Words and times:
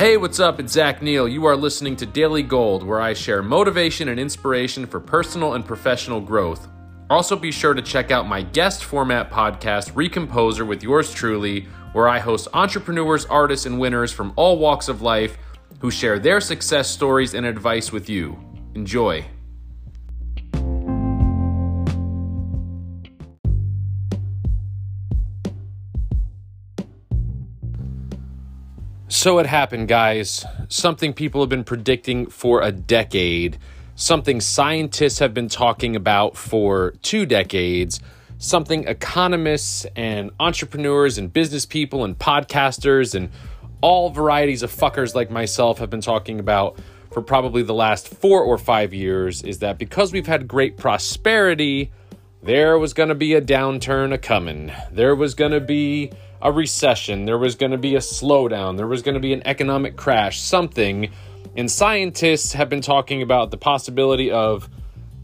Hey, 0.00 0.16
what's 0.16 0.40
up? 0.40 0.58
It's 0.58 0.72
Zach 0.72 1.02
Neal. 1.02 1.28
You 1.28 1.44
are 1.44 1.54
listening 1.54 1.94
to 1.96 2.06
Daily 2.06 2.42
Gold, 2.42 2.82
where 2.82 3.02
I 3.02 3.12
share 3.12 3.42
motivation 3.42 4.08
and 4.08 4.18
inspiration 4.18 4.86
for 4.86 4.98
personal 4.98 5.52
and 5.52 5.62
professional 5.62 6.22
growth. 6.22 6.68
Also, 7.10 7.36
be 7.36 7.52
sure 7.52 7.74
to 7.74 7.82
check 7.82 8.10
out 8.10 8.26
my 8.26 8.40
guest 8.40 8.84
format 8.84 9.30
podcast, 9.30 9.92
Recomposer, 9.92 10.66
with 10.66 10.82
yours 10.82 11.12
truly, 11.12 11.68
where 11.92 12.08
I 12.08 12.18
host 12.18 12.48
entrepreneurs, 12.54 13.26
artists, 13.26 13.66
and 13.66 13.78
winners 13.78 14.10
from 14.10 14.32
all 14.36 14.58
walks 14.58 14.88
of 14.88 15.02
life 15.02 15.36
who 15.80 15.90
share 15.90 16.18
their 16.18 16.40
success 16.40 16.88
stories 16.88 17.34
and 17.34 17.44
advice 17.44 17.92
with 17.92 18.08
you. 18.08 18.42
Enjoy. 18.74 19.26
So 29.20 29.38
it 29.38 29.44
happened, 29.44 29.86
guys. 29.86 30.46
Something 30.70 31.12
people 31.12 31.42
have 31.42 31.50
been 31.50 31.62
predicting 31.62 32.30
for 32.30 32.62
a 32.62 32.72
decade, 32.72 33.58
something 33.94 34.40
scientists 34.40 35.18
have 35.18 35.34
been 35.34 35.50
talking 35.50 35.94
about 35.94 36.38
for 36.38 36.92
two 37.02 37.26
decades, 37.26 38.00
something 38.38 38.88
economists 38.88 39.84
and 39.94 40.30
entrepreneurs 40.40 41.18
and 41.18 41.30
business 41.30 41.66
people 41.66 42.02
and 42.02 42.18
podcasters 42.18 43.14
and 43.14 43.28
all 43.82 44.08
varieties 44.08 44.62
of 44.62 44.72
fuckers 44.72 45.14
like 45.14 45.30
myself 45.30 45.80
have 45.80 45.90
been 45.90 46.00
talking 46.00 46.40
about 46.40 46.78
for 47.12 47.20
probably 47.20 47.62
the 47.62 47.74
last 47.74 48.08
four 48.08 48.42
or 48.42 48.56
five 48.56 48.94
years 48.94 49.42
is 49.42 49.58
that 49.58 49.76
because 49.76 50.14
we've 50.14 50.28
had 50.28 50.48
great 50.48 50.78
prosperity, 50.78 51.92
there 52.42 52.78
was 52.78 52.94
going 52.94 53.10
to 53.10 53.14
be 53.14 53.34
a 53.34 53.42
downturn 53.42 54.14
a 54.14 54.18
coming. 54.18 54.72
There 54.90 55.14
was 55.14 55.34
going 55.34 55.52
to 55.52 55.60
be 55.60 56.10
a 56.42 56.50
recession, 56.50 57.24
there 57.24 57.38
was 57.38 57.54
going 57.54 57.72
to 57.72 57.78
be 57.78 57.94
a 57.94 58.00
slowdown, 58.00 58.76
there 58.76 58.86
was 58.86 59.02
going 59.02 59.14
to 59.14 59.20
be 59.20 59.32
an 59.32 59.42
economic 59.44 59.96
crash, 59.96 60.40
something. 60.40 61.10
And 61.56 61.70
scientists 61.70 62.52
have 62.52 62.68
been 62.68 62.80
talking 62.80 63.22
about 63.22 63.50
the 63.50 63.56
possibility 63.56 64.30
of 64.30 64.68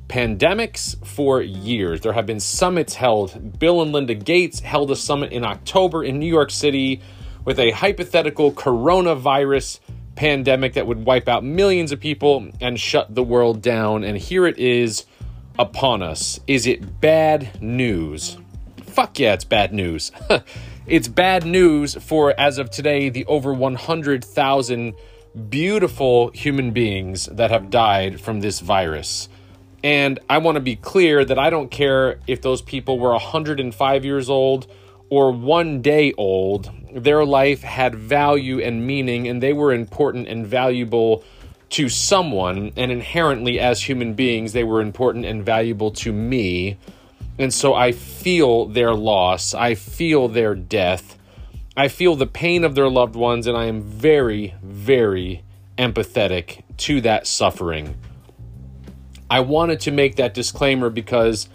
pandemics 0.09 1.05
for 1.07 1.41
years. 1.41 2.01
There 2.01 2.13
have 2.13 2.27
been 2.27 2.41
summits 2.41 2.95
held. 2.95 3.59
Bill 3.59 3.83
and 3.83 3.93
Linda 3.93 4.15
Gates 4.15 4.61
held 4.61 4.91
a 4.91 4.97
summit 4.97 5.33
in 5.33 5.45
October 5.45 6.05
in 6.05 6.19
New 6.19 6.27
York 6.27 6.51
City 6.51 7.01
with 7.45 7.59
a 7.59 7.71
hypothetical 7.71 8.53
coronavirus 8.53 9.81
pandemic 10.17 10.75
that 10.75 10.87
would 10.87 11.05
wipe 11.05 11.29
out 11.29 11.45
millions 11.45 11.93
of 11.93 12.01
people 12.01 12.49
and 12.61 12.79
shut 12.81 13.15
the 13.15 13.23
world 13.23 13.63
down. 13.63 14.05
And 14.05 14.17
here 14.19 14.47
it 14.47 14.59
is 14.59 15.07
upon 15.59 16.03
us. 16.03 16.41
Is 16.47 16.67
it 16.67 17.01
bad 17.01 17.63
news? 17.63 18.37
Fuck 18.97 19.19
yeah, 19.19 19.35
it's 19.35 19.45
bad 19.45 19.75
news. 19.75 20.11
it's 20.87 21.07
bad 21.07 21.45
news 21.45 21.97
for, 21.97 22.33
as 22.41 22.57
of 22.57 22.71
today, 22.71 23.11
the 23.11 23.27
over 23.27 23.53
100,000 23.53 24.95
beautiful 25.51 26.31
human 26.31 26.71
beings 26.71 27.27
that 27.27 27.51
have 27.51 27.69
died 27.69 28.19
from 28.19 28.41
this 28.41 28.61
virus. 28.61 29.29
And 29.85 30.19
I 30.31 30.39
want 30.39 30.55
to 30.55 30.63
be 30.63 30.77
clear 30.77 31.27
that 31.27 31.39
I 31.39 31.51
don't 31.51 31.71
care 31.71 32.21
if 32.27 32.41
those 32.41 32.63
people 32.63 32.99
were 32.99 33.11
105 33.11 34.05
years 34.07 34.31
old 34.31 34.67
or 35.11 35.31
one 35.31 35.83
day 35.83 36.15
old. 36.17 36.71
Their 36.91 37.27
life 37.27 37.61
had 37.61 37.95
value 37.95 38.63
and 38.63 38.87
meaning, 38.87 39.29
and 39.29 39.43
they 39.43 39.53
were 39.53 39.75
important 39.75 40.27
and 40.27 40.47
valuable 40.47 41.23
to 41.69 41.91
someone. 41.91 42.73
And 42.77 42.91
inherently, 42.91 43.61
as 43.61 43.83
human 43.83 44.15
beings, 44.15 44.55
they 44.55 44.65
were 44.65 44.81
important 44.81 45.27
and 45.27 45.45
valuable 45.45 45.91
to 45.91 46.15
me. 46.15 46.79
And 47.39 47.53
so 47.53 47.75
I 47.75 47.93
feel 47.93 48.67
their 48.67 48.95
loss, 48.95 49.55
I 49.55 49.75
feel 49.75 50.29
their 50.29 50.55
death, 50.55 51.19
I 51.77 51.89
feel 51.89 52.17
the 52.17 52.27
pain 52.27 52.65
of 52.65 52.75
their 52.75 52.89
loved 52.89 53.17
ones, 53.17 53.47
and 53.47 53.57
I 53.57 53.67
am 53.67 53.83
very, 53.83 54.55
very 54.63 55.43
empathetic 55.77 56.63
to 56.79 57.03
that 57.03 57.27
suffering. 57.27 57.97
I 59.29 59.41
wanted 59.41 59.81
to 59.81 59.91
make 59.91 60.17
that 60.17 60.33
disclaimer 60.33 60.89
because 60.89 61.49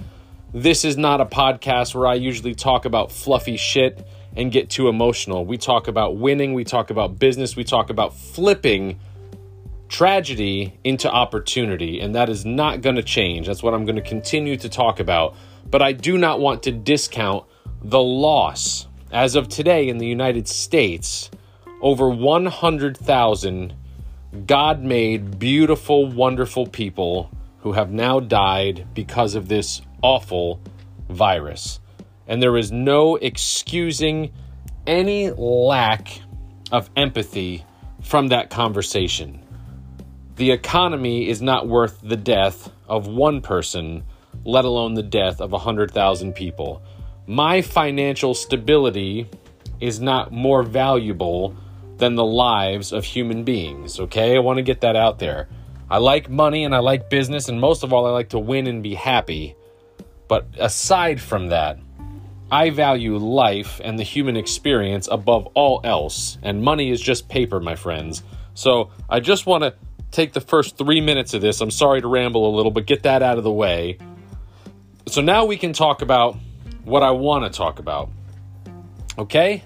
this 0.53 0.86
is 0.86 0.97
not 0.97 1.22
a 1.22 1.25
podcast 1.25 1.96
where 1.96 2.06
I 2.06 2.16
usually 2.16 2.53
talk 2.53 2.86
about 2.86 3.12
fluffy 3.12 3.58
shit 3.58 4.06
and 4.36 4.52
get 4.52 4.70
too 4.70 4.90
emotional. 4.90 5.46
We 5.46 5.58
talk 5.58 5.88
about 5.88 6.18
winning, 6.18 6.53
we 6.53 6.66
talk 6.66 6.90
about 6.90 7.18
business, 7.18 7.56
we 7.56 7.64
talk 7.64 7.90
about 7.90 8.16
flipping 8.16 9.00
tragedy 9.91 10.79
into 10.85 11.12
opportunity, 11.12 12.00
and 12.00 12.16
that 12.16 12.29
is 12.29 12.46
not 12.46 12.81
going 12.81 12.96
to 12.96 13.03
change. 13.03 13.46
That's 13.46 13.62
what 13.62 13.74
I'm 13.74 13.84
going 13.84 13.97
to 13.97 14.02
continue 14.02 14.56
to 14.57 14.69
talk 14.69 15.02
about. 15.02 15.35
But 15.69 15.81
I 15.81 15.91
do 15.91 16.18
not 16.18 16.40
want 16.40 16.63
to 16.63 16.72
discount 16.72 17.46
the 17.84 18.02
loss. 18.02 18.88
As 19.12 19.35
of 19.35 19.50
today 19.50 19.90
in 19.90 19.97
the 19.97 20.07
United 20.07 20.47
States, 20.47 21.29
over 21.81 22.09
100,000 22.09 23.74
God 24.46 24.81
made, 24.81 25.38
beautiful, 25.38 26.09
wonderful 26.09 26.66
people 26.66 27.29
who 27.59 27.73
have 27.73 27.91
now 27.91 28.22
died 28.22 28.88
because 28.94 29.35
of 29.35 29.50
this 29.50 29.81
awful 30.02 30.62
virus. 31.09 31.81
And 32.28 32.41
there 32.41 32.56
is 32.56 32.72
no 32.72 33.18
excusing 33.18 34.31
any 34.88 35.31
lack 35.31 36.22
of 36.72 36.90
empathy 36.96 37.66
from 38.02 38.29
that 38.29 38.50
conversation. 38.50 39.41
The 40.36 40.52
economy 40.52 41.28
is 41.28 41.42
not 41.42 41.68
worth 41.68 42.00
the 42.02 42.18
death 42.18 42.72
of 42.88 43.08
one 43.08 43.42
person, 43.42 44.03
let 44.44 44.66
alone 44.66 44.94
the 44.94 45.03
death 45.03 45.42
of 45.42 45.52
100,000 45.52 46.34
people. 46.34 46.81
My 47.28 47.62
financial 47.62 48.34
stability 48.34 49.30
is 49.80 50.00
not 50.00 50.31
more 50.31 50.64
valuable 50.64 51.56
than 51.97 52.16
the 52.16 52.25
lives 52.25 52.91
of 52.91 53.03
human 53.03 53.44
beings, 53.44 54.00
okay? 54.00 54.36
I 54.36 54.40
want 54.40 54.58
to 54.58 54.64
get 54.64 54.81
that 54.81 54.96
out 54.96 55.20
there. 55.20 55.47
I 55.90 55.97
like 55.97 56.30
money 56.30 56.64
and 56.64 56.74
I 56.74 56.80
like 56.80 57.09
business, 57.09 57.50
and 57.50 57.59
most 57.59 57.84
of 57.84 57.91
all, 57.91 58.06
I 58.06 58.12
like 58.12 58.30
to 58.30 58.40
win 58.40 58.68
and 58.68 58.81
be 58.81 58.96
happy. 58.96 59.56
But 60.28 60.47
aside 60.58 61.20
from 61.20 61.50
that, 61.50 61.78
I 62.50 62.70
value 62.70 63.18
life 63.18 63.80
and 63.84 64.00
the 64.00 64.03
human 64.03 64.38
experience 64.38 65.08
above 65.12 65.47
all 65.53 65.81
else, 65.84 66.38
and 66.41 66.64
money 66.64 66.90
is 66.90 67.02
just 67.02 67.30
paper, 67.30 67.59
my 67.59 67.75
friends. 67.75 68.24
So 68.53 68.90
I 69.09 69.20
just 69.20 69.46
want 69.46 69.64
to 69.64 69.74
take 70.12 70.34
the 70.34 70.42
first 70.42 70.78
three 70.78 71.02
minutes 71.02 71.34
of 71.34 71.42
this. 71.42 71.62
I'm 71.62 71.72
sorry 71.72 72.02
to 72.02 72.08
ramble 72.08 72.50
a 72.50 72.54
little, 72.56 72.72
but 72.72 72.86
get 72.86 73.04
that 73.04 73.24
out 73.24 73.38
of 73.38 73.44
the 73.44 73.52
way. 73.52 73.98
So 75.08 75.22
now 75.22 75.46
we 75.46 75.58
can 75.58 75.74
talk 75.74 76.02
about 76.02 76.38
what 76.84 77.04
I 77.04 77.12
want 77.12 77.52
to 77.52 77.58
talk 77.58 77.80
about. 77.80 78.10
Okay? 79.18 79.64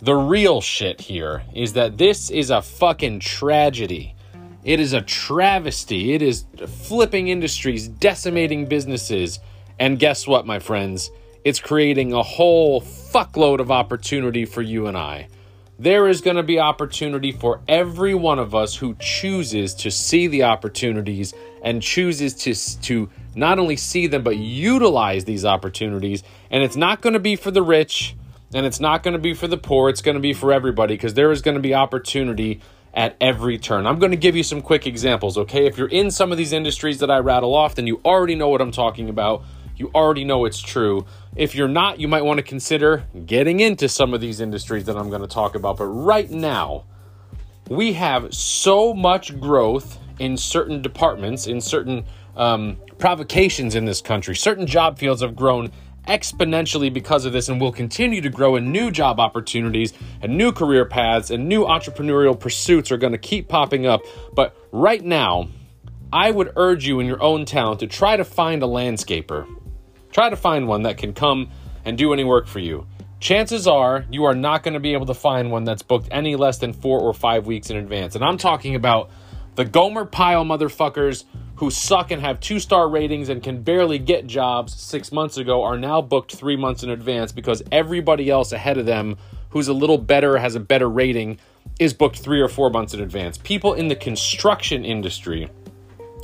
The 0.00 0.14
real 0.14 0.60
shit 0.60 1.00
here 1.00 1.42
is 1.54 1.72
that 1.72 1.98
this 1.98 2.30
is 2.30 2.50
a 2.50 2.62
fucking 2.62 3.20
tragedy. 3.20 4.14
It 4.64 4.80
is 4.80 4.92
a 4.92 5.00
travesty. 5.00 6.12
It 6.12 6.22
is 6.22 6.44
flipping 6.66 7.28
industries, 7.28 7.88
decimating 7.88 8.66
businesses. 8.66 9.40
And 9.78 9.98
guess 9.98 10.26
what, 10.26 10.46
my 10.46 10.58
friends? 10.58 11.10
it's 11.44 11.60
creating 11.60 12.12
a 12.12 12.22
whole 12.22 12.80
fuckload 12.82 13.60
of 13.60 13.70
opportunity 13.70 14.44
for 14.44 14.62
you 14.62 14.86
and 14.86 14.96
I. 14.96 15.28
There 15.80 16.08
is 16.08 16.20
going 16.20 16.36
to 16.36 16.42
be 16.42 16.58
opportunity 16.58 17.30
for 17.30 17.60
every 17.68 18.12
one 18.12 18.40
of 18.40 18.52
us 18.52 18.74
who 18.74 18.96
chooses 18.98 19.74
to 19.74 19.92
see 19.92 20.26
the 20.26 20.42
opportunities 20.42 21.34
and 21.62 21.80
chooses 21.80 22.34
to, 22.34 22.54
to 22.82 23.10
not 23.36 23.60
only 23.60 23.76
see 23.76 24.08
them, 24.08 24.24
but 24.24 24.36
utilize 24.36 25.24
these 25.24 25.44
opportunities. 25.44 26.24
And 26.50 26.64
it's 26.64 26.74
not 26.74 27.00
going 27.00 27.12
to 27.12 27.20
be 27.20 27.36
for 27.36 27.52
the 27.52 27.62
rich 27.62 28.16
and 28.52 28.66
it's 28.66 28.80
not 28.80 29.02
going 29.02 29.12
to 29.12 29.20
be 29.20 29.34
for 29.34 29.46
the 29.46 29.58
poor. 29.58 29.88
It's 29.88 30.02
going 30.02 30.16
to 30.16 30.20
be 30.20 30.32
for 30.32 30.52
everybody 30.52 30.94
because 30.94 31.14
there 31.14 31.30
is 31.30 31.42
going 31.42 31.56
to 31.56 31.60
be 31.60 31.74
opportunity 31.74 32.60
at 32.94 33.14
every 33.20 33.58
turn. 33.58 33.86
I'm 33.86 34.00
going 34.00 34.10
to 34.10 34.16
give 34.16 34.34
you 34.34 34.42
some 34.42 34.62
quick 34.62 34.86
examples, 34.86 35.38
okay? 35.38 35.66
If 35.66 35.78
you're 35.78 35.86
in 35.86 36.10
some 36.10 36.32
of 36.32 36.38
these 36.38 36.52
industries 36.52 36.98
that 36.98 37.10
I 37.10 37.18
rattle 37.18 37.54
off, 37.54 37.76
then 37.76 37.86
you 37.86 38.00
already 38.04 38.34
know 38.34 38.48
what 38.48 38.60
I'm 38.60 38.72
talking 38.72 39.08
about. 39.08 39.44
You 39.78 39.90
already 39.94 40.24
know 40.24 40.44
it's 40.44 40.60
true. 40.60 41.06
If 41.36 41.54
you're 41.54 41.68
not, 41.68 42.00
you 42.00 42.08
might 42.08 42.24
want 42.24 42.38
to 42.38 42.42
consider 42.42 43.04
getting 43.24 43.60
into 43.60 43.88
some 43.88 44.12
of 44.12 44.20
these 44.20 44.40
industries 44.40 44.84
that 44.86 44.96
I'm 44.96 45.08
going 45.08 45.22
to 45.22 45.28
talk 45.28 45.54
about. 45.54 45.76
But 45.76 45.86
right 45.86 46.28
now, 46.28 46.84
we 47.68 47.92
have 47.92 48.34
so 48.34 48.92
much 48.92 49.38
growth 49.38 49.98
in 50.18 50.36
certain 50.36 50.82
departments, 50.82 51.46
in 51.46 51.60
certain 51.60 52.04
um, 52.36 52.78
provocations 52.98 53.76
in 53.76 53.84
this 53.84 54.00
country. 54.00 54.34
Certain 54.34 54.66
job 54.66 54.98
fields 54.98 55.22
have 55.22 55.36
grown 55.36 55.70
exponentially 56.08 56.92
because 56.92 57.24
of 57.24 57.32
this 57.32 57.48
and 57.48 57.60
will 57.60 57.70
continue 57.70 58.20
to 58.20 58.30
grow 58.30 58.56
in 58.56 58.72
new 58.72 58.90
job 58.90 59.20
opportunities 59.20 59.92
and 60.22 60.36
new 60.36 60.50
career 60.50 60.86
paths 60.86 61.30
and 61.30 61.48
new 61.48 61.64
entrepreneurial 61.64 62.38
pursuits 62.38 62.90
are 62.90 62.96
going 62.96 63.12
to 63.12 63.18
keep 63.18 63.46
popping 63.48 63.86
up. 63.86 64.00
But 64.34 64.56
right 64.72 65.04
now, 65.04 65.48
I 66.12 66.30
would 66.30 66.52
urge 66.56 66.86
you 66.86 67.00
in 67.00 67.06
your 67.06 67.22
own 67.22 67.44
town 67.44 67.78
to 67.78 67.86
try 67.86 68.16
to 68.16 68.24
find 68.24 68.62
a 68.62 68.66
landscaper 68.66 69.46
Try 70.18 70.30
to 70.30 70.36
find 70.36 70.66
one 70.66 70.82
that 70.82 70.98
can 70.98 71.12
come 71.12 71.48
and 71.84 71.96
do 71.96 72.12
any 72.12 72.24
work 72.24 72.48
for 72.48 72.58
you. 72.58 72.88
Chances 73.20 73.68
are 73.68 74.04
you 74.10 74.24
are 74.24 74.34
not 74.34 74.64
going 74.64 74.74
to 74.74 74.80
be 74.80 74.92
able 74.94 75.06
to 75.06 75.14
find 75.14 75.52
one 75.52 75.62
that's 75.62 75.82
booked 75.82 76.08
any 76.10 76.34
less 76.34 76.58
than 76.58 76.72
four 76.72 76.98
or 76.98 77.14
five 77.14 77.46
weeks 77.46 77.70
in 77.70 77.76
advance. 77.76 78.16
And 78.16 78.24
I'm 78.24 78.36
talking 78.36 78.74
about 78.74 79.10
the 79.54 79.64
Gomer 79.64 80.04
Pyle 80.04 80.44
motherfuckers 80.44 81.22
who 81.54 81.70
suck 81.70 82.10
and 82.10 82.20
have 82.20 82.40
two 82.40 82.58
star 82.58 82.88
ratings 82.88 83.28
and 83.28 83.44
can 83.44 83.62
barely 83.62 84.00
get 84.00 84.26
jobs 84.26 84.74
six 84.74 85.12
months 85.12 85.36
ago 85.36 85.62
are 85.62 85.78
now 85.78 86.02
booked 86.02 86.34
three 86.34 86.56
months 86.56 86.82
in 86.82 86.90
advance 86.90 87.30
because 87.30 87.62
everybody 87.70 88.28
else 88.28 88.50
ahead 88.50 88.76
of 88.76 88.86
them 88.86 89.16
who's 89.50 89.68
a 89.68 89.72
little 89.72 89.98
better, 89.98 90.36
has 90.36 90.56
a 90.56 90.60
better 90.60 90.90
rating, 90.90 91.38
is 91.78 91.94
booked 91.94 92.18
three 92.18 92.40
or 92.40 92.48
four 92.48 92.70
months 92.70 92.92
in 92.92 93.00
advance. 93.00 93.38
People 93.38 93.74
in 93.74 93.86
the 93.86 93.94
construction 93.94 94.84
industry, 94.84 95.48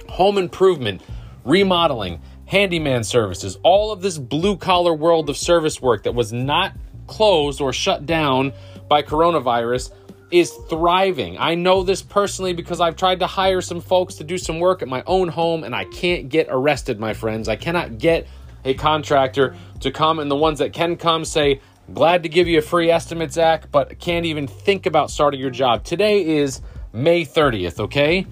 home 0.09 0.37
improvement, 0.37 1.01
remodeling, 1.45 2.21
handyman 2.55 3.03
services, 3.03 3.59
all 3.65 3.91
of 3.91 4.01
this 4.01 4.17
blue 4.17 4.57
collar 4.57 4.95
world 4.95 5.29
of 5.29 5.37
service 5.37 5.83
work 5.83 6.05
that 6.05 6.15
was 6.15 6.33
not 6.33 6.73
closed 7.09 7.61
or 7.61 7.73
shut 7.73 8.07
down 8.07 8.53
by 8.89 9.03
coronavirus 9.03 9.91
is 10.31 10.53
thriving. 10.71 11.37
I 11.37 11.57
know 11.57 11.83
this 11.83 12.01
personally 12.01 12.53
because 12.53 12.81
I've 12.81 12.95
tried 12.95 13.19
to 13.19 13.27
hire 13.27 13.61
some 13.61 13.81
folks 13.81 14.15
to 14.17 14.25
do 14.25 14.39
some 14.39 14.61
work 14.61 14.83
at 14.83 14.89
my 14.89 15.03
own 15.05 15.27
home 15.27 15.65
and 15.65 15.75
I 15.75 15.87
can't 15.87 16.29
get 16.29 16.47
arrested, 16.49 17.01
my 17.01 17.13
friends. 17.13 17.49
I 17.49 17.57
cannot 17.57 17.99
get 17.99 18.29
a 18.65 18.75
contractor 18.75 19.57
to 19.81 19.91
come 19.91 20.21
and 20.21 20.31
the 20.31 20.37
ones 20.37 20.61
that 20.61 20.73
can 20.73 20.97
come 20.97 21.25
say, 21.25 21.61
Glad 21.93 22.23
to 22.23 22.29
give 22.29 22.47
you 22.47 22.59
a 22.59 22.63
free 22.63 22.89
estimate, 22.89 23.33
Zach, 23.33 23.69
but 23.73 23.99
can't 23.99 24.27
even 24.27 24.47
think 24.47 24.87
about 24.87 25.11
starting 25.11 25.41
your 25.41 25.51
job. 25.51 25.83
Today 25.83 26.25
is 26.25 26.61
May 26.93 27.27
30th, 27.27 27.81
okay? 27.81 28.27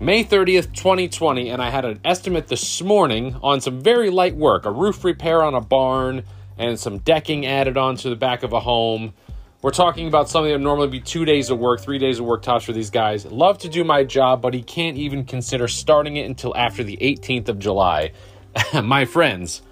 May 0.00 0.24
30th, 0.24 0.74
2020, 0.74 1.50
and 1.50 1.62
I 1.62 1.70
had 1.70 1.84
an 1.84 2.00
estimate 2.04 2.48
this 2.48 2.82
morning 2.82 3.36
on 3.44 3.60
some 3.60 3.80
very 3.80 4.10
light 4.10 4.34
work 4.34 4.66
a 4.66 4.70
roof 4.70 5.04
repair 5.04 5.44
on 5.44 5.54
a 5.54 5.60
barn 5.60 6.24
and 6.58 6.78
some 6.78 6.98
decking 6.98 7.46
added 7.46 7.76
onto 7.76 8.10
the 8.10 8.16
back 8.16 8.42
of 8.42 8.52
a 8.52 8.58
home. 8.58 9.14
We're 9.62 9.70
talking 9.70 10.08
about 10.08 10.28
something 10.28 10.48
that 10.50 10.56
would 10.58 10.64
normally 10.64 10.88
be 10.88 11.00
two 11.00 11.24
days 11.24 11.48
of 11.48 11.60
work, 11.60 11.80
three 11.80 11.98
days 11.98 12.18
of 12.18 12.26
work 12.26 12.42
tops 12.42 12.64
for 12.64 12.72
these 12.72 12.90
guys. 12.90 13.24
Love 13.24 13.58
to 13.58 13.68
do 13.68 13.84
my 13.84 14.02
job, 14.02 14.42
but 14.42 14.52
he 14.52 14.62
can't 14.62 14.96
even 14.96 15.24
consider 15.24 15.68
starting 15.68 16.16
it 16.16 16.26
until 16.26 16.56
after 16.56 16.82
the 16.82 16.96
18th 16.96 17.48
of 17.48 17.60
July. 17.60 18.10
my 18.82 19.04
friends, 19.04 19.62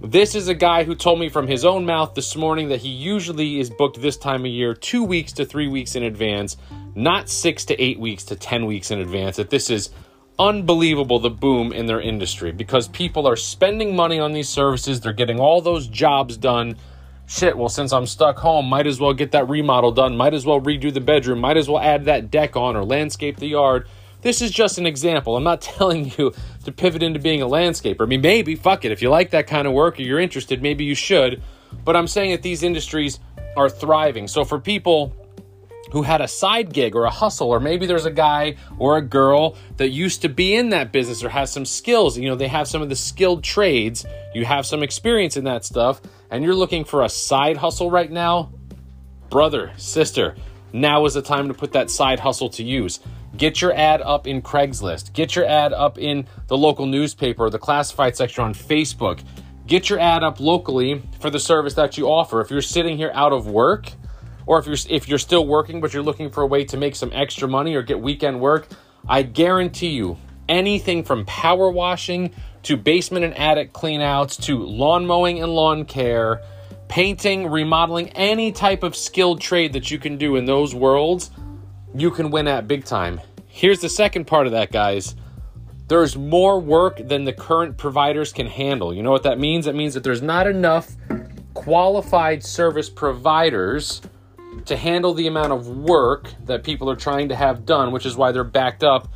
this 0.00 0.34
is 0.34 0.48
a 0.48 0.54
guy 0.54 0.84
who 0.84 0.94
told 0.94 1.18
me 1.18 1.28
from 1.28 1.46
his 1.46 1.64
own 1.64 1.86
mouth 1.86 2.14
this 2.14 2.36
morning 2.36 2.68
that 2.68 2.80
he 2.80 2.88
usually 2.88 3.58
is 3.58 3.70
booked 3.70 4.00
this 4.00 4.16
time 4.16 4.44
of 4.44 4.50
year 4.50 4.74
two 4.74 5.02
weeks 5.02 5.32
to 5.32 5.46
three 5.46 5.68
weeks 5.68 5.96
in 5.96 6.02
advance, 6.02 6.56
not 6.94 7.30
six 7.30 7.64
to 7.64 7.82
eight 7.82 7.98
weeks 7.98 8.24
to 8.24 8.36
10 8.36 8.66
weeks 8.66 8.90
in 8.90 9.00
advance. 9.00 9.36
That 9.36 9.48
this 9.48 9.70
is 9.70 9.90
unbelievable 10.38 11.18
the 11.18 11.30
boom 11.30 11.72
in 11.72 11.86
their 11.86 12.00
industry 12.00 12.52
because 12.52 12.88
people 12.88 13.26
are 13.26 13.36
spending 13.36 13.96
money 13.96 14.20
on 14.20 14.32
these 14.32 14.50
services, 14.50 15.00
they're 15.00 15.14
getting 15.14 15.40
all 15.40 15.62
those 15.62 15.86
jobs 15.86 16.36
done. 16.36 16.76
Shit, 17.26 17.56
well, 17.56 17.70
since 17.70 17.92
I'm 17.92 18.06
stuck 18.06 18.38
home, 18.38 18.66
might 18.66 18.86
as 18.86 19.00
well 19.00 19.14
get 19.14 19.32
that 19.32 19.48
remodel 19.48 19.92
done, 19.92 20.16
might 20.16 20.34
as 20.34 20.44
well 20.44 20.60
redo 20.60 20.92
the 20.92 21.00
bedroom, 21.00 21.40
might 21.40 21.56
as 21.56 21.68
well 21.68 21.80
add 21.80 22.04
that 22.04 22.30
deck 22.30 22.54
on 22.54 22.76
or 22.76 22.84
landscape 22.84 23.38
the 23.38 23.48
yard 23.48 23.88
this 24.26 24.42
is 24.42 24.50
just 24.50 24.76
an 24.78 24.86
example. 24.86 25.36
I'm 25.36 25.44
not 25.44 25.60
telling 25.78 26.10
you 26.18 26.34
to 26.64 26.72
pivot 26.72 27.02
into 27.02 27.20
being 27.20 27.42
a 27.42 27.46
landscaper. 27.46 28.02
I 28.02 28.06
mean, 28.06 28.20
maybe, 28.20 28.56
fuck 28.56 28.84
it. 28.84 28.90
If 28.90 29.00
you 29.00 29.08
like 29.08 29.30
that 29.30 29.46
kind 29.46 29.68
of 29.68 29.72
work 29.72 30.00
or 30.00 30.02
you're 30.02 30.18
interested, 30.18 30.60
maybe 30.60 30.84
you 30.84 30.96
should. 30.96 31.42
But 31.84 31.94
I'm 31.94 32.08
saying 32.08 32.32
that 32.32 32.42
these 32.42 32.64
industries 32.64 33.20
are 33.56 33.68
thriving. 33.68 34.26
So 34.26 34.44
for 34.44 34.58
people 34.58 35.14
who 35.92 36.02
had 36.02 36.20
a 36.20 36.26
side 36.26 36.72
gig 36.72 36.96
or 36.96 37.04
a 37.04 37.10
hustle, 37.10 37.48
or 37.48 37.60
maybe 37.60 37.86
there's 37.86 38.04
a 38.04 38.10
guy 38.10 38.56
or 38.80 38.96
a 38.96 39.02
girl 39.02 39.56
that 39.76 39.90
used 39.90 40.22
to 40.22 40.28
be 40.28 40.56
in 40.56 40.70
that 40.70 40.90
business 40.90 41.22
or 41.22 41.28
has 41.28 41.52
some 41.52 41.64
skills, 41.64 42.18
you 42.18 42.28
know, 42.28 42.34
they 42.34 42.48
have 42.48 42.66
some 42.66 42.82
of 42.82 42.88
the 42.88 42.96
skilled 42.96 43.44
trades, 43.44 44.04
you 44.34 44.44
have 44.44 44.66
some 44.66 44.82
experience 44.82 45.36
in 45.36 45.44
that 45.44 45.64
stuff, 45.64 46.00
and 46.32 46.42
you're 46.42 46.56
looking 46.56 46.84
for 46.84 47.04
a 47.04 47.08
side 47.08 47.56
hustle 47.56 47.92
right 47.92 48.10
now, 48.10 48.50
brother, 49.30 49.72
sister, 49.76 50.34
now 50.80 51.04
is 51.06 51.14
the 51.14 51.22
time 51.22 51.48
to 51.48 51.54
put 51.54 51.72
that 51.72 51.90
side 51.90 52.20
hustle 52.20 52.48
to 52.50 52.62
use. 52.62 53.00
Get 53.36 53.60
your 53.60 53.74
ad 53.74 54.00
up 54.02 54.26
in 54.26 54.42
Craigslist. 54.42 55.12
Get 55.12 55.36
your 55.36 55.46
ad 55.46 55.72
up 55.72 55.98
in 55.98 56.26
the 56.46 56.56
local 56.56 56.86
newspaper 56.86 57.50
the 57.50 57.58
classified 57.58 58.16
section 58.16 58.44
on 58.44 58.54
Facebook. 58.54 59.22
Get 59.66 59.90
your 59.90 59.98
ad 59.98 60.22
up 60.22 60.38
locally 60.38 61.02
for 61.20 61.28
the 61.28 61.40
service 61.40 61.74
that 61.74 61.98
you 61.98 62.08
offer. 62.08 62.40
If 62.40 62.50
you're 62.50 62.62
sitting 62.62 62.96
here 62.96 63.10
out 63.14 63.32
of 63.32 63.46
work, 63.46 63.90
or 64.46 64.58
if 64.58 64.66
you're 64.66 64.76
if 64.88 65.08
you're 65.08 65.18
still 65.18 65.46
working 65.46 65.80
but 65.80 65.92
you're 65.92 66.02
looking 66.02 66.30
for 66.30 66.42
a 66.42 66.46
way 66.46 66.64
to 66.64 66.76
make 66.76 66.94
some 66.94 67.10
extra 67.12 67.48
money 67.48 67.74
or 67.74 67.82
get 67.82 68.00
weekend 68.00 68.40
work, 68.40 68.68
I 69.08 69.22
guarantee 69.22 69.90
you 69.90 70.18
anything 70.48 71.02
from 71.02 71.24
power 71.24 71.70
washing 71.70 72.32
to 72.62 72.76
basement 72.76 73.24
and 73.24 73.36
attic 73.36 73.72
cleanouts 73.72 74.40
to 74.44 74.58
lawn 74.58 75.06
mowing 75.06 75.42
and 75.42 75.52
lawn 75.52 75.84
care, 75.84 76.42
painting, 76.88 77.48
remodeling, 77.48 78.08
any 78.10 78.52
type 78.52 78.82
of 78.82 78.96
skilled 78.96 79.40
trade 79.40 79.72
that 79.72 79.90
you 79.90 79.98
can 79.98 80.16
do 80.16 80.36
in 80.36 80.44
those 80.44 80.74
worlds 80.74 81.30
you 81.94 82.10
can 82.10 82.30
win 82.30 82.46
at 82.46 82.68
big 82.68 82.84
time. 82.84 83.20
Here's 83.46 83.80
the 83.80 83.88
second 83.88 84.26
part 84.26 84.46
of 84.46 84.52
that, 84.52 84.70
guys. 84.70 85.16
There's 85.88 86.16
more 86.16 86.60
work 86.60 86.98
than 86.98 87.24
the 87.24 87.32
current 87.32 87.78
providers 87.78 88.32
can 88.32 88.46
handle. 88.46 88.92
You 88.92 89.02
know 89.02 89.12
what 89.12 89.22
that 89.22 89.38
means? 89.38 89.64
That 89.64 89.74
means 89.74 89.94
that 89.94 90.04
there's 90.04 90.22
not 90.22 90.46
enough 90.46 90.90
qualified 91.54 92.44
service 92.44 92.90
providers 92.90 94.02
to 94.66 94.76
handle 94.76 95.14
the 95.14 95.26
amount 95.26 95.52
of 95.52 95.68
work 95.68 96.34
that 96.44 96.64
people 96.64 96.90
are 96.90 96.96
trying 96.96 97.28
to 97.28 97.36
have 97.36 97.64
done, 97.64 97.92
which 97.92 98.04
is 98.04 98.16
why 98.16 98.32
they're 98.32 98.44
backed 98.44 98.84
up 98.84 99.08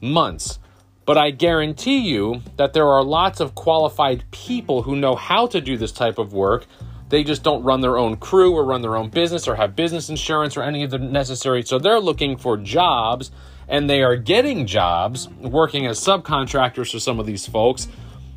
months. 0.00 0.58
But 1.06 1.16
I 1.16 1.30
guarantee 1.30 1.98
you 1.98 2.42
that 2.56 2.74
there 2.74 2.86
are 2.86 3.02
lots 3.02 3.40
of 3.40 3.54
qualified 3.54 4.24
people 4.30 4.82
who 4.82 4.94
know 4.94 5.16
how 5.16 5.46
to 5.46 5.60
do 5.60 5.76
this 5.76 5.92
type 5.92 6.18
of 6.18 6.34
work 6.34 6.66
they 7.08 7.24
just 7.24 7.42
don't 7.42 7.62
run 7.62 7.80
their 7.80 7.96
own 7.96 8.16
crew 8.16 8.52
or 8.52 8.64
run 8.64 8.82
their 8.82 8.96
own 8.96 9.08
business 9.08 9.48
or 9.48 9.54
have 9.54 9.74
business 9.74 10.08
insurance 10.08 10.56
or 10.56 10.62
any 10.62 10.82
of 10.82 10.90
the 10.90 10.98
necessary. 10.98 11.62
So 11.62 11.78
they're 11.78 12.00
looking 12.00 12.36
for 12.36 12.56
jobs 12.56 13.30
and 13.68 13.88
they 13.88 14.02
are 14.02 14.16
getting 14.16 14.66
jobs 14.66 15.28
working 15.28 15.86
as 15.86 15.98
subcontractors 15.98 16.92
for 16.92 17.00
some 17.00 17.18
of 17.18 17.26
these 17.26 17.46
folks. 17.46 17.88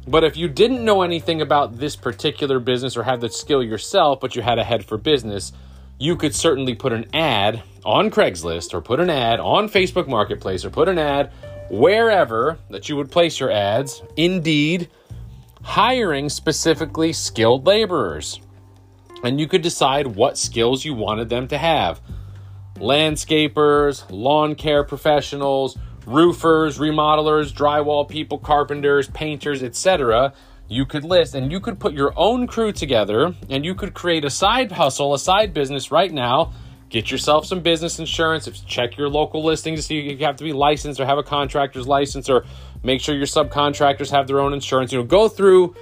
But 0.08 0.24
if 0.24 0.36
you 0.36 0.48
didn't 0.48 0.84
know 0.84 1.04
anything 1.04 1.42
about 1.42 1.78
this 1.78 1.96
particular 1.96 2.60
business 2.60 2.98
or 2.98 3.04
have 3.04 3.22
the 3.22 3.30
skill 3.30 3.64
yourself, 3.64 4.20
but 4.20 4.36
you 4.36 4.42
had 4.42 4.58
a 4.58 4.64
head 4.64 4.84
for 4.84 4.98
business, 4.98 5.54
you 6.00 6.16
could 6.16 6.34
certainly 6.34 6.74
put 6.74 6.92
an 6.92 7.06
ad 7.14 7.62
on 7.86 8.10
Craigslist 8.10 8.74
or 8.74 8.82
put 8.82 9.00
an 9.00 9.10
ad 9.10 9.40
on 9.40 9.70
Facebook 9.70 10.08
Marketplace 10.08 10.66
or 10.66 10.70
put 10.70 10.90
an 10.90 10.98
ad 10.98 11.32
wherever 11.70 12.58
that 12.70 12.90
you 12.90 12.96
would 12.96 13.12
place 13.12 13.40
your 13.40 13.52
ads. 13.52 14.02
Indeed, 14.18 14.90
hiring 15.62 16.30
specifically 16.30 17.14
skilled 17.14 17.68
laborers 17.68 18.40
and 19.24 19.40
you 19.40 19.48
could 19.48 19.62
decide 19.62 20.08
what 20.08 20.38
skills 20.38 20.84
you 20.86 20.94
wanted 20.94 21.30
them 21.30 21.48
to 21.50 21.58
have 21.58 22.02
landscapers, 22.76 24.04
lawn 24.10 24.56
care 24.56 24.84
professionals, 24.84 25.78
roofers, 26.06 26.80
remodelers, 26.80 27.54
drywall 27.54 28.08
people, 28.08 28.38
carpenters, 28.38 29.08
painters, 29.10 29.62
etc. 29.64 30.34
You 30.68 30.86
could 30.86 31.04
list 31.04 31.36
and 31.36 31.52
you 31.52 31.60
could 31.60 31.80
put 31.80 31.94
your 31.94 32.14
own 32.16 32.48
crew 32.48 32.72
together 32.72 33.36
and 33.50 33.64
you 33.64 33.76
could 33.76 33.94
create 33.94 34.26
a 34.26 34.30
side 34.30 34.72
hustle, 34.72 35.14
a 35.14 35.20
side 35.20 35.54
business 35.54 35.92
right 35.92 36.12
now. 36.12 36.54
Get 36.90 37.10
yourself 37.10 37.46
some 37.46 37.62
business 37.62 38.00
insurance. 38.00 38.50
Check 38.66 38.98
your 38.98 39.08
local 39.08 39.44
listings 39.44 39.80
to 39.80 39.84
see 39.84 40.10
if 40.10 40.20
you 40.20 40.26
have 40.26 40.36
to 40.38 40.44
be 40.44 40.52
licensed 40.52 41.00
or 41.00 41.06
have 41.06 41.18
a 41.18 41.24
contractor's 41.24 41.88
license 41.88 42.30
or 42.30 42.46
make 42.84 43.00
sure 43.00 43.16
your 43.16 43.28
subcontractors 43.28 44.12
have 44.12 44.28
their 44.28 44.40
own 44.40 44.54
insurance. 44.54 44.92
You 44.92 45.00
know, 45.00 45.06
go 45.06 45.30
through 45.30 45.76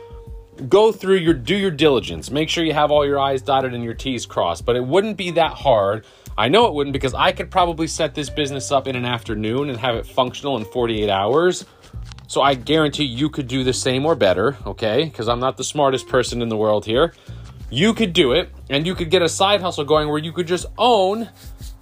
go 0.67 0.91
through 0.91 1.17
your 1.17 1.33
do 1.33 1.55
your 1.55 1.71
diligence. 1.71 2.29
Make 2.29 2.49
sure 2.49 2.63
you 2.63 2.73
have 2.73 2.91
all 2.91 3.05
your 3.05 3.19
I's 3.19 3.41
dotted 3.41 3.73
and 3.73 3.83
your 3.83 3.93
T's 3.93 4.25
crossed. 4.25 4.65
But 4.65 4.75
it 4.75 4.83
wouldn't 4.83 5.17
be 5.17 5.31
that 5.31 5.53
hard. 5.53 6.05
I 6.37 6.47
know 6.49 6.67
it 6.67 6.73
wouldn't 6.73 6.93
because 6.93 7.13
I 7.13 7.31
could 7.31 7.51
probably 7.51 7.87
set 7.87 8.15
this 8.15 8.29
business 8.29 8.71
up 8.71 8.87
in 8.87 8.95
an 8.95 9.05
afternoon 9.05 9.69
and 9.69 9.77
have 9.79 9.95
it 9.95 10.05
functional 10.05 10.57
in 10.57 10.65
48 10.65 11.09
hours. 11.09 11.65
So 12.27 12.41
I 12.41 12.53
guarantee 12.53 13.05
you 13.05 13.29
could 13.29 13.47
do 13.47 13.63
the 13.63 13.73
same 13.73 14.05
or 14.05 14.15
better, 14.15 14.55
okay? 14.65 15.05
Because 15.05 15.27
I'm 15.27 15.39
not 15.39 15.57
the 15.57 15.63
smartest 15.63 16.07
person 16.07 16.41
in 16.41 16.49
the 16.49 16.57
world 16.57 16.85
here. 16.85 17.13
You 17.71 17.93
could 17.93 18.13
do 18.13 18.33
it 18.33 18.49
and 18.69 18.85
you 18.85 18.95
could 18.95 19.09
get 19.09 19.21
a 19.21 19.29
side 19.29 19.61
hustle 19.61 19.83
going 19.83 20.09
where 20.09 20.19
you 20.19 20.31
could 20.31 20.47
just 20.47 20.65
own 20.77 21.29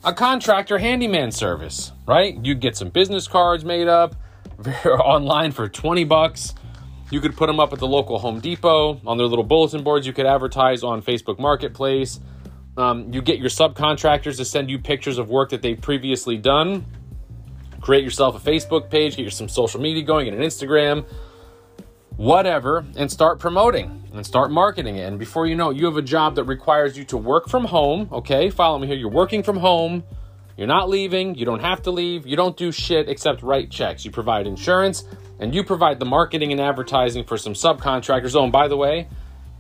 a 0.03 0.13
contractor 0.13 0.77
handyman 0.77 1.31
service, 1.31 1.91
right? 2.05 2.37
You'd 2.43 2.61
get 2.61 2.77
some 2.77 2.89
business 2.89 3.27
cards 3.27 3.65
made 3.65 3.87
up 3.87 4.15
online 4.85 5.51
for 5.51 5.67
20 5.67 6.03
bucks 6.05 6.55
you 7.09 7.21
could 7.21 7.35
put 7.37 7.47
them 7.47 7.59
up 7.59 7.71
at 7.73 7.79
the 7.79 7.87
local 7.87 8.19
Home 8.19 8.39
Depot 8.39 8.99
on 9.05 9.17
their 9.17 9.27
little 9.27 9.45
bulletin 9.45 9.83
boards. 9.83 10.05
You 10.05 10.13
could 10.13 10.25
advertise 10.25 10.83
on 10.83 11.01
Facebook 11.01 11.39
Marketplace. 11.39 12.19
Um, 12.75 13.11
you 13.13 13.21
get 13.21 13.39
your 13.39 13.49
subcontractors 13.49 14.37
to 14.37 14.45
send 14.45 14.69
you 14.69 14.77
pictures 14.77 15.17
of 15.17 15.29
work 15.29 15.49
that 15.49 15.61
they've 15.61 15.79
previously 15.79 16.37
done. 16.37 16.85
Create 17.81 18.03
yourself 18.03 18.35
a 18.35 18.49
Facebook 18.51 18.89
page, 18.89 19.15
get 19.15 19.21
your 19.21 19.31
some 19.31 19.47
social 19.49 19.79
media 19.79 20.03
going, 20.03 20.25
get 20.25 20.33
an 20.33 20.41
Instagram, 20.41 21.05
whatever, 22.17 22.85
and 22.97 23.11
start 23.11 23.39
promoting 23.39 24.09
and 24.13 24.25
start 24.25 24.51
marketing 24.51 24.97
it. 24.97 25.03
And 25.03 25.17
before 25.17 25.47
you 25.47 25.55
know 25.55 25.69
it, 25.69 25.77
you 25.77 25.85
have 25.85 25.97
a 25.97 26.01
job 26.01 26.35
that 26.35 26.43
requires 26.43 26.97
you 26.97 27.03
to 27.05 27.17
work 27.17 27.47
from 27.47 27.65
home. 27.65 28.09
Okay, 28.11 28.49
follow 28.49 28.77
me 28.77 28.87
here. 28.87 28.95
You're 28.95 29.09
working 29.09 29.43
from 29.43 29.57
home. 29.57 30.03
You're 30.57 30.67
not 30.67 30.89
leaving. 30.89 31.35
You 31.35 31.45
don't 31.45 31.61
have 31.61 31.83
to 31.83 31.91
leave. 31.91 32.25
You 32.25 32.35
don't 32.35 32.57
do 32.57 32.71
shit 32.71 33.07
except 33.07 33.43
write 33.43 33.69
checks. 33.69 34.03
You 34.03 34.11
provide 34.11 34.47
insurance 34.47 35.03
and 35.39 35.53
you 35.53 35.63
provide 35.63 35.99
the 35.99 36.05
marketing 36.05 36.51
and 36.51 36.59
advertising 36.59 37.23
for 37.23 37.37
some 37.37 37.53
subcontractors. 37.53 38.35
Oh, 38.35 38.43
and 38.43 38.51
by 38.51 38.67
the 38.67 38.75
way, 38.75 39.07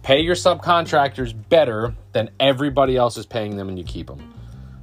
pay 0.01 0.21
your 0.21 0.35
subcontractors 0.35 1.35
better 1.49 1.93
than 2.13 2.31
everybody 2.39 2.97
else 2.97 3.15
is 3.15 3.27
paying 3.27 3.55
them 3.57 3.69
and 3.69 3.77
you 3.77 3.85
keep 3.85 4.07
them. 4.07 4.33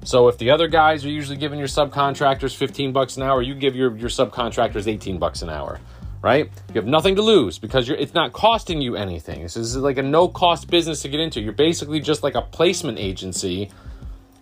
So 0.04 0.28
if 0.28 0.38
the 0.38 0.50
other 0.50 0.68
guys 0.68 1.04
are 1.04 1.08
usually 1.08 1.38
giving 1.38 1.58
your 1.58 1.66
subcontractors 1.66 2.54
15 2.54 2.92
bucks 2.92 3.16
an 3.16 3.22
hour, 3.22 3.42
you 3.42 3.54
give 3.54 3.74
your, 3.74 3.96
your 3.96 4.10
subcontractors 4.10 4.86
18 4.86 5.18
bucks 5.18 5.40
an 5.42 5.48
hour, 5.48 5.80
right? 6.22 6.50
You 6.68 6.74
have 6.74 6.86
nothing 6.86 7.16
to 7.16 7.22
lose 7.22 7.58
because 7.58 7.88
it's 7.88 8.12
not 8.14 8.32
costing 8.34 8.82
you 8.82 8.96
anything. 8.96 9.42
This 9.42 9.56
is 9.56 9.76
like 9.76 9.96
a 9.96 10.02
no 10.02 10.28
cost 10.28 10.68
business 10.68 11.00
to 11.02 11.08
get 11.08 11.20
into. 11.20 11.40
You're 11.40 11.54
basically 11.54 12.00
just 12.00 12.22
like 12.22 12.34
a 12.34 12.42
placement 12.42 12.98
agency 12.98 13.70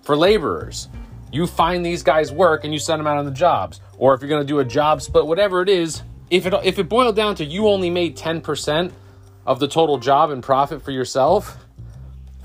for 0.02 0.17
laborers. 0.17 0.88
You 1.33 1.47
find 1.47 1.85
these 1.85 2.03
guys 2.03 2.31
work 2.31 2.65
and 2.65 2.73
you 2.73 2.79
send 2.79 3.01
them 3.01 3.07
out 3.07 3.17
on 3.17 3.25
the 3.25 3.31
jobs. 3.31 3.81
Or 3.97 4.15
if 4.15 4.21
you're 4.21 4.29
going 4.29 4.43
to 4.43 4.47
do 4.47 4.59
a 4.59 4.65
job 4.65 5.01
split, 5.01 5.27
whatever 5.27 5.62
it 5.62 5.69
is, 5.69 6.03
if 6.31 6.47
it 6.47 6.55
if 6.62 6.79
it 6.79 6.89
boiled 6.89 7.17
down 7.17 7.35
to 7.37 7.45
you 7.45 7.69
only 7.69 7.91
made 7.91 8.17
10% 8.17 8.93
of 9.47 9.59
the 9.59 9.67
total 9.67 9.99
job 9.99 10.31
and 10.31 10.43
profit 10.43 10.83
for 10.83 10.91
yourself, 10.91 11.57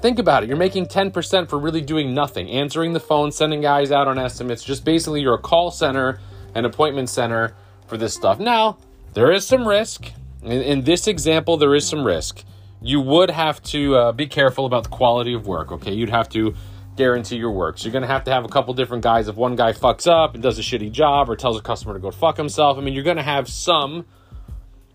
think 0.02 0.20
about 0.20 0.44
it. 0.44 0.48
You're 0.48 0.58
making 0.58 0.88
10% 0.88 1.50
for 1.50 1.60
really 1.60 1.82
doing 1.82 2.14
nothing, 2.14 2.50
answering 2.50 2.94
the 2.94 3.00
phone, 3.00 3.32
sending 3.32 3.62
guys 3.62 3.92
out 3.92 4.08
on 4.08 4.18
estimates, 4.18 4.64
just 4.64 4.86
basically 4.86 5.22
you're 5.22 5.36
a 5.36 5.40
call 5.40 5.70
center, 5.70 6.20
an 6.56 6.66
appointment 6.66 7.10
center 7.10 7.56
for 7.88 7.98
this 7.98 8.14
stuff. 8.14 8.40
Now, 8.40 8.78
there 9.14 9.32
is 9.32 9.46
some 9.46 9.68
risk. 9.68 10.12
In, 10.44 10.62
in 10.62 10.84
this 10.84 11.08
example, 11.08 11.58
there 11.58 11.76
is 11.76 11.88
some 11.88 12.06
risk. 12.06 12.44
You 12.82 13.02
would 13.02 13.32
have 13.32 13.62
to 13.64 13.96
uh, 13.96 14.12
be 14.12 14.28
careful 14.28 14.66
about 14.66 14.84
the 14.84 14.90
quality 14.90 15.34
of 15.34 15.48
work, 15.48 15.72
okay? 15.72 15.94
You'd 15.94 16.10
have 16.10 16.30
to 16.30 16.56
guarantee 16.98 17.38
your 17.38 17.52
work. 17.52 17.78
So 17.78 17.86
you're 17.86 17.94
going 17.94 18.02
to 18.02 18.08
have 18.08 18.26
to 18.26 18.32
have 18.32 18.44
a 18.44 18.50
couple 18.50 18.74
different 18.74 19.04
guys. 19.04 19.28
If 19.28 19.36
one 19.36 19.56
guy 19.56 19.72
fucks 19.72 20.08
up 20.08 20.34
and 20.34 20.44
does 20.44 20.60
a 20.60 20.62
shitty 20.62 20.92
job 20.92 21.30
or 21.30 21.36
tells 21.36 21.58
a 21.58 21.62
customer 21.62 21.94
to 21.94 22.00
go 22.00 22.12
fuck 22.12 22.36
himself, 22.36 22.78
I 22.78 22.82
mean, 22.82 22.94
you're 22.94 23.04
going 23.04 23.18
to 23.18 23.24
have 23.24 23.48
some 23.48 24.06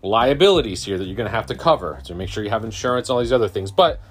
liabilities 0.03 0.83
here 0.83 0.97
that 0.97 1.05
you're 1.05 1.15
going 1.15 1.29
to 1.29 1.35
have 1.35 1.47
to 1.47 1.55
cover. 1.55 1.99
So 2.03 2.13
make 2.13 2.29
sure 2.29 2.43
you 2.43 2.49
have 2.49 2.63
insurance, 2.63 3.09
all 3.09 3.19
these 3.19 3.31
other 3.31 3.47
things. 3.47 3.71
But 3.71 4.01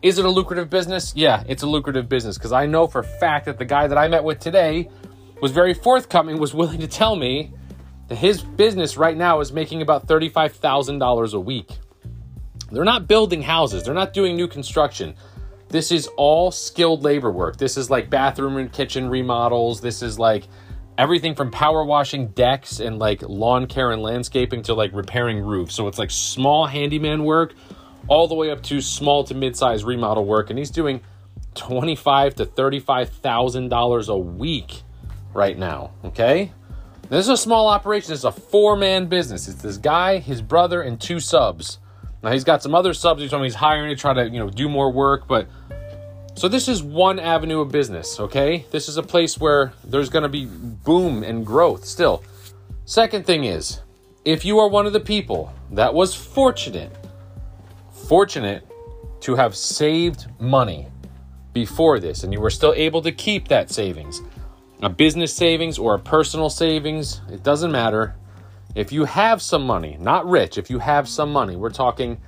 is 0.00 0.18
it 0.18 0.24
a 0.24 0.30
lucrative 0.30 0.68
business? 0.68 1.12
Yeah, 1.14 1.44
it's 1.46 1.62
a 1.62 1.66
lucrative 1.66 2.08
business 2.08 2.36
because 2.36 2.52
I 2.52 2.66
know 2.66 2.86
for 2.86 3.02
fact 3.02 3.46
that 3.46 3.58
the 3.58 3.64
guy 3.64 3.86
that 3.86 3.96
I 3.96 4.08
met 4.08 4.24
with 4.24 4.40
today 4.40 4.88
was 5.40 5.52
very 5.52 5.74
forthcoming, 5.74 6.38
was 6.38 6.54
willing 6.54 6.80
to 6.80 6.88
tell 6.88 7.14
me 7.14 7.52
that 8.08 8.16
his 8.16 8.42
business 8.42 8.96
right 8.96 9.16
now 9.16 9.40
is 9.40 9.52
making 9.52 9.82
about 9.82 10.06
$35,000 10.06 11.34
a 11.34 11.40
week. 11.40 11.70
They're 12.70 12.84
not 12.84 13.06
building 13.06 13.42
houses, 13.42 13.84
they're 13.84 13.94
not 13.94 14.12
doing 14.12 14.36
new 14.36 14.48
construction. 14.48 15.14
This 15.72 15.90
is 15.90 16.06
all 16.18 16.50
skilled 16.50 17.02
labor 17.02 17.32
work. 17.32 17.56
This 17.56 17.78
is 17.78 17.88
like 17.88 18.10
bathroom 18.10 18.58
and 18.58 18.70
kitchen 18.70 19.08
remodels. 19.08 19.80
This 19.80 20.02
is 20.02 20.18
like 20.18 20.46
everything 20.98 21.34
from 21.34 21.50
power 21.50 21.82
washing 21.82 22.28
decks 22.28 22.78
and 22.78 22.98
like 22.98 23.22
lawn 23.22 23.66
care 23.66 23.90
and 23.90 24.02
landscaping 24.02 24.62
to 24.64 24.74
like 24.74 24.92
repairing 24.92 25.40
roofs. 25.40 25.74
So 25.74 25.88
it's 25.88 25.98
like 25.98 26.10
small 26.10 26.66
handyman 26.66 27.24
work 27.24 27.54
all 28.06 28.28
the 28.28 28.34
way 28.34 28.50
up 28.50 28.62
to 28.64 28.82
small 28.82 29.24
to 29.24 29.34
mid-size 29.34 29.82
remodel 29.82 30.26
work 30.26 30.50
and 30.50 30.58
he's 30.58 30.70
doing 30.70 31.00
25 31.54 32.34
to 32.34 32.44
35,000 32.44 33.70
dollars 33.70 34.10
a 34.10 34.16
week 34.16 34.82
right 35.32 35.56
now, 35.56 35.92
okay? 36.04 36.52
This 37.08 37.24
is 37.24 37.30
a 37.30 37.36
small 37.38 37.68
operation. 37.68 38.12
It's 38.12 38.24
a 38.24 38.32
four-man 38.32 39.06
business. 39.06 39.48
It's 39.48 39.62
this 39.62 39.78
guy, 39.78 40.18
his 40.18 40.42
brother 40.42 40.82
and 40.82 41.00
two 41.00 41.18
subs. 41.18 41.78
Now 42.22 42.30
he's 42.32 42.44
got 42.44 42.62
some 42.62 42.74
other 42.74 42.94
subs 42.94 43.22
he's, 43.22 43.30
he's 43.30 43.54
hiring 43.54 43.90
to 43.90 44.00
try 44.00 44.14
to, 44.14 44.28
you 44.28 44.38
know, 44.38 44.48
do 44.48 44.68
more 44.68 44.92
work, 44.92 45.26
but 45.26 45.48
so 46.34 46.48
this 46.48 46.66
is 46.68 46.82
one 46.82 47.18
avenue 47.18 47.60
of 47.60 47.70
business, 47.70 48.18
okay? 48.18 48.64
This 48.70 48.88
is 48.88 48.96
a 48.96 49.02
place 49.02 49.38
where 49.38 49.72
there's 49.84 50.08
going 50.08 50.22
to 50.22 50.28
be 50.28 50.46
boom 50.46 51.22
and 51.22 51.44
growth 51.44 51.84
still. 51.84 52.24
Second 52.84 53.26
thing 53.26 53.44
is, 53.44 53.80
if 54.24 54.44
you 54.44 54.58
are 54.58 54.68
one 54.68 54.86
of 54.86 54.92
the 54.92 55.00
people 55.00 55.52
that 55.72 55.92
was 55.92 56.14
fortunate, 56.14 56.90
fortunate 58.08 58.66
to 59.20 59.34
have 59.34 59.54
saved 59.54 60.26
money 60.40 60.88
before 61.52 62.00
this 62.00 62.24
and 62.24 62.32
you 62.32 62.40
were 62.40 62.50
still 62.50 62.72
able 62.76 63.02
to 63.02 63.12
keep 63.12 63.48
that 63.48 63.70
savings, 63.70 64.22
a 64.80 64.88
business 64.88 65.34
savings 65.34 65.78
or 65.78 65.94
a 65.94 65.98
personal 65.98 66.50
savings, 66.50 67.20
it 67.30 67.42
doesn't 67.42 67.70
matter. 67.70 68.14
If 68.74 68.92
you 68.92 69.04
have 69.04 69.42
some 69.42 69.66
money, 69.66 69.96
not 70.00 70.26
rich, 70.26 70.58
if 70.58 70.70
you 70.70 70.78
have 70.78 71.08
some 71.08 71.32
money, 71.32 71.56
we're 71.56 71.70
talking 71.70 72.18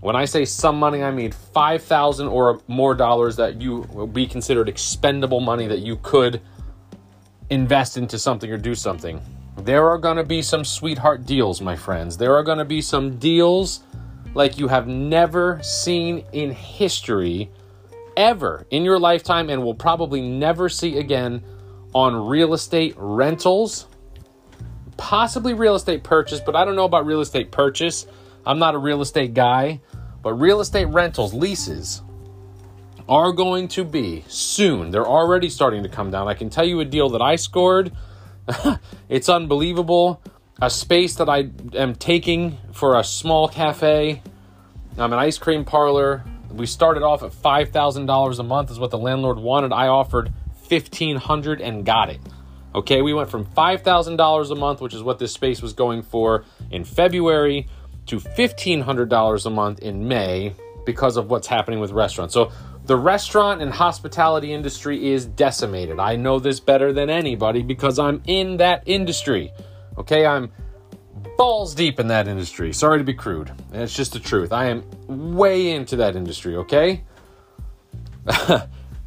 when 0.00 0.16
I 0.16 0.26
say 0.26 0.44
some 0.44 0.78
money, 0.78 1.02
I 1.02 1.10
mean 1.10 1.32
5,000 1.32 2.28
or 2.28 2.60
more 2.68 2.94
dollars 2.94 3.36
that 3.36 3.62
you 3.62 3.86
will 3.90 4.06
be 4.06 4.26
considered 4.26 4.68
expendable 4.68 5.40
money 5.40 5.66
that 5.66 5.78
you 5.78 5.96
could 6.02 6.42
invest 7.48 7.96
into 7.96 8.18
something 8.18 8.50
or 8.50 8.58
do 8.58 8.74
something. 8.74 9.18
There 9.62 9.88
are 9.88 9.96
going 9.96 10.18
to 10.18 10.24
be 10.24 10.42
some 10.42 10.62
sweetheart 10.62 11.24
deals, 11.24 11.62
my 11.62 11.74
friends. 11.74 12.18
There 12.18 12.34
are 12.34 12.42
going 12.42 12.58
to 12.58 12.66
be 12.66 12.82
some 12.82 13.16
deals 13.16 13.80
like 14.34 14.58
you 14.58 14.68
have 14.68 14.88
never 14.88 15.58
seen 15.62 16.22
in 16.32 16.50
history 16.50 17.50
ever 18.16 18.66
in 18.70 18.84
your 18.84 18.98
lifetime 18.98 19.48
and 19.48 19.62
will 19.62 19.74
probably 19.74 20.20
never 20.20 20.68
see 20.68 20.98
again 20.98 21.42
on 21.94 22.26
real 22.26 22.52
estate 22.52 22.94
rentals, 22.98 23.86
possibly 24.96 25.54
real 25.54 25.74
estate 25.74 26.02
purchase, 26.02 26.40
but 26.40 26.56
I 26.56 26.64
don't 26.64 26.76
know 26.76 26.84
about 26.84 27.06
real 27.06 27.20
estate 27.20 27.50
purchase. 27.50 28.06
I'm 28.46 28.58
not 28.58 28.74
a 28.74 28.78
real 28.78 29.00
estate 29.00 29.34
guy. 29.34 29.80
But 30.24 30.34
real 30.40 30.62
estate 30.62 30.86
rentals, 30.86 31.34
leases, 31.34 32.00
are 33.06 33.30
going 33.30 33.68
to 33.68 33.84
be 33.84 34.24
soon. 34.26 34.90
They're 34.90 35.06
already 35.06 35.50
starting 35.50 35.82
to 35.82 35.88
come 35.90 36.10
down. 36.10 36.28
I 36.28 36.32
can 36.32 36.48
tell 36.48 36.64
you 36.64 36.80
a 36.80 36.84
deal 36.86 37.10
that 37.10 37.20
I 37.20 37.36
scored. 37.36 37.92
it's 39.10 39.28
unbelievable. 39.28 40.22
A 40.62 40.70
space 40.70 41.16
that 41.16 41.28
I 41.28 41.50
am 41.74 41.94
taking 41.94 42.56
for 42.72 42.98
a 42.98 43.04
small 43.04 43.48
cafe, 43.48 44.22
um, 44.96 45.12
an 45.12 45.18
ice 45.18 45.36
cream 45.36 45.66
parlor. 45.66 46.24
We 46.50 46.64
started 46.64 47.02
off 47.02 47.22
at 47.22 47.34
five 47.34 47.68
thousand 47.68 48.06
dollars 48.06 48.38
a 48.38 48.44
month 48.44 48.70
is 48.70 48.78
what 48.78 48.90
the 48.90 48.98
landlord 48.98 49.38
wanted. 49.38 49.74
I 49.74 49.88
offered 49.88 50.32
fifteen 50.62 51.16
hundred 51.16 51.60
and 51.60 51.84
got 51.84 52.08
it. 52.08 52.20
Okay, 52.74 53.02
we 53.02 53.14
went 53.14 53.30
from 53.30 53.44
five 53.44 53.82
thousand 53.82 54.16
dollars 54.16 54.50
a 54.50 54.54
month, 54.54 54.80
which 54.80 54.94
is 54.94 55.02
what 55.02 55.18
this 55.18 55.32
space 55.32 55.62
was 55.62 55.72
going 55.72 56.02
for 56.02 56.44
in 56.70 56.84
February, 56.84 57.68
to 58.06 58.16
$1,500 58.16 59.46
a 59.46 59.50
month 59.50 59.78
in 59.80 60.06
May 60.08 60.54
because 60.84 61.16
of 61.16 61.30
what's 61.30 61.46
happening 61.46 61.80
with 61.80 61.90
restaurants. 61.90 62.34
So 62.34 62.52
the 62.84 62.96
restaurant 62.96 63.62
and 63.62 63.72
hospitality 63.72 64.52
industry 64.52 65.10
is 65.10 65.24
decimated. 65.24 65.98
I 65.98 66.16
know 66.16 66.38
this 66.38 66.60
better 66.60 66.92
than 66.92 67.08
anybody 67.08 67.62
because 67.62 67.98
I'm 67.98 68.22
in 68.26 68.58
that 68.58 68.82
industry. 68.86 69.52
Okay, 69.96 70.26
I'm 70.26 70.52
balls 71.38 71.74
deep 71.74 71.98
in 71.98 72.08
that 72.08 72.28
industry. 72.28 72.72
Sorry 72.72 72.98
to 72.98 73.04
be 73.04 73.14
crude. 73.14 73.50
It's 73.72 73.94
just 73.94 74.12
the 74.12 74.20
truth. 74.20 74.52
I 74.52 74.66
am 74.66 74.84
way 75.08 75.70
into 75.70 75.96
that 75.96 76.14
industry, 76.16 76.56
okay? 76.56 77.04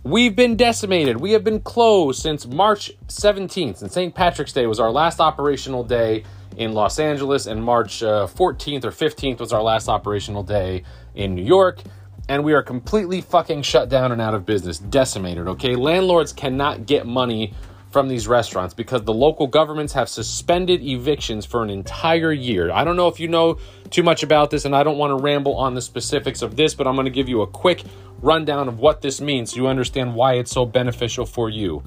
We've 0.08 0.38
been 0.38 0.56
decimated. 0.56 1.18
We 1.18 1.34
have 1.34 1.44
been 1.44 1.60
closed 1.60 2.22
since 2.22 2.48
March 2.48 2.94
17th, 3.10 3.82
and 3.82 3.92
St. 3.92 4.16
Patrick's 4.16 4.54
Day 4.54 4.66
was 4.66 4.80
our 4.80 4.90
last 4.90 5.20
operational 5.20 5.84
day 5.84 6.24
in 6.56 6.72
Los 6.72 6.98
Angeles, 6.98 7.46
and 7.46 7.62
March 7.62 8.02
uh, 8.02 8.26
14th 8.26 8.86
or 8.86 8.92
15th 8.92 9.42
was 9.42 9.52
our 9.52 9.62
last 9.62 9.90
operational 9.90 10.44
day 10.44 10.84
in 11.14 11.36
New 11.36 11.44
York. 11.44 11.82
And 12.30 12.46
we 12.46 12.54
are 12.54 12.64
completely 12.64 13.20
fucking 13.20 13.64
shut 13.64 13.90
down 13.90 14.14
and 14.14 14.22
out 14.22 14.34
of 14.34 14.46
business, 14.46 14.80
decimated, 14.80 15.46
okay? 15.50 15.76
Landlords 15.76 16.32
cannot 16.32 16.86
get 16.86 17.06
money 17.06 17.54
from 17.90 18.08
these 18.08 18.28
restaurants 18.28 18.74
because 18.74 19.04
the 19.04 19.14
local 19.14 19.48
governments 19.48 19.94
have 19.94 20.10
suspended 20.10 20.82
evictions 20.82 21.46
for 21.46 21.64
an 21.64 21.70
entire 21.70 22.32
year. 22.32 22.72
I 22.72 22.84
don't 22.84 22.98
know 22.98 23.08
if 23.08 23.20
you 23.20 23.28
know 23.28 23.60
too 23.90 24.04
much 24.04 24.24
about 24.24 24.52
this, 24.52 24.66
and 24.66 24.76
I 24.76 24.84
don't 24.84 24.98
want 24.98 25.12
to 25.12 25.24
ramble 25.24 25.56
on 25.56 25.74
the 25.74 25.82
specifics 25.82 26.42
of 26.42 26.56
this, 26.56 26.76
but 26.76 26.88
I'm 26.88 26.96
going 26.96 27.06
to 27.06 27.12
give 27.12 27.30
you 27.30 27.42
a 27.42 27.48
quick 27.48 27.84
rundown 28.22 28.68
of 28.68 28.80
what 28.80 29.02
this 29.02 29.22
means 29.22 29.52
so 29.52 29.58
you 29.58 29.68
understand 29.68 30.16
why 30.16 30.34
it's 30.34 30.52
so 30.52 30.66
beneficial 30.66 31.26
for 31.26 31.50
you. 31.50 31.84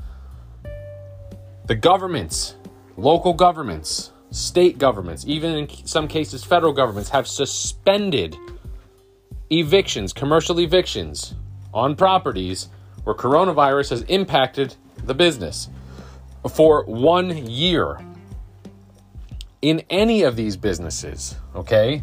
The 1.67 1.75
governments, 1.75 2.55
local 2.97 3.35
governments, 3.35 4.13
state 4.31 4.79
governments, 4.79 5.25
even 5.27 5.55
in 5.55 5.87
some 5.87 6.09
cases, 6.09 6.45
federal 6.45 6.73
governments 6.73 7.11
have 7.11 7.29
suspended 7.29 8.37
evictions, 9.51 10.13
commercial 10.13 10.61
evictions 10.61 11.35
on 11.75 11.95
properties 11.95 12.69
where 13.05 13.15
coronavirus 13.15 13.91
has 13.91 14.03
impacted 14.03 14.75
the 15.05 15.15
business 15.15 15.69
for 16.49 16.85
one 16.85 17.47
year. 17.47 18.01
In 19.63 19.83
any 19.91 20.23
of 20.23 20.37
these 20.37 20.57
businesses, 20.57 21.37
okay, 21.55 22.03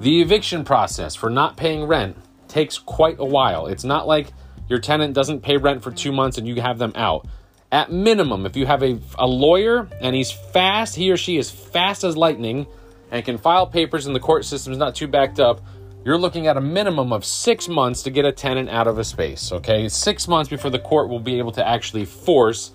the 0.00 0.22
eviction 0.22 0.64
process 0.64 1.14
for 1.14 1.30
not 1.30 1.56
paying 1.56 1.84
rent 1.84 2.16
takes 2.48 2.78
quite 2.78 3.18
a 3.18 3.24
while. 3.24 3.66
It's 3.66 3.84
not 3.84 4.06
like 4.06 4.28
your 4.68 4.78
tenant 4.78 5.14
doesn't 5.14 5.40
pay 5.40 5.56
rent 5.56 5.82
for 5.82 5.90
two 5.90 6.12
months 6.12 6.38
and 6.38 6.46
you 6.46 6.60
have 6.60 6.78
them 6.78 6.92
out. 6.94 7.26
At 7.72 7.90
minimum, 7.90 8.46
if 8.46 8.56
you 8.56 8.66
have 8.66 8.82
a, 8.82 8.98
a 9.18 9.26
lawyer 9.26 9.88
and 10.00 10.14
he's 10.14 10.30
fast, 10.30 10.94
he 10.94 11.10
or 11.10 11.16
she 11.16 11.36
is 11.36 11.50
fast 11.50 12.04
as 12.04 12.16
lightning 12.16 12.66
and 13.10 13.24
can 13.24 13.38
file 13.38 13.66
papers 13.66 14.06
and 14.06 14.14
the 14.14 14.20
court 14.20 14.44
system 14.44 14.72
is 14.72 14.78
not 14.78 14.94
too 14.94 15.08
backed 15.08 15.40
up, 15.40 15.60
you're 16.04 16.18
looking 16.18 16.46
at 16.46 16.56
a 16.56 16.60
minimum 16.60 17.12
of 17.12 17.24
six 17.24 17.66
months 17.66 18.04
to 18.04 18.10
get 18.10 18.24
a 18.24 18.30
tenant 18.30 18.68
out 18.68 18.86
of 18.86 18.98
a 18.98 19.04
space, 19.04 19.50
okay? 19.50 19.88
Six 19.88 20.28
months 20.28 20.48
before 20.48 20.70
the 20.70 20.78
court 20.78 21.08
will 21.08 21.18
be 21.18 21.38
able 21.38 21.50
to 21.52 21.66
actually 21.66 22.04
force 22.04 22.70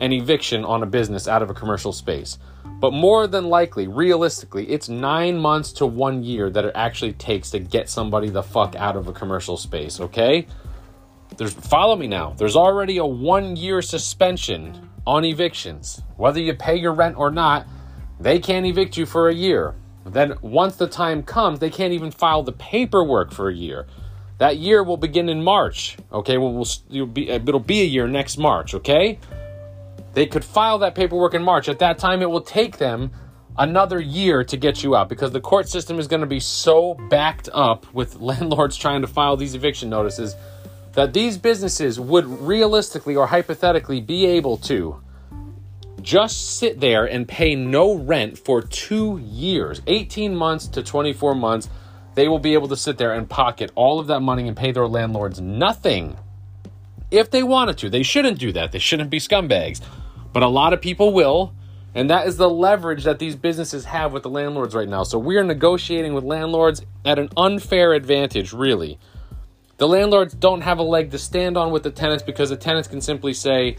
an 0.00 0.12
eviction 0.12 0.64
on 0.64 0.82
a 0.82 0.86
business 0.86 1.28
out 1.28 1.42
of 1.42 1.50
a 1.50 1.54
commercial 1.54 1.92
space. 1.92 2.38
But 2.80 2.92
more 2.92 3.26
than 3.26 3.48
likely, 3.48 3.86
realistically, 3.86 4.68
it's 4.70 4.88
nine 4.88 5.38
months 5.38 5.70
to 5.72 5.86
one 5.86 6.22
year 6.22 6.48
that 6.50 6.64
it 6.64 6.72
actually 6.74 7.12
takes 7.12 7.50
to 7.50 7.58
get 7.58 7.90
somebody 7.90 8.30
the 8.30 8.42
fuck 8.42 8.74
out 8.74 8.96
of 8.96 9.06
a 9.06 9.12
commercial 9.12 9.58
space, 9.58 10.00
okay? 10.00 10.46
There's 11.36 11.52
follow 11.52 11.94
me 11.94 12.06
now. 12.06 12.34
There's 12.36 12.56
already 12.56 12.96
a 12.96 13.04
one 13.04 13.54
year 13.56 13.82
suspension 13.82 14.88
on 15.06 15.24
evictions. 15.24 16.02
Whether 16.16 16.40
you 16.40 16.54
pay 16.54 16.76
your 16.76 16.92
rent 16.92 17.16
or 17.16 17.30
not, 17.30 17.66
they 18.18 18.38
can't 18.38 18.66
evict 18.66 18.96
you 18.96 19.06
for 19.06 19.28
a 19.28 19.34
year. 19.34 19.74
Then 20.04 20.34
once 20.40 20.76
the 20.76 20.86
time 20.86 21.22
comes, 21.22 21.58
they 21.58 21.70
can't 21.70 21.92
even 21.92 22.10
file 22.10 22.42
the 22.42 22.52
paperwork 22.52 23.32
for 23.32 23.48
a 23.48 23.54
year. 23.54 23.86
That 24.38 24.56
year 24.56 24.82
will 24.82 24.96
begin 24.96 25.28
in 25.28 25.44
March. 25.44 25.98
Okay, 26.12 26.38
well, 26.38 26.52
we'll 26.52 27.06
be 27.06 27.30
uh, 27.30 27.34
it'll 27.34 27.60
be 27.60 27.82
a 27.82 27.84
year 27.84 28.08
next 28.08 28.38
March. 28.38 28.74
Okay, 28.74 29.18
They 30.12 30.26
could 30.26 30.44
file 30.44 30.78
that 30.78 30.94
paperwork 30.94 31.34
in 31.34 31.42
March. 31.42 31.68
At 31.68 31.78
that 31.78 31.98
time, 31.98 32.22
it 32.22 32.30
will 32.30 32.40
take 32.40 32.78
them 32.78 33.12
another 33.58 34.00
year 34.00 34.42
to 34.44 34.56
get 34.56 34.82
you 34.82 34.96
out 34.96 35.08
because 35.08 35.32
the 35.32 35.40
court 35.40 35.68
system 35.68 35.98
is 35.98 36.06
going 36.06 36.20
to 36.20 36.26
be 36.26 36.40
so 36.40 36.94
backed 37.08 37.48
up 37.52 37.92
with 37.92 38.16
landlords 38.20 38.76
trying 38.76 39.02
to 39.02 39.06
file 39.06 39.36
these 39.36 39.54
eviction 39.54 39.90
notices 39.90 40.34
that 40.92 41.12
these 41.12 41.38
businesses 41.38 42.00
would 42.00 42.26
realistically 42.26 43.14
or 43.14 43.26
hypothetically 43.26 44.00
be 44.00 44.26
able 44.26 44.56
to 44.56 45.00
just 46.00 46.58
sit 46.58 46.80
there 46.80 47.04
and 47.04 47.28
pay 47.28 47.54
no 47.54 47.94
rent 47.94 48.38
for 48.38 48.62
two 48.62 49.18
years 49.22 49.82
18 49.86 50.34
months 50.34 50.66
to 50.66 50.82
24 50.82 51.34
months. 51.34 51.68
They 52.14 52.26
will 52.26 52.38
be 52.38 52.54
able 52.54 52.68
to 52.68 52.76
sit 52.76 52.98
there 52.98 53.12
and 53.12 53.28
pocket 53.28 53.70
all 53.76 54.00
of 54.00 54.08
that 54.08 54.20
money 54.20 54.48
and 54.48 54.56
pay 54.56 54.72
their 54.72 54.88
landlords 54.88 55.40
nothing 55.40 56.16
if 57.10 57.30
they 57.30 57.42
wanted 57.42 57.78
to. 57.78 57.90
They 57.90 58.02
shouldn't 58.02 58.38
do 58.38 58.50
that. 58.52 58.72
They 58.72 58.78
shouldn't 58.78 59.10
be 59.10 59.18
scumbags 59.18 59.80
but 60.32 60.42
a 60.42 60.48
lot 60.48 60.72
of 60.72 60.80
people 60.80 61.12
will 61.12 61.54
and 61.94 62.08
that 62.08 62.26
is 62.26 62.36
the 62.36 62.48
leverage 62.48 63.02
that 63.02 63.18
these 63.18 63.34
businesses 63.34 63.84
have 63.84 64.12
with 64.12 64.22
the 64.22 64.30
landlords 64.30 64.74
right 64.74 64.88
now 64.88 65.02
so 65.02 65.18
we 65.18 65.36
are 65.36 65.44
negotiating 65.44 66.14
with 66.14 66.24
landlords 66.24 66.82
at 67.04 67.18
an 67.18 67.28
unfair 67.36 67.92
advantage 67.92 68.52
really 68.52 68.98
the 69.80 69.88
landlords 69.88 70.34
don't 70.34 70.60
have 70.60 70.78
a 70.78 70.82
leg 70.82 71.10
to 71.12 71.18
stand 71.18 71.56
on 71.56 71.70
with 71.70 71.84
the 71.84 71.90
tenants 71.90 72.22
because 72.22 72.50
the 72.50 72.56
tenants 72.58 72.86
can 72.86 73.00
simply 73.00 73.32
say, 73.32 73.78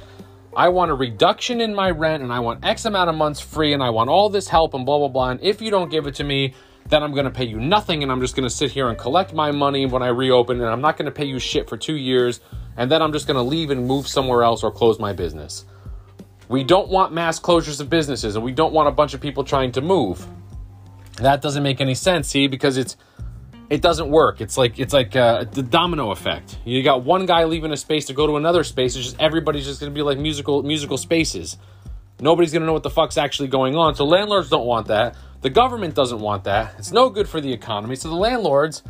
I 0.57 0.69
want 0.69 0.89
a 0.89 0.95
reduction 0.95 1.61
in 1.61 1.75
my 1.75 1.91
rent 1.91 2.23
and 2.23 2.33
I 2.33 2.39
want 2.39 2.65
X 2.65 2.85
amount 2.85 3.11
of 3.11 3.15
months 3.15 3.39
free 3.39 3.71
and 3.71 3.83
I 3.83 3.91
want 3.91 4.09
all 4.09 4.27
this 4.27 4.47
help 4.47 4.73
and 4.73 4.83
blah, 4.83 4.97
blah, 4.97 5.09
blah. 5.09 5.29
And 5.29 5.39
if 5.43 5.61
you 5.61 5.69
don't 5.69 5.91
give 5.91 6.07
it 6.07 6.15
to 6.15 6.23
me, 6.23 6.55
then 6.89 7.03
I'm 7.03 7.11
going 7.11 7.25
to 7.25 7.31
pay 7.31 7.45
you 7.45 7.59
nothing 7.59 8.01
and 8.01 8.11
I'm 8.11 8.19
just 8.19 8.35
going 8.35 8.49
to 8.49 8.53
sit 8.53 8.71
here 8.71 8.89
and 8.89 8.97
collect 8.97 9.35
my 9.35 9.51
money 9.51 9.85
when 9.85 10.01
I 10.01 10.07
reopen 10.07 10.59
and 10.59 10.71
I'm 10.71 10.81
not 10.81 10.97
going 10.97 11.05
to 11.05 11.11
pay 11.11 11.25
you 11.25 11.37
shit 11.37 11.69
for 11.69 11.77
two 11.77 11.97
years 11.97 12.39
and 12.77 12.89
then 12.89 13.03
I'm 13.03 13.13
just 13.13 13.27
going 13.27 13.37
to 13.37 13.43
leave 13.43 13.69
and 13.69 13.85
move 13.85 14.07
somewhere 14.07 14.41
else 14.41 14.63
or 14.63 14.71
close 14.71 14.97
my 14.97 15.13
business. 15.13 15.65
We 16.51 16.65
don't 16.65 16.89
want 16.89 17.13
mass 17.13 17.39
closures 17.39 17.79
of 17.79 17.89
businesses 17.89 18.35
and 18.35 18.43
we 18.43 18.51
don't 18.51 18.73
want 18.73 18.89
a 18.89 18.91
bunch 18.91 19.13
of 19.13 19.21
people 19.21 19.45
trying 19.45 19.71
to 19.71 19.81
move. 19.81 20.27
That 21.15 21.41
doesn't 21.41 21.63
make 21.63 21.79
any 21.79 21.95
sense, 21.95 22.27
see, 22.27 22.47
because 22.47 22.75
it's 22.75 22.97
it 23.69 23.81
doesn't 23.81 24.09
work. 24.09 24.41
It's 24.41 24.57
like 24.57 24.77
it's 24.77 24.91
like 24.91 25.15
uh, 25.15 25.45
the 25.45 25.63
domino 25.63 26.11
effect. 26.11 26.59
You 26.65 26.83
got 26.83 27.03
one 27.05 27.25
guy 27.25 27.45
leaving 27.45 27.71
a 27.71 27.77
space 27.77 28.07
to 28.07 28.13
go 28.13 28.27
to 28.27 28.35
another 28.35 28.65
space. 28.65 28.97
It's 28.97 29.05
just 29.05 29.19
everybody's 29.21 29.65
just 29.65 29.79
to 29.79 29.89
be 29.89 30.01
like 30.01 30.17
musical 30.17 30.61
musical 30.61 30.97
spaces. 30.97 31.57
Nobody's 32.19 32.51
to 32.51 32.59
know 32.59 32.73
what 32.73 32.83
the 32.83 32.89
fuck's 32.89 33.17
actually 33.17 33.47
going 33.47 33.77
on. 33.77 33.95
So 33.95 34.03
landlords 34.03 34.49
don't 34.49 34.65
want 34.65 34.87
that. 34.87 35.15
The 35.39 35.49
government 35.49 35.95
doesn't 35.95 36.19
want 36.19 36.43
that. 36.43 36.75
It's 36.77 36.91
no 36.91 37.09
good 37.09 37.29
for 37.29 37.39
the 37.39 37.53
economy. 37.53 37.95
So 37.95 38.09
the 38.09 38.15
landlords 38.15 38.83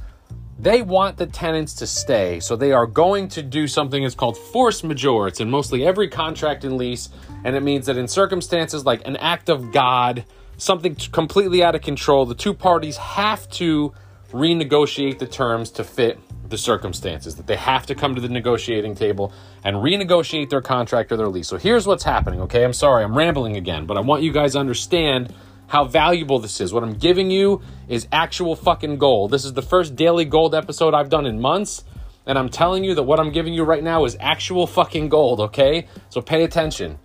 they 0.62 0.84
want 0.84 1.18
the 1.18 1.26
tenants 1.26 1.74
to 1.76 1.88
stay. 1.88 2.40
So 2.40 2.56
they 2.56 2.72
are 2.72 2.86
going 2.86 3.28
to 3.30 3.42
do 3.42 3.68
something 3.68 4.04
that's 4.04 4.16
called 4.16 4.38
force 4.38 4.84
majeure. 4.84 5.28
It's 5.28 5.40
in 5.40 5.50
mostly 5.50 5.86
every 5.86 6.08
contract 6.08 6.64
and 6.64 6.78
lease, 6.78 7.10
and 7.44 7.56
it 7.56 7.64
means 7.64 7.88
that 7.88 7.98
in 7.98 8.08
circumstances 8.08 8.86
like 8.86 9.06
an 9.08 9.16
act 9.18 9.50
of 9.50 9.72
God, 9.72 10.24
something 10.58 10.96
completely 11.12 11.64
out 11.64 11.74
of 11.74 11.82
control, 11.82 12.28
the 12.28 12.36
two 12.36 12.54
parties 12.54 12.98
have 12.98 13.50
to 13.52 13.94
renegotiate 14.32 15.18
the 15.18 15.26
terms 15.26 15.72
to 15.72 15.84
fit 15.84 16.20
the 16.48 16.58
circumstances, 16.58 17.38
that 17.38 17.48
they 17.48 17.56
have 17.56 17.86
to 17.88 17.96
come 17.96 18.14
to 18.14 18.22
the 18.22 18.30
negotiating 18.30 18.94
table 18.94 19.34
and 19.64 19.78
renegotiate 19.78 20.50
their 20.50 20.62
contract 20.62 21.12
or 21.12 21.18
their 21.18 21.28
lease. 21.28 21.48
So 21.48 21.58
here's 21.58 21.88
what's 21.88 22.04
happening, 22.04 22.42
okay? 22.42 22.64
I'm 22.64 22.74
sorry, 22.74 23.04
I'm 23.04 23.18
rambling 23.18 23.58
again, 23.58 23.86
but 23.86 23.98
I 23.98 24.02
want 24.02 24.22
you 24.22 24.32
guys 24.32 24.54
to 24.54 24.60
understand 24.60 25.34
how 25.72 25.86
valuable 25.86 26.38
this 26.38 26.60
is. 26.60 26.74
What 26.74 26.84
I'm 26.84 26.96
giving 26.96 27.32
you 27.32 27.62
is 27.88 28.06
actual 28.12 28.58
fucking 28.58 28.98
gold. 28.98 29.32
This 29.32 29.46
is 29.46 29.54
the 29.54 29.62
first 29.62 29.96
daily 29.96 30.26
gold 30.26 30.54
episode 30.54 30.94
I've 30.94 31.08
done 31.08 31.26
in 31.26 31.40
months, 31.40 31.86
and 32.26 32.38
I'm 32.38 32.50
telling 32.50 32.84
you 32.84 32.94
that 32.96 33.04
what 33.04 33.22
I'm 33.22 33.32
giving 33.32 33.54
you 33.54 33.64
right 33.64 33.82
now 33.82 34.04
is 34.04 34.18
actual 34.20 34.68
fucking 34.68 35.08
gold, 35.08 35.40
okay? 35.40 35.88
So 36.10 36.20
pay 36.20 36.44
attention. 36.44 37.00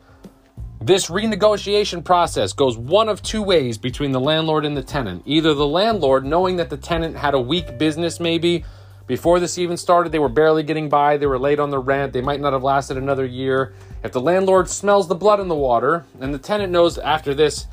This 0.80 1.08
renegotiation 1.08 2.04
process 2.04 2.52
goes 2.52 2.76
one 2.76 3.08
of 3.08 3.22
two 3.22 3.40
ways 3.40 3.78
between 3.78 4.10
the 4.10 4.18
landlord 4.18 4.64
and 4.64 4.76
the 4.76 4.82
tenant. 4.82 5.22
Either 5.26 5.54
the 5.54 5.64
landlord, 5.64 6.24
knowing 6.24 6.56
that 6.56 6.68
the 6.68 6.76
tenant 6.76 7.16
had 7.16 7.34
a 7.34 7.40
weak 7.40 7.78
business, 7.78 8.18
maybe 8.18 8.64
before 9.06 9.38
this 9.38 9.58
even 9.58 9.76
started, 9.76 10.10
they 10.10 10.18
were 10.18 10.28
barely 10.28 10.64
getting 10.64 10.88
by, 10.88 11.18
they 11.18 11.26
were 11.26 11.38
late 11.38 11.60
on 11.60 11.70
the 11.70 11.78
rent, 11.78 12.12
they 12.12 12.20
might 12.20 12.40
not 12.40 12.52
have 12.52 12.64
lasted 12.64 12.96
another 12.96 13.24
year. 13.24 13.74
If 14.02 14.10
the 14.10 14.20
landlord 14.20 14.68
smells 14.68 15.06
the 15.06 15.14
blood 15.14 15.38
in 15.38 15.46
the 15.46 15.54
water 15.54 16.04
and 16.18 16.34
the 16.34 16.38
tenant 16.40 16.72
knows 16.72 16.98
after 16.98 17.32
this, 17.32 17.68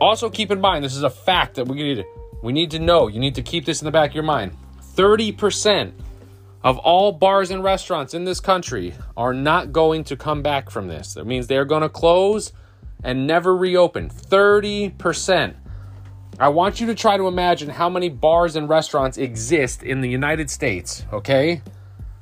also 0.00 0.30
keep 0.30 0.50
in 0.50 0.60
mind 0.60 0.84
this 0.84 0.96
is 0.96 1.02
a 1.02 1.10
fact 1.10 1.54
that 1.56 1.66
we 1.66 1.76
need 1.76 2.04
we 2.42 2.52
need 2.52 2.70
to 2.70 2.78
know. 2.78 3.08
You 3.08 3.18
need 3.18 3.34
to 3.34 3.42
keep 3.42 3.64
this 3.64 3.80
in 3.80 3.84
the 3.84 3.90
back 3.90 4.10
of 4.10 4.14
your 4.14 4.24
mind. 4.24 4.56
30% 4.94 5.92
of 6.62 6.78
all 6.78 7.12
bars 7.12 7.50
and 7.50 7.62
restaurants 7.62 8.14
in 8.14 8.24
this 8.24 8.40
country 8.40 8.94
are 9.16 9.34
not 9.34 9.72
going 9.72 10.04
to 10.04 10.16
come 10.16 10.42
back 10.42 10.70
from 10.70 10.88
this. 10.88 11.14
That 11.14 11.26
means 11.26 11.46
they're 11.46 11.64
going 11.64 11.82
to 11.82 11.88
close 11.88 12.52
and 13.02 13.26
never 13.26 13.56
reopen. 13.56 14.08
30%. 14.08 15.54
I 16.40 16.48
want 16.48 16.80
you 16.80 16.86
to 16.88 16.94
try 16.94 17.16
to 17.16 17.26
imagine 17.26 17.68
how 17.68 17.88
many 17.88 18.08
bars 18.08 18.54
and 18.54 18.68
restaurants 18.68 19.18
exist 19.18 19.82
in 19.82 20.00
the 20.00 20.08
United 20.08 20.50
States, 20.50 21.04
okay? 21.12 21.62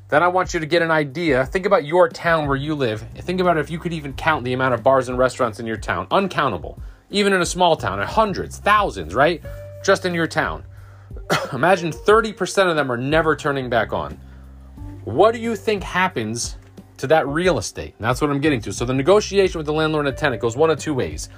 Then 0.09 0.23
I 0.23 0.29
want 0.29 0.55
you 0.55 0.61
to 0.61 0.67
get 0.67 0.81
an 0.81 0.91
idea. 0.91 1.45
Think 1.45 1.67
about 1.67 1.85
your 1.85 2.09
town 2.09 2.47
where 2.47 2.57
you 2.57 2.75
live. 2.75 3.05
Think 3.17 3.41
about 3.41 3.59
if 3.59 3.71
you 3.71 3.79
could 3.79 3.93
even 3.93 4.15
count 4.15 4.45
the 4.45 4.53
amount 4.53 4.73
of 4.73 4.83
bars 4.83 5.09
and 5.09 5.19
restaurants 5.19 5.61
in 5.61 5.67
your 5.67 5.77
town. 5.77 6.07
Uncountable. 6.11 6.81
Even 7.11 7.33
in 7.33 7.41
a 7.41 7.47
small 7.47 7.77
town, 7.77 8.01
hundreds, 8.01 8.59
thousands, 8.59 9.15
right? 9.15 9.43
Just 9.85 10.05
in 10.05 10.15
your 10.15 10.27
town. 10.27 10.65
Imagine 11.53 11.93
30% 11.93 12.71
of 12.71 12.77
them 12.77 12.91
are 12.91 12.97
never 12.97 13.37
turning 13.37 13.69
back 13.69 13.93
on. 13.93 14.19
What 15.05 15.33
do 15.33 15.41
you 15.41 15.55
think 15.55 15.83
happens 15.83 16.57
to 16.99 17.07
that 17.09 17.29
real 17.29 17.59
estate? 17.59 17.95
And 17.99 18.05
that's 18.05 18.21
what 18.21 18.31
I'm 18.31 18.41
getting 18.41 18.61
to. 18.63 18.73
So 18.73 18.85
the 18.85 18.95
negotiation 18.95 19.59
with 19.59 19.67
the 19.67 19.73
landlord 19.73 20.07
and 20.07 20.17
the 20.17 20.21
tenant 20.21 20.43
goes 20.43 20.57
one 20.57 20.71
of 20.71 20.79
two 20.79 20.95
ways. 20.95 21.29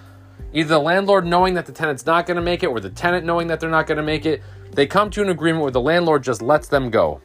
Either 0.52 0.68
the 0.68 0.78
landlord 0.78 1.26
knowing 1.26 1.54
that 1.54 1.66
the 1.66 1.72
tenant's 1.72 2.06
not 2.06 2.26
going 2.26 2.36
to 2.36 2.42
make 2.42 2.62
it, 2.62 2.68
or 2.68 2.80
the 2.80 2.90
tenant 2.90 3.26
knowing 3.26 3.46
that 3.48 3.60
they're 3.60 3.68
not 3.68 3.86
going 3.86 3.98
to 3.98 4.02
make 4.02 4.24
it, 4.24 4.42
they 4.72 4.86
come 4.86 5.10
to 5.10 5.20
an 5.20 5.28
agreement 5.28 5.62
where 5.62 5.70
the 5.70 5.80
landlord 5.80 6.22
just 6.22 6.40
lets 6.40 6.68
them 6.68 6.90
go. 6.90 7.20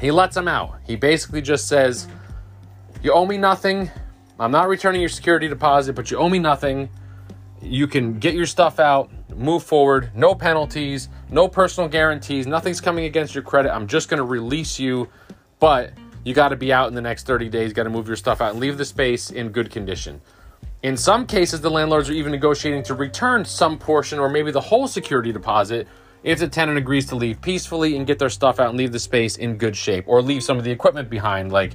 He 0.00 0.12
lets 0.12 0.36
them 0.36 0.46
out. 0.46 0.76
He 0.84 0.94
basically 0.94 1.42
just 1.42 1.66
says, 1.66 2.06
You 3.02 3.12
owe 3.12 3.26
me 3.26 3.36
nothing. 3.38 3.90
I'm 4.38 4.52
not 4.52 4.68
returning 4.68 5.00
your 5.00 5.08
security 5.08 5.48
deposit, 5.48 5.94
but 5.94 6.10
you 6.10 6.18
owe 6.18 6.28
me 6.28 6.38
nothing. 6.38 6.88
You 7.60 7.86
can 7.86 8.18
get 8.18 8.34
your 8.34 8.46
stuff 8.46 8.78
out, 8.78 9.10
move 9.36 9.62
forward, 9.62 10.10
no 10.14 10.34
penalties, 10.34 11.08
no 11.30 11.48
personal 11.48 11.88
guarantees, 11.88 12.46
nothing's 12.46 12.80
coming 12.80 13.04
against 13.04 13.34
your 13.34 13.42
credit. 13.42 13.74
I'm 13.74 13.86
just 13.86 14.08
going 14.08 14.18
to 14.18 14.24
release 14.24 14.78
you 14.78 15.08
but 15.58 15.92
you 16.24 16.34
got 16.34 16.48
to 16.48 16.56
be 16.56 16.72
out 16.72 16.88
in 16.88 16.94
the 16.94 17.00
next 17.00 17.26
30 17.26 17.48
days, 17.48 17.72
got 17.72 17.84
to 17.84 17.90
move 17.90 18.06
your 18.06 18.16
stuff 18.16 18.40
out 18.40 18.52
and 18.52 18.60
leave 18.60 18.78
the 18.78 18.84
space 18.84 19.30
in 19.30 19.48
good 19.50 19.70
condition. 19.70 20.20
In 20.82 20.96
some 20.96 21.26
cases, 21.26 21.60
the 21.60 21.70
landlords 21.70 22.08
are 22.08 22.12
even 22.12 22.32
negotiating 22.32 22.84
to 22.84 22.94
return 22.94 23.44
some 23.44 23.78
portion 23.78 24.18
or 24.18 24.28
maybe 24.28 24.52
the 24.52 24.60
whole 24.60 24.86
security 24.86 25.32
deposit 25.32 25.88
if 26.22 26.38
the 26.38 26.48
tenant 26.48 26.78
agrees 26.78 27.06
to 27.06 27.16
leave 27.16 27.40
peacefully 27.40 27.96
and 27.96 28.06
get 28.06 28.18
their 28.18 28.28
stuff 28.28 28.60
out 28.60 28.68
and 28.70 28.78
leave 28.78 28.92
the 28.92 28.98
space 28.98 29.36
in 29.36 29.56
good 29.56 29.76
shape 29.76 30.04
or 30.06 30.22
leave 30.22 30.42
some 30.42 30.58
of 30.58 30.64
the 30.64 30.70
equipment 30.70 31.08
behind 31.08 31.50
like 31.50 31.72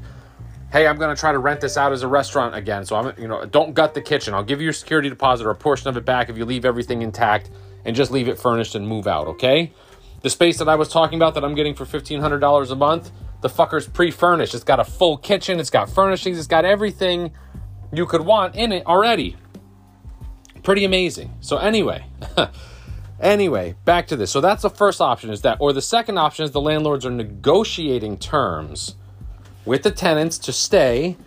hey 0.73 0.85
i'm 0.85 0.97
going 0.97 1.15
to 1.15 1.19
try 1.19 1.31
to 1.31 1.39
rent 1.39 1.61
this 1.61 1.77
out 1.77 1.93
as 1.93 2.03
a 2.03 2.07
restaurant 2.07 2.53
again 2.53 2.83
so 2.85 2.97
i'm 2.97 3.13
you 3.17 3.27
know 3.27 3.45
don't 3.45 3.73
gut 3.73 3.93
the 3.93 4.01
kitchen 4.01 4.33
i'll 4.33 4.43
give 4.43 4.59
you 4.59 4.65
your 4.65 4.73
security 4.73 5.07
deposit 5.07 5.45
or 5.45 5.51
a 5.51 5.55
portion 5.55 5.87
of 5.87 5.95
it 5.95 6.03
back 6.03 6.29
if 6.29 6.37
you 6.37 6.43
leave 6.43 6.65
everything 6.65 7.01
intact 7.01 7.49
and 7.85 7.95
just 7.95 8.11
leave 8.11 8.27
it 8.27 8.37
furnished 8.37 8.75
and 8.75 8.85
move 8.85 9.07
out 9.07 9.27
okay 9.27 9.71
the 10.21 10.29
space 10.29 10.57
that 10.57 10.67
i 10.67 10.75
was 10.75 10.89
talking 10.89 11.17
about 11.17 11.33
that 11.33 11.45
i'm 11.45 11.55
getting 11.55 11.73
for 11.73 11.85
$1500 11.85 12.71
a 12.71 12.75
month 12.75 13.11
the 13.43 13.49
fucker's 13.49 13.85
pre-furnished. 13.85 14.55
It's 14.55 14.63
got 14.63 14.79
a 14.79 14.85
full 14.85 15.17
kitchen, 15.17 15.59
it's 15.59 15.69
got 15.69 15.89
furnishings, 15.89 16.39
it's 16.39 16.47
got 16.47 16.65
everything 16.65 17.33
you 17.91 18.05
could 18.07 18.21
want 18.21 18.55
in 18.55 18.71
it 18.71 18.85
already. 18.87 19.35
Pretty 20.63 20.85
amazing. 20.85 21.35
So 21.41 21.57
anyway, 21.57 22.05
anyway, 23.19 23.75
back 23.83 24.07
to 24.07 24.15
this. 24.15 24.31
So 24.31 24.39
that's 24.39 24.61
the 24.61 24.69
first 24.69 25.01
option 25.01 25.29
is 25.29 25.41
that 25.41 25.57
or 25.59 25.73
the 25.73 25.81
second 25.81 26.17
option 26.17 26.45
is 26.45 26.51
the 26.51 26.61
landlords 26.61 27.05
are 27.05 27.11
negotiating 27.11 28.17
terms 28.17 28.95
with 29.65 29.83
the 29.83 29.91
tenants 29.91 30.37
to 30.37 30.53
stay 30.53 31.17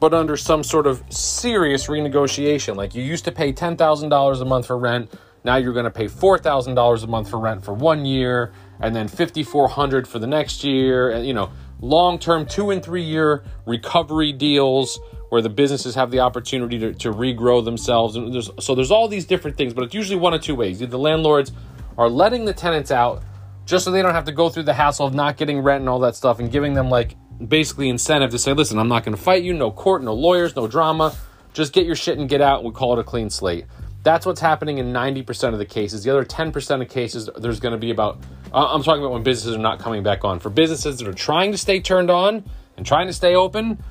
but 0.00 0.14
under 0.14 0.36
some 0.36 0.62
sort 0.62 0.86
of 0.86 1.02
serious 1.12 1.88
renegotiation. 1.88 2.76
Like 2.76 2.94
you 2.94 3.02
used 3.02 3.24
to 3.24 3.32
pay 3.32 3.52
$10,000 3.52 4.40
a 4.40 4.44
month 4.44 4.66
for 4.66 4.78
rent, 4.78 5.12
now 5.44 5.56
you're 5.56 5.72
going 5.72 5.84
to 5.84 5.90
pay 5.90 6.06
$4,000 6.06 7.02
a 7.02 7.06
month 7.06 7.30
for 7.30 7.38
rent 7.38 7.64
for 7.64 7.74
1 7.74 8.04
year 8.04 8.52
and 8.80 8.94
then 8.94 9.08
5400 9.08 10.06
for 10.06 10.18
the 10.18 10.26
next 10.26 10.62
year 10.62 11.10
and 11.10 11.26
you 11.26 11.34
know 11.34 11.50
long-term 11.80 12.46
two 12.46 12.70
and 12.70 12.82
three 12.82 13.02
year 13.02 13.44
recovery 13.66 14.32
deals 14.32 14.98
where 15.30 15.42
the 15.42 15.48
businesses 15.48 15.94
have 15.94 16.10
the 16.10 16.20
opportunity 16.20 16.78
to, 16.78 16.92
to 16.94 17.12
regrow 17.12 17.64
themselves 17.64 18.16
and 18.16 18.32
there's, 18.32 18.50
so 18.60 18.74
there's 18.74 18.90
all 18.90 19.08
these 19.08 19.26
different 19.26 19.56
things 19.56 19.74
but 19.74 19.84
it's 19.84 19.94
usually 19.94 20.18
one 20.18 20.34
of 20.34 20.40
two 20.40 20.54
ways 20.54 20.80
either 20.82 20.90
the 20.90 20.98
landlords 20.98 21.52
are 21.96 22.08
letting 22.08 22.44
the 22.44 22.52
tenants 22.52 22.90
out 22.90 23.22
just 23.64 23.84
so 23.84 23.90
they 23.90 24.02
don't 24.02 24.14
have 24.14 24.24
to 24.24 24.32
go 24.32 24.48
through 24.48 24.62
the 24.62 24.74
hassle 24.74 25.06
of 25.06 25.14
not 25.14 25.36
getting 25.36 25.60
rent 25.60 25.80
and 25.80 25.88
all 25.88 25.98
that 25.98 26.14
stuff 26.14 26.38
and 26.38 26.50
giving 26.50 26.74
them 26.74 26.88
like 26.88 27.16
basically 27.46 27.88
incentive 27.88 28.30
to 28.30 28.38
say 28.38 28.52
listen 28.52 28.78
i'm 28.78 28.88
not 28.88 29.04
going 29.04 29.16
to 29.16 29.22
fight 29.22 29.42
you 29.42 29.52
no 29.52 29.70
court 29.70 30.02
no 30.02 30.12
lawyers 30.12 30.56
no 30.56 30.66
drama 30.66 31.14
just 31.52 31.72
get 31.72 31.86
your 31.86 31.96
shit 31.96 32.18
and 32.18 32.28
get 32.28 32.40
out 32.40 32.64
we 32.64 32.70
call 32.70 32.92
it 32.92 32.98
a 32.98 33.04
clean 33.04 33.30
slate 33.30 33.64
that's 34.04 34.24
what's 34.24 34.40
happening 34.40 34.78
in 34.78 34.92
90% 34.92 35.52
of 35.52 35.58
the 35.58 35.66
cases. 35.66 36.04
The 36.04 36.10
other 36.10 36.24
10% 36.24 36.82
of 36.82 36.88
cases, 36.88 37.28
there's 37.36 37.60
going 37.60 37.72
to 37.72 37.78
be 37.78 37.90
about, 37.90 38.18
uh, 38.54 38.72
I'm 38.72 38.82
talking 38.82 39.02
about 39.02 39.12
when 39.12 39.22
businesses 39.22 39.54
are 39.54 39.60
not 39.60 39.80
coming 39.80 40.02
back 40.02 40.24
on. 40.24 40.38
For 40.38 40.50
businesses 40.50 40.98
that 40.98 41.08
are 41.08 41.12
trying 41.12 41.52
to 41.52 41.58
stay 41.58 41.80
turned 41.80 42.10
on 42.10 42.44
and 42.76 42.86
trying 42.86 43.08
to 43.08 43.12
stay 43.12 43.34
open, 43.34 43.82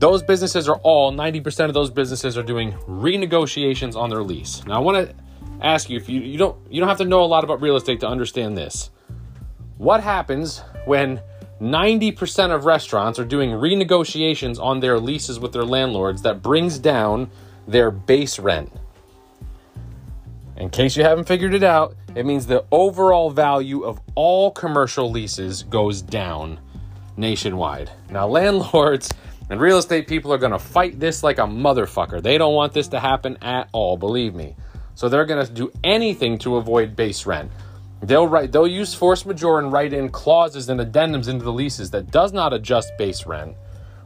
those 0.00 0.22
businesses 0.22 0.68
are 0.68 0.76
all 0.78 1.12
90% 1.12 1.66
of 1.66 1.74
those 1.74 1.90
businesses 1.90 2.38
are 2.38 2.42
doing 2.42 2.72
renegotiations 2.88 3.94
on 3.96 4.08
their 4.08 4.22
lease. 4.22 4.64
Now 4.66 4.76
I 4.76 4.78
want 4.78 5.08
to 5.08 5.14
ask 5.62 5.90
you 5.90 5.98
if 5.98 6.08
you 6.08 6.20
you 6.20 6.38
don't 6.38 6.56
you 6.72 6.80
don't 6.80 6.88
have 6.88 6.98
to 6.98 7.04
know 7.04 7.22
a 7.22 7.26
lot 7.26 7.44
about 7.44 7.60
real 7.60 7.76
estate 7.76 8.00
to 8.00 8.08
understand 8.08 8.56
this. 8.56 8.90
What 9.76 10.02
happens 10.02 10.62
when 10.86 11.20
90% 11.60 12.54
of 12.54 12.64
restaurants 12.64 13.18
are 13.18 13.24
doing 13.24 13.50
renegotiations 13.50 14.58
on 14.58 14.80
their 14.80 14.98
leases 14.98 15.38
with 15.38 15.52
their 15.52 15.64
landlords 15.64 16.22
that 16.22 16.42
brings 16.42 16.78
down 16.78 17.30
their 17.68 17.90
base 17.90 18.38
rent? 18.38 18.72
In 20.56 20.70
case 20.70 20.96
you 20.96 21.02
haven't 21.02 21.24
figured 21.24 21.54
it 21.54 21.62
out, 21.62 21.94
it 22.14 22.26
means 22.26 22.46
the 22.46 22.64
overall 22.70 23.30
value 23.30 23.82
of 23.82 24.00
all 24.14 24.50
commercial 24.50 25.10
leases 25.10 25.62
goes 25.64 26.02
down 26.02 26.58
nationwide. 27.16 27.90
Now, 28.10 28.26
landlords 28.26 29.10
and 29.48 29.60
real 29.60 29.78
estate 29.78 30.06
people 30.06 30.32
are 30.32 30.38
going 30.38 30.52
to 30.52 30.58
fight 30.58 31.00
this 31.00 31.22
like 31.22 31.38
a 31.38 31.42
motherfucker. 31.42 32.22
They 32.22 32.38
don't 32.38 32.54
want 32.54 32.72
this 32.72 32.88
to 32.88 33.00
happen 33.00 33.36
at 33.42 33.68
all, 33.72 33.96
believe 33.96 34.34
me. 34.34 34.56
So 34.94 35.08
they're 35.08 35.24
going 35.24 35.44
to 35.44 35.52
do 35.52 35.72
anything 35.82 36.38
to 36.38 36.56
avoid 36.56 36.94
base 36.94 37.26
rent. 37.26 37.50
They'll 38.02 38.26
write 38.26 38.52
they'll 38.52 38.66
use 38.66 38.94
force 38.94 39.26
majeure 39.26 39.58
and 39.58 39.72
write 39.72 39.92
in 39.92 40.08
clauses 40.08 40.68
and 40.68 40.80
addendums 40.80 41.28
into 41.28 41.44
the 41.44 41.52
leases 41.52 41.90
that 41.90 42.10
does 42.10 42.32
not 42.32 42.52
adjust 42.52 42.96
base 42.96 43.26
rent, 43.26 43.56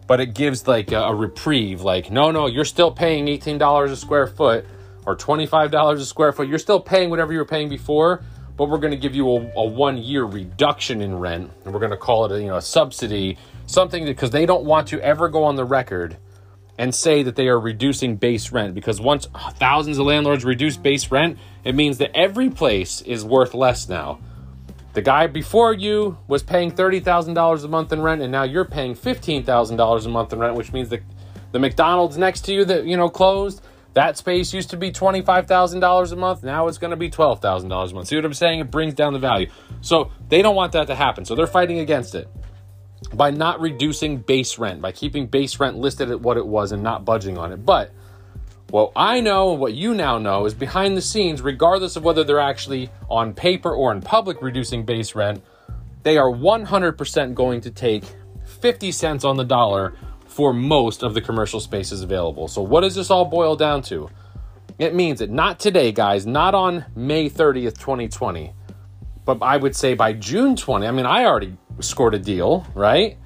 but 0.06 0.20
it 0.20 0.34
gives 0.34 0.66
like 0.66 0.90
a, 0.90 1.00
a 1.00 1.14
reprieve 1.14 1.82
like 1.82 2.10
no 2.10 2.30
no, 2.30 2.46
you're 2.46 2.64
still 2.64 2.90
paying 2.90 3.26
$18 3.26 3.90
a 3.90 3.96
square 3.96 4.26
foot 4.26 4.66
or 5.06 5.16
$25 5.16 5.94
a 5.94 6.04
square 6.04 6.32
foot. 6.32 6.48
You're 6.48 6.58
still 6.58 6.80
paying 6.80 7.10
whatever 7.10 7.32
you 7.32 7.38
were 7.38 7.44
paying 7.44 7.68
before, 7.68 8.22
but 8.56 8.68
we're 8.68 8.78
going 8.78 8.90
to 8.92 8.96
give 8.98 9.14
you 9.14 9.28
a, 9.28 9.52
a 9.56 9.64
one 9.64 9.98
year 9.98 10.24
reduction 10.24 11.00
in 11.00 11.18
rent, 11.18 11.50
and 11.64 11.72
we're 11.72 11.80
going 11.80 11.90
to 11.90 11.96
call 11.96 12.24
it 12.24 12.32
a, 12.32 12.40
you 12.40 12.48
know 12.48 12.56
a 12.56 12.62
subsidy, 12.62 13.38
something 13.66 14.04
because 14.04 14.30
they 14.30 14.44
don't 14.44 14.64
want 14.64 14.88
to 14.88 15.00
ever 15.02 15.28
go 15.28 15.44
on 15.44 15.54
the 15.54 15.64
record 15.64 16.16
and 16.78 16.94
say 16.94 17.22
that 17.22 17.36
they 17.36 17.48
are 17.48 17.58
reducing 17.58 18.16
base 18.16 18.50
rent 18.50 18.74
because 18.74 19.00
once 19.00 19.28
thousands 19.54 19.98
of 19.98 20.06
landlords 20.06 20.44
reduce 20.44 20.76
base 20.76 21.10
rent, 21.10 21.38
it 21.62 21.74
means 21.74 21.98
that 21.98 22.10
every 22.16 22.50
place 22.50 23.00
is 23.02 23.24
worth 23.24 23.54
less 23.54 23.88
now. 23.88 24.18
The 24.94 25.02
guy 25.02 25.26
before 25.26 25.72
you 25.72 26.18
was 26.28 26.42
paying 26.42 26.70
$30,000 26.70 27.64
a 27.64 27.68
month 27.68 27.92
in 27.92 28.00
rent 28.00 28.22
and 28.22 28.30
now 28.30 28.44
you're 28.44 28.64
paying 28.64 28.94
$15,000 28.94 30.06
a 30.06 30.08
month 30.08 30.32
in 30.32 30.38
rent, 30.38 30.56
which 30.56 30.72
means 30.72 30.88
that 30.90 31.02
the 31.52 31.58
McDonald's 31.58 32.18
next 32.18 32.42
to 32.42 32.54
you 32.54 32.64
that, 32.64 32.84
you 32.84 32.96
know, 32.96 33.08
closed, 33.08 33.62
that 33.94 34.16
space 34.16 34.52
used 34.52 34.70
to 34.70 34.76
be 34.76 34.90
$25,000 34.90 36.12
a 36.12 36.16
month. 36.16 36.42
Now 36.42 36.66
it's 36.66 36.78
going 36.78 36.90
to 36.90 36.96
be 36.96 37.10
$12,000 37.10 37.64
a 37.64 37.94
month. 37.94 38.08
See 38.08 38.16
what 38.16 38.24
I'm 38.24 38.34
saying? 38.34 38.60
It 38.60 38.70
brings 38.70 38.94
down 38.94 39.12
the 39.12 39.20
value. 39.20 39.48
So 39.80 40.10
they 40.28 40.42
don't 40.42 40.56
want 40.56 40.72
that 40.72 40.88
to 40.88 40.96
happen. 40.96 41.24
So 41.24 41.36
they're 41.36 41.46
fighting 41.46 41.78
against 41.78 42.14
it 42.16 42.28
by 43.12 43.30
not 43.30 43.60
reducing 43.60 44.18
base 44.18 44.58
rent, 44.58 44.80
by 44.80 44.92
keeping 44.92 45.26
base 45.26 45.60
rent 45.60 45.76
listed 45.76 46.10
at 46.10 46.20
what 46.20 46.36
it 46.36 46.46
was 46.46 46.72
and 46.72 46.82
not 46.82 47.04
budging 47.04 47.38
on 47.38 47.52
it. 47.52 47.64
But 47.64 47.92
what 48.70 48.92
I 48.96 49.20
know 49.20 49.52
and 49.52 49.60
what 49.60 49.74
you 49.74 49.94
now 49.94 50.18
know 50.18 50.46
is 50.46 50.54
behind 50.54 50.96
the 50.96 51.02
scenes, 51.02 51.42
regardless 51.42 51.96
of 51.96 52.04
whether 52.04 52.24
they're 52.24 52.40
actually 52.40 52.90
on 53.08 53.34
paper 53.34 53.72
or 53.72 53.92
in 53.92 54.00
public 54.00 54.42
reducing 54.42 54.84
base 54.84 55.14
rent, 55.14 55.42
they 56.02 56.18
are 56.18 56.30
100% 56.30 57.34
going 57.34 57.60
to 57.60 57.70
take 57.70 58.04
50 58.44 58.92
cents 58.92 59.24
on 59.24 59.36
the 59.36 59.44
dollar 59.44 59.94
for 60.26 60.52
most 60.52 61.02
of 61.02 61.14
the 61.14 61.20
commercial 61.20 61.60
spaces 61.60 62.02
available. 62.02 62.48
So, 62.48 62.62
what 62.62 62.80
does 62.80 62.94
this 62.94 63.10
all 63.10 63.24
boil 63.24 63.56
down 63.56 63.82
to? 63.82 64.10
It 64.78 64.94
means 64.94 65.20
that 65.20 65.30
not 65.30 65.60
today, 65.60 65.92
guys, 65.92 66.26
not 66.26 66.54
on 66.54 66.84
May 66.96 67.30
30th, 67.30 67.78
2020, 67.78 68.52
but 69.24 69.42
I 69.42 69.56
would 69.56 69.74
say 69.74 69.94
by 69.94 70.12
June 70.12 70.56
20. 70.56 70.86
I 70.86 70.90
mean, 70.90 71.06
I 71.06 71.24
already 71.24 71.56
scored 71.80 72.14
a 72.14 72.18
deal, 72.18 72.66
right? 72.74 73.16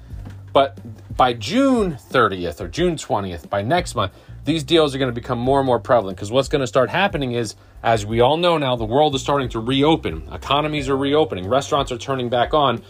But 0.53 0.79
by 1.15 1.33
June 1.33 1.93
30th 1.93 2.61
or 2.61 2.67
June 2.67 2.95
20th, 2.95 3.49
by 3.49 3.61
next 3.61 3.95
month, 3.95 4.13
these 4.45 4.63
deals 4.63 4.95
are 4.95 4.97
going 4.97 5.11
to 5.11 5.21
become 5.21 5.37
more 5.37 5.59
and 5.59 5.65
more 5.65 5.79
prevalent 5.79 6.17
because 6.17 6.31
what's 6.31 6.47
going 6.47 6.61
to 6.61 6.67
start 6.67 6.89
happening 6.89 7.33
is, 7.33 7.55
as 7.83 8.05
we 8.05 8.21
all 8.21 8.37
know 8.37 8.57
now, 8.57 8.75
the 8.75 8.85
world 8.85 9.13
is 9.13 9.21
starting 9.21 9.49
to 9.49 9.59
reopen. 9.59 10.27
Economies 10.31 10.89
are 10.89 10.97
reopening. 10.97 11.47
Restaurants 11.47 11.91
are 11.91 11.97
turning 11.97 12.29
back 12.29 12.53
on 12.53 12.81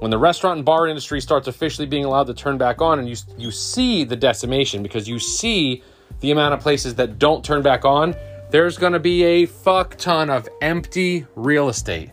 when 0.00 0.10
the 0.10 0.18
restaurant 0.18 0.58
and 0.58 0.64
bar 0.64 0.86
industry 0.86 1.20
starts 1.20 1.48
officially 1.48 1.86
being 1.86 2.04
allowed 2.04 2.26
to 2.26 2.34
turn 2.34 2.58
back 2.58 2.82
on 2.82 2.98
and 2.98 3.08
you 3.08 3.16
you 3.38 3.50
see 3.50 4.04
the 4.04 4.16
decimation 4.16 4.82
because 4.82 5.08
you 5.08 5.18
see 5.18 5.82
the 6.20 6.30
amount 6.30 6.54
of 6.54 6.60
places 6.60 6.94
that 6.94 7.18
don't 7.18 7.44
turn 7.44 7.62
back 7.62 7.84
on 7.84 8.14
there's 8.50 8.76
going 8.76 8.92
to 8.92 9.00
be 9.00 9.22
a 9.24 9.46
fuck 9.46 9.96
ton 9.96 10.30
of 10.30 10.46
empty 10.60 11.26
real 11.34 11.68
estate 11.68 12.10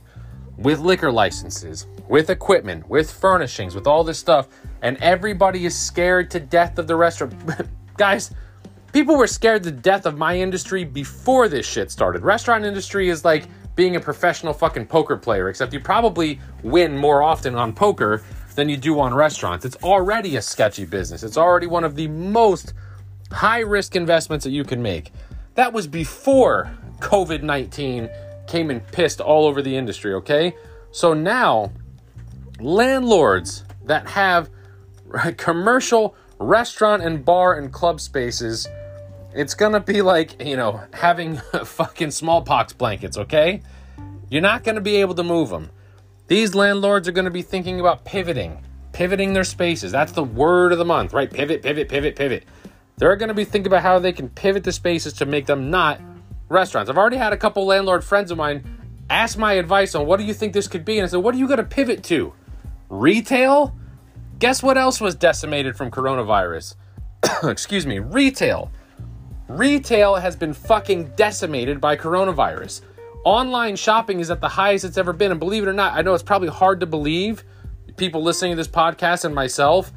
with 0.58 0.80
liquor 0.80 1.12
licenses 1.12 1.88
with 2.08 2.30
equipment 2.30 2.88
with 2.89 3.12
furnishings 3.12 3.76
with 3.76 3.88
all 3.88 4.04
this 4.04 4.20
stuff 4.20 4.48
and 4.82 4.98
everybody 4.98 5.66
is 5.66 5.78
scared 5.78 6.30
to 6.30 6.39
death 6.39 6.78
of 6.78 6.88
the 6.88 6.96
restaurant 6.96 7.34
guys 7.98 8.34
people 8.92 9.18
were 9.18 9.28
scared 9.28 9.63
to 9.63 9.72
death 9.72 10.06
of 10.06 10.18
my 10.18 10.38
industry 10.38 10.84
before 10.84 11.48
this 11.48 11.66
shit 11.68 11.89
started 11.89 12.22
restaurant 12.22 12.66
industry 12.66 13.10
is 13.10 13.26
like 13.26 13.48
being 13.76 13.96
a 13.96 14.00
professional 14.00 14.54
fucking 14.54 14.86
poker 14.86 15.18
player, 15.18 15.50
except 15.50 15.74
you 15.74 15.80
probably 15.80 16.39
win 16.62 16.98
more 16.98 17.24
often 17.24 17.56
on 17.56 17.74
poker 17.74 18.24
than 18.56 18.70
you 18.70 18.78
do 18.78 19.00
on 19.00 19.13
restaurants. 19.13 19.66
It's 19.66 19.78
already 19.78 20.36
a 20.36 20.42
sketchy 20.42 20.86
business. 20.86 21.24
It's 21.24 21.38
already 21.38 21.68
one 21.68 21.84
of 21.84 21.96
the 21.96 22.08
most 22.08 22.74
high 23.32 23.62
risk 23.62 23.96
investments 23.96 24.44
that 24.44 24.52
you 24.52 24.63
can 24.63 24.82
make. 24.82 25.12
That 25.56 25.74
was 25.74 25.88
before 25.88 26.72
COVID 27.00 27.42
19 27.42 28.10
came 28.48 28.70
and 28.70 28.86
pissed 28.88 29.22
all 29.22 29.46
over 29.46 29.62
the 29.62 29.76
industry, 29.76 30.14
okay? 30.16 30.56
So 30.92 31.14
now, 31.14 31.72
landlords 32.60 33.64
that 33.86 34.08
have 34.08 34.50
commercial 35.38 36.16
restaurant 36.40 37.04
and 37.04 37.24
bar 37.24 37.56
and 37.56 37.72
club 37.72 38.02
spaces 38.02 38.68
it's 39.36 39.54
gonna 39.54 39.80
be 39.80 40.02
like, 40.02 40.42
you 40.44 40.56
know, 40.56 40.82
having 40.94 41.38
fucking 41.66 42.12
smallpox 42.12 42.74
blankets, 42.74 43.18
okay? 43.18 43.62
You're 44.30 44.42
not 44.42 44.64
gonna 44.64 44.82
be 44.82 44.98
able 44.98 45.16
to 45.16 45.24
move 45.24 45.50
them. 45.50 45.70
These 46.28 46.56
landlords 46.56 47.08
are 47.08 47.12
gonna 47.12 47.32
be 47.32 47.42
thinking 47.42 47.80
about 47.80 48.06
pivoting, 48.06 48.64
pivoting 48.92 49.34
their 49.34 49.44
spaces. 49.44 49.92
That's 49.92 50.12
the 50.12 50.24
word 50.24 50.72
of 50.72 50.78
the 50.78 50.86
month, 50.86 51.14
right? 51.14 51.32
Pivot, 51.32 51.64
pivot, 51.64 51.90
pivot, 51.90 52.16
pivot. 52.16 52.44
They're 52.98 53.16
gonna 53.16 53.34
be 53.34 53.46
thinking 53.46 53.68
about 53.68 53.82
how 53.82 54.00
they 54.00 54.14
can 54.14 54.30
pivot 54.30 54.64
the 54.64 54.72
spaces 54.72 55.14
to 55.14 55.26
make 55.26 55.46
them 55.46 55.70
not 55.70 56.00
restaurants. 56.50 56.90
I've 56.90 56.98
already 56.98 57.18
had 57.18 57.34
a 57.34 57.38
couple 57.38 57.66
landlord 57.66 58.04
friends 58.04 58.32
of 58.32 58.38
mine 58.38 58.64
ask 59.10 59.38
my 59.38 59.54
advice 59.54 59.96
on 59.96 60.06
what 60.06 60.18
do 60.18 60.26
you 60.26 60.34
think 60.34 60.54
this 60.54 60.68
could 60.68 60.86
be, 60.86 60.98
and 60.98 61.06
I 61.06 61.10
said, 61.10 61.18
what 61.18 61.36
are 61.36 61.38
you 61.38 61.48
gonna 61.48 61.64
pivot 61.64 62.04
to? 62.06 62.34
Retail? 62.90 63.76
Guess 64.40 64.64
what 64.64 64.78
else 64.78 65.00
was 65.00 65.16
decimated 65.16 65.76
from 65.76 65.92
coronavirus? 65.92 66.76
Excuse 67.44 67.86
me, 67.86 68.00
retail. 68.00 68.72
Retail 69.48 70.16
has 70.16 70.36
been 70.36 70.54
fucking 70.54 71.12
decimated 71.16 71.80
by 71.80 71.96
coronavirus. 71.96 72.82
Online 73.24 73.76
shopping 73.76 74.20
is 74.20 74.32
at 74.32 74.42
the 74.42 74.50
highest 74.50 74.84
it's 74.84 74.98
ever 74.98 75.14
been. 75.14 75.32
And 75.32 75.40
believe 75.40 75.64
it 75.64 75.70
or 75.70 75.74
not, 75.74 75.94
I 75.94 76.02
know 76.02 76.14
it's 76.14 76.24
probably 76.24 76.50
hard 76.50 76.80
to 76.80 76.86
believe, 76.86 77.44
people 77.96 78.22
listening 78.22 78.54
to 78.54 78.56
this 78.58 78.68
podcast 78.68 79.26
and 79.26 79.36
myself, 79.36 79.92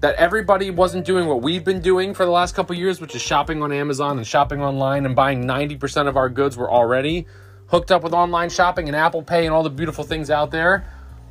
that 0.00 0.14
everybody 0.14 0.70
wasn't 0.70 1.04
doing 1.04 1.26
what 1.26 1.42
we've 1.42 1.64
been 1.64 1.80
doing 1.80 2.14
for 2.14 2.24
the 2.24 2.30
last 2.30 2.54
couple 2.54 2.76
years, 2.76 3.00
which 3.00 3.14
is 3.14 3.22
shopping 3.22 3.62
on 3.62 3.72
Amazon 3.72 4.16
and 4.18 4.26
shopping 4.26 4.62
online 4.62 5.04
and 5.06 5.16
buying 5.16 5.44
90% 5.44 6.06
of 6.06 6.16
our 6.16 6.28
goods 6.28 6.56
were 6.56 6.70
already 6.70 7.26
hooked 7.68 7.90
up 7.90 8.02
with 8.02 8.12
online 8.12 8.48
shopping 8.48 8.86
and 8.88 8.96
Apple 8.96 9.22
Pay 9.22 9.44
and 9.44 9.54
all 9.54 9.62
the 9.62 9.70
beautiful 9.70 10.04
things 10.04 10.30
out 10.30 10.50
there. 10.50 10.86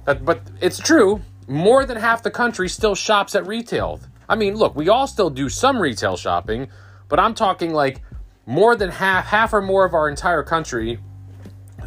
But, 0.05 0.25
but 0.25 0.41
it's 0.61 0.79
true, 0.79 1.21
more 1.47 1.85
than 1.85 1.97
half 1.97 2.23
the 2.23 2.31
country 2.31 2.69
still 2.69 2.95
shops 2.95 3.35
at 3.35 3.47
retail. 3.47 3.99
I 4.29 4.35
mean, 4.35 4.55
look, 4.55 4.75
we 4.75 4.89
all 4.89 5.07
still 5.07 5.29
do 5.29 5.49
some 5.49 5.79
retail 5.79 6.17
shopping, 6.17 6.67
but 7.07 7.19
I'm 7.19 7.33
talking 7.33 7.73
like 7.73 8.01
more 8.45 8.75
than 8.75 8.89
half, 8.89 9.25
half 9.25 9.53
or 9.53 9.61
more 9.61 9.85
of 9.85 9.93
our 9.93 10.09
entire 10.09 10.43
country 10.43 10.99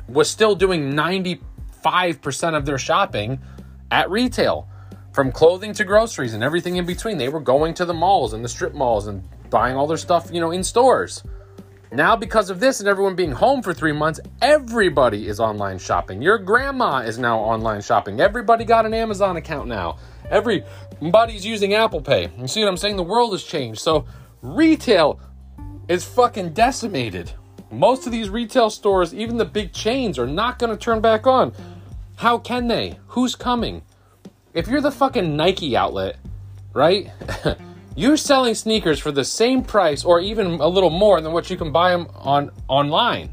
was 0.09 0.31
still 0.31 0.55
doing 0.55 0.93
95% 0.93 2.57
of 2.57 2.65
their 2.65 2.79
shopping 2.79 3.39
at 3.91 4.11
retail, 4.11 4.69
from 5.13 5.33
clothing 5.33 5.73
to 5.75 5.85
groceries 5.85 6.35
and 6.35 6.43
everything 6.43 6.77
in 6.77 6.87
between. 6.87 7.19
They 7.19 7.29
were 7.29 7.41
going 7.41 7.75
to 7.75 7.85
the 7.85 7.95
malls 7.95 8.33
and 8.33 8.45
the 8.45 8.49
strip 8.49 8.75
malls 8.75 9.07
and 9.07 9.23
buying 9.51 9.77
all 9.77 9.87
their 9.87 9.97
stuff, 9.97 10.31
you 10.33 10.41
know, 10.41 10.51
in 10.51 10.63
stores. 10.63 11.23
Now, 11.93 12.15
because 12.15 12.51
of 12.51 12.61
this 12.61 12.79
and 12.79 12.89
everyone 12.89 13.17
being 13.17 13.33
home 13.33 13.63
for 13.63 13.75
three 13.75 13.93
months, 13.93 14.21
everybody 14.41 15.27
is 15.27 15.41
online 15.41 15.79
shopping. 15.79 16.23
Your 16.23 16.39
grandma 16.39 16.99
is 16.99 17.19
now 17.19 17.41
online 17.41 17.81
shopping. 17.81 18.21
Everybody 18.21 18.65
got 18.65 18.87
an 18.87 18.95
Amazon 18.95 19.37
account 19.37 19.67
now. 19.67 19.99
Everybody's 20.31 21.45
using 21.45 21.75
Apple 21.75 22.01
Pay. 22.01 22.31
You 22.39 22.47
see 22.47 22.61
what 22.61 22.69
I'm 22.69 22.77
saying? 22.77 22.97
The 22.97 23.03
world 23.03 23.33
has 23.33 23.43
changed. 23.43 23.81
So, 23.81 24.07
Retail 24.43 25.21
is 25.89 26.05
fucking 26.05 26.55
decimated. 26.55 27.33
Most 27.71 28.07
of 28.07 28.13
these 28.13 28.31
retail 28.31 28.71
stores, 28.71 29.13
even 29.13 29.37
the 29.37 29.45
big 29.45 29.73
chains, 29.73 30.19
are 30.19 30.27
not 30.27 30.59
going 30.59 30.71
to 30.71 30.79
turn 30.79 31.01
back 31.03 31.27
on. 31.27 31.53
How 32.17 32.39
can 32.39 32.67
they? 32.67 32.99
Who's 33.09 33.35
coming? 33.35 33.83
If 34.53 34.67
you're 34.67 34.81
the 34.81 34.91
fucking 34.91 35.37
Nike 35.37 35.77
outlet, 35.77 36.17
right? 36.73 37.11
you're 37.97 38.17
selling 38.17 38.55
sneakers 38.55 38.99
for 38.99 39.13
the 39.13 39.25
same 39.25 39.63
price 39.63 40.05
or 40.05 40.19
even 40.21 40.55
a 40.55 40.67
little 40.67 40.91
more 40.91 41.21
than 41.21 41.33
what 41.33 41.51
you 41.51 41.57
can 41.57 41.71
buy 41.71 41.91
them 41.93 42.09
on 42.17 42.51
online. 42.67 43.31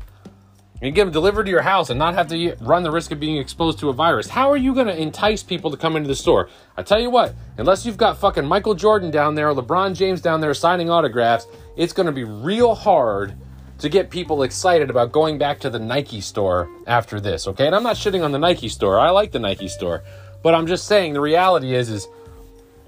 and 0.80 0.94
get 0.94 1.06
them 1.06 1.12
delivered 1.12 1.46
to 1.46 1.50
your 1.50 1.64
house 1.64 1.90
and 1.90 1.98
not 1.98 2.14
have 2.14 2.28
to 2.28 2.56
run 2.62 2.84
the 2.84 2.92
risk 2.92 3.12
of 3.12 3.20
being 3.20 3.38
exposed 3.38 3.80
to 3.80 3.90
a 3.90 3.94
virus, 3.94 4.28
how 4.28 4.52
are 4.52 4.58
you 4.58 4.76
going 4.76 4.86
to 4.86 4.96
entice 4.96 5.42
people 5.42 5.72
to 5.72 5.78
come 5.78 5.96
into 5.96 6.08
the 6.08 6.16
store? 6.16 6.50
I 6.78 6.84
tell 6.84 7.00
you 7.00 7.10
what, 7.10 7.34
unless 7.58 7.84
you've 7.84 7.98
got 7.98 8.20
fucking 8.20 8.46
Michael 8.46 8.76
Jordan 8.76 9.10
down 9.10 9.34
there, 9.34 9.52
LeBron 9.56 9.96
James 9.96 10.22
down 10.22 10.40
there 10.40 10.54
signing 10.54 10.92
autographs, 10.92 11.48
it's 11.76 11.94
going 11.94 12.06
to 12.06 12.12
be 12.12 12.26
real 12.26 12.76
hard 12.76 13.34
to 13.80 13.90
get 13.90 14.10
people 14.10 14.44
excited 14.44 14.90
about 14.90 15.12
going 15.12 15.38
back 15.38 15.60
to 15.60 15.70
the 15.70 15.80
Nike 15.80 16.22
store 16.22 16.70
after 16.86 17.20
this, 17.20 17.48
okay? 17.48 17.66
And 17.66 17.76
I'm 17.76 17.84
not 17.84 17.96
shitting 17.96 18.24
on 18.24 18.32
the 18.32 18.40
Nike 18.40 18.70
store. 18.70 19.00
I 19.00 19.10
like 19.10 19.32
the 19.32 19.40
Nike 19.40 19.68
store. 19.68 20.04
But 20.48 20.56
I'm 20.56 20.66
just 20.66 20.86
saying 20.86 21.12
the 21.12 21.20
reality 21.20 21.76
is 21.76 21.90
is 21.90 22.08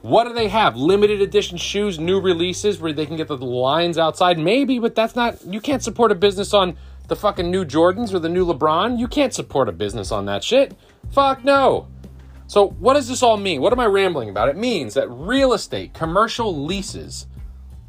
what 0.02 0.24
do 0.24 0.34
they 0.34 0.48
have? 0.48 0.78
Limited 0.78 1.22
edition 1.22 1.58
shoes, 1.58 2.00
new 2.00 2.22
releases 2.22 2.80
where 2.80 2.94
they 2.94 3.06
can 3.06 3.18
get 3.18 3.28
the 3.28 3.36
lines 3.36 3.98
outside? 3.98 4.40
Maybe, 4.40 4.80
but 4.80 4.96
that's 4.96 5.14
not 5.14 5.46
you 5.46 5.60
can't 5.60 5.84
support 5.84 6.14
a 6.14 6.16
business 6.16 6.54
on 6.54 6.78
the 7.10 7.18
fucking 7.18 7.52
new 7.52 7.66
Jordans 7.66 8.14
or 8.14 8.20
the 8.20 8.30
new 8.30 8.46
LeBron. 8.46 8.98
You 8.98 9.10
can't 9.10 9.34
support 9.34 9.68
a 9.68 9.74
business 9.74 10.10
on 10.10 10.26
that 10.28 10.42
shit. 10.42 10.74
Fuck 11.12 11.44
no. 11.44 11.90
So, 12.48 12.70
what 12.80 12.94
does 12.94 13.10
this 13.10 13.22
all 13.22 13.36
mean? 13.36 13.60
What 13.60 13.74
am 13.74 13.82
I 13.82 13.88
rambling 13.88 14.30
about? 14.30 14.48
It 14.48 14.56
means 14.56 14.94
that 14.94 15.10
real 15.10 15.52
estate, 15.52 15.94
commercial 15.94 16.64
leases, 16.64 17.28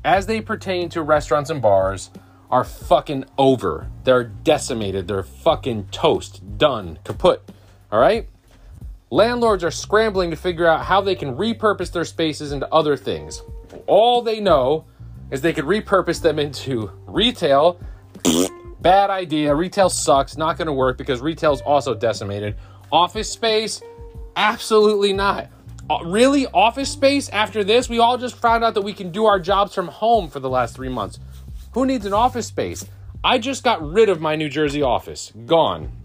as 0.04 0.26
they 0.26 0.40
pertain 0.40 0.88
to 0.88 1.00
restaurants 1.00 1.48
and 1.48 1.62
bars, 1.62 2.10
are 2.50 2.64
fucking 2.64 3.24
over. 3.38 3.86
They're 4.02 4.24
decimated. 4.24 5.06
They're 5.06 5.22
fucking 5.22 5.90
toast. 5.92 6.58
Done. 6.58 6.98
Kaput. 7.04 7.42
All 7.92 8.00
right? 8.00 8.28
Landlords 9.12 9.64
are 9.64 9.72
scrambling 9.72 10.30
to 10.30 10.36
figure 10.36 10.68
out 10.68 10.84
how 10.84 11.00
they 11.00 11.16
can 11.16 11.36
repurpose 11.36 11.90
their 11.90 12.04
spaces 12.04 12.52
into 12.52 12.72
other 12.72 12.96
things. 12.96 13.42
All 13.88 14.22
they 14.22 14.38
know 14.38 14.84
is 15.32 15.40
they 15.40 15.52
could 15.52 15.64
repurpose 15.64 16.22
them 16.22 16.38
into 16.38 16.92
retail. 17.06 17.80
Bad 18.80 19.10
idea. 19.10 19.52
Retail 19.52 19.90
sucks. 19.90 20.36
Not 20.36 20.58
going 20.58 20.66
to 20.66 20.72
work 20.72 20.96
because 20.96 21.20
retail's 21.20 21.60
also 21.62 21.92
decimated. 21.92 22.54
Office 22.92 23.28
space? 23.28 23.82
Absolutely 24.36 25.12
not. 25.12 25.48
Uh, 25.90 25.98
really? 26.04 26.46
Office 26.46 26.90
space 26.90 27.28
after 27.30 27.64
this? 27.64 27.88
We 27.88 27.98
all 27.98 28.16
just 28.16 28.36
found 28.36 28.62
out 28.62 28.74
that 28.74 28.82
we 28.82 28.92
can 28.92 29.10
do 29.10 29.26
our 29.26 29.40
jobs 29.40 29.74
from 29.74 29.88
home 29.88 30.30
for 30.30 30.38
the 30.38 30.48
last 30.48 30.76
three 30.76 30.88
months. 30.88 31.18
Who 31.72 31.84
needs 31.84 32.06
an 32.06 32.12
office 32.12 32.46
space? 32.46 32.86
I 33.24 33.38
just 33.38 33.64
got 33.64 33.82
rid 33.82 34.08
of 34.08 34.20
my 34.20 34.36
New 34.36 34.48
Jersey 34.48 34.82
office. 34.82 35.32
Gone. 35.46 35.99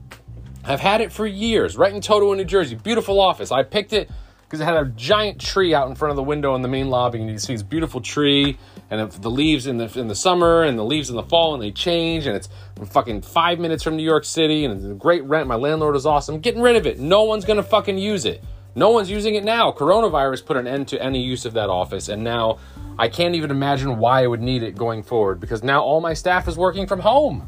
I've 0.67 0.79
had 0.79 0.99
it 1.01 1.11
for 1.11 1.27
years, 1.27 1.77
right 1.77 1.93
in 1.93 2.01
Totowa, 2.01 2.35
New 2.35 2.43
Jersey. 2.43 2.75
Beautiful 2.75 3.19
office. 3.19 3.51
I 3.51 3.61
picked 3.61 3.93
it 3.93 4.09
because 4.43 4.59
it 4.59 4.63
had 4.63 4.75
a 4.75 4.85
giant 4.85 5.39
tree 5.39 5.75
out 5.75 5.87
in 5.89 5.95
front 5.95 6.09
of 6.09 6.15
the 6.15 6.23
window 6.23 6.55
in 6.55 6.63
the 6.63 6.67
main 6.67 6.89
lobby, 6.89 7.21
and 7.21 7.29
you 7.29 7.37
see 7.37 7.53
this 7.53 7.61
beautiful 7.61 8.01
tree, 8.01 8.57
and 8.89 9.11
the 9.11 9.29
leaves 9.29 9.67
in 9.67 9.77
the 9.77 9.99
in 9.99 10.07
the 10.07 10.15
summer 10.15 10.63
and 10.63 10.77
the 10.77 10.83
leaves 10.83 11.11
in 11.11 11.15
the 11.15 11.23
fall, 11.23 11.53
and 11.53 11.61
they 11.61 11.69
change, 11.69 12.25
and 12.25 12.35
it's 12.35 12.49
fucking 12.89 13.21
five 13.21 13.59
minutes 13.59 13.83
from 13.83 13.95
New 13.95 14.03
York 14.03 14.25
City, 14.25 14.65
and 14.65 14.73
it's 14.73 14.85
a 14.85 14.95
great 14.95 15.23
rent. 15.25 15.47
My 15.47 15.55
landlord 15.55 15.95
is 15.95 16.07
awesome. 16.07 16.39
Getting 16.39 16.63
rid 16.63 16.75
of 16.75 16.87
it. 16.87 16.99
No 16.99 17.23
one's 17.23 17.45
gonna 17.45 17.61
fucking 17.61 17.99
use 17.99 18.25
it. 18.25 18.43
No 18.73 18.89
one's 18.89 19.09
using 19.09 19.35
it 19.35 19.43
now. 19.43 19.71
Coronavirus 19.71 20.47
put 20.47 20.57
an 20.57 20.65
end 20.65 20.87
to 20.89 21.01
any 21.01 21.21
use 21.21 21.45
of 21.45 21.53
that 21.53 21.69
office, 21.69 22.09
and 22.09 22.23
now 22.23 22.57
I 22.97 23.07
can't 23.07 23.35
even 23.35 23.51
imagine 23.51 23.99
why 23.99 24.23
I 24.23 24.27
would 24.27 24.41
need 24.41 24.63
it 24.63 24.75
going 24.75 25.03
forward 25.03 25.39
because 25.39 25.61
now 25.61 25.83
all 25.83 26.01
my 26.01 26.15
staff 26.15 26.47
is 26.47 26.57
working 26.57 26.87
from 26.87 27.01
home. 27.01 27.47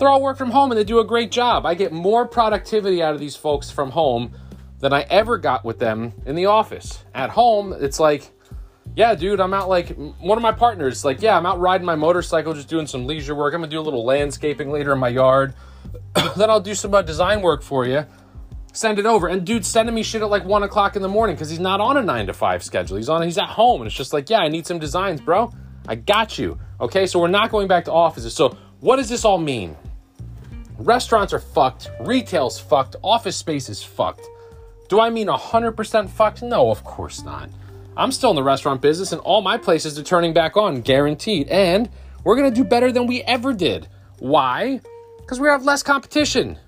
They're 0.00 0.08
all 0.08 0.22
work 0.22 0.38
from 0.38 0.50
home 0.50 0.72
and 0.72 0.78
they 0.78 0.84
do 0.84 0.98
a 0.98 1.04
great 1.04 1.30
job. 1.30 1.66
I 1.66 1.74
get 1.74 1.92
more 1.92 2.26
productivity 2.26 3.02
out 3.02 3.12
of 3.12 3.20
these 3.20 3.36
folks 3.36 3.70
from 3.70 3.90
home 3.90 4.32
than 4.78 4.94
I 4.94 5.02
ever 5.02 5.36
got 5.36 5.62
with 5.62 5.78
them 5.78 6.14
in 6.24 6.34
the 6.34 6.46
office. 6.46 7.04
At 7.14 7.28
home, 7.28 7.74
it's 7.78 8.00
like, 8.00 8.30
yeah, 8.96 9.14
dude, 9.14 9.40
I'm 9.40 9.52
out 9.52 9.68
like 9.68 9.90
one 10.18 10.38
of 10.38 10.42
my 10.42 10.52
partners, 10.52 11.04
like, 11.04 11.20
yeah, 11.20 11.36
I'm 11.36 11.44
out 11.44 11.60
riding 11.60 11.84
my 11.84 11.96
motorcycle, 11.96 12.54
just 12.54 12.68
doing 12.68 12.86
some 12.86 13.06
leisure 13.06 13.34
work. 13.34 13.52
I'm 13.52 13.60
gonna 13.60 13.70
do 13.70 13.78
a 13.78 13.82
little 13.82 14.04
landscaping 14.04 14.70
later 14.70 14.94
in 14.94 14.98
my 14.98 15.10
yard. 15.10 15.54
then 16.36 16.48
I'll 16.48 16.60
do 16.60 16.74
some 16.74 16.94
uh, 16.94 17.02
design 17.02 17.42
work 17.42 17.62
for 17.62 17.86
you 17.86 18.06
send 18.72 18.98
it 18.98 19.06
over. 19.06 19.28
And 19.28 19.44
dude 19.44 19.66
sending 19.66 19.94
me 19.94 20.02
shit 20.02 20.22
at 20.22 20.30
like 20.30 20.44
one 20.44 20.62
o'clock 20.62 20.96
in 20.96 21.02
the 21.02 21.08
morning 21.08 21.36
because 21.36 21.50
he's 21.50 21.60
not 21.60 21.80
on 21.80 21.96
a 21.96 22.02
nine 22.02 22.26
to 22.26 22.32
five 22.32 22.62
schedule. 22.62 22.96
He's 22.96 23.08
on 23.08 23.22
he's 23.22 23.38
at 23.38 23.48
home 23.48 23.80
and 23.80 23.88
it's 23.88 23.96
just 23.96 24.12
like, 24.12 24.30
yeah, 24.30 24.38
I 24.38 24.48
need 24.48 24.66
some 24.66 24.78
designs, 24.78 25.20
bro. 25.20 25.52
I 25.88 25.96
got 25.96 26.38
you. 26.38 26.58
Okay, 26.80 27.06
so 27.06 27.18
we're 27.18 27.28
not 27.28 27.50
going 27.50 27.68
back 27.68 27.84
to 27.86 27.92
offices. 27.92 28.34
So 28.34 28.56
what 28.80 28.96
does 28.96 29.08
this 29.08 29.24
all 29.24 29.38
mean? 29.38 29.76
Restaurants 30.80 31.34
are 31.34 31.38
fucked, 31.38 31.90
retail's 32.00 32.58
fucked, 32.58 32.96
office 33.02 33.36
space 33.36 33.68
is 33.68 33.82
fucked. 33.82 34.26
Do 34.88 34.98
I 34.98 35.10
mean 35.10 35.26
100% 35.26 36.08
fucked? 36.08 36.42
No, 36.42 36.70
of 36.70 36.84
course 36.84 37.22
not. 37.22 37.50
I'm 37.98 38.10
still 38.10 38.30
in 38.30 38.36
the 38.36 38.42
restaurant 38.42 38.80
business 38.80 39.12
and 39.12 39.20
all 39.20 39.42
my 39.42 39.58
places 39.58 39.98
are 39.98 40.02
turning 40.02 40.32
back 40.32 40.56
on, 40.56 40.80
guaranteed. 40.80 41.48
And 41.48 41.90
we're 42.24 42.34
gonna 42.34 42.50
do 42.50 42.64
better 42.64 42.90
than 42.92 43.06
we 43.06 43.20
ever 43.24 43.52
did. 43.52 43.88
Why? 44.20 44.80
Because 45.18 45.38
we 45.38 45.48
have 45.48 45.66
less 45.66 45.82
competition. 45.82 46.58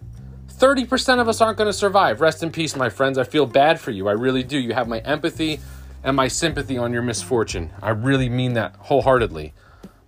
30% 0.46 1.18
of 1.18 1.26
us 1.26 1.40
aren't 1.40 1.56
to 1.56 1.72
survive. 1.72 2.20
Rest 2.20 2.42
in 2.42 2.50
peace, 2.50 2.76
my 2.76 2.90
friends. 2.90 3.16
I 3.16 3.24
feel 3.24 3.46
bad 3.46 3.80
for 3.80 3.92
you. 3.92 4.08
I 4.08 4.12
really 4.12 4.42
do. 4.42 4.58
You 4.58 4.74
have 4.74 4.88
my 4.88 4.98
empathy 4.98 5.58
and 6.04 6.14
my 6.14 6.28
sympathy 6.28 6.76
on 6.76 6.92
your 6.92 7.00
misfortune. 7.00 7.70
I 7.80 7.90
really 7.90 8.28
mean 8.28 8.52
that 8.52 8.76
wholeheartedly. 8.76 9.54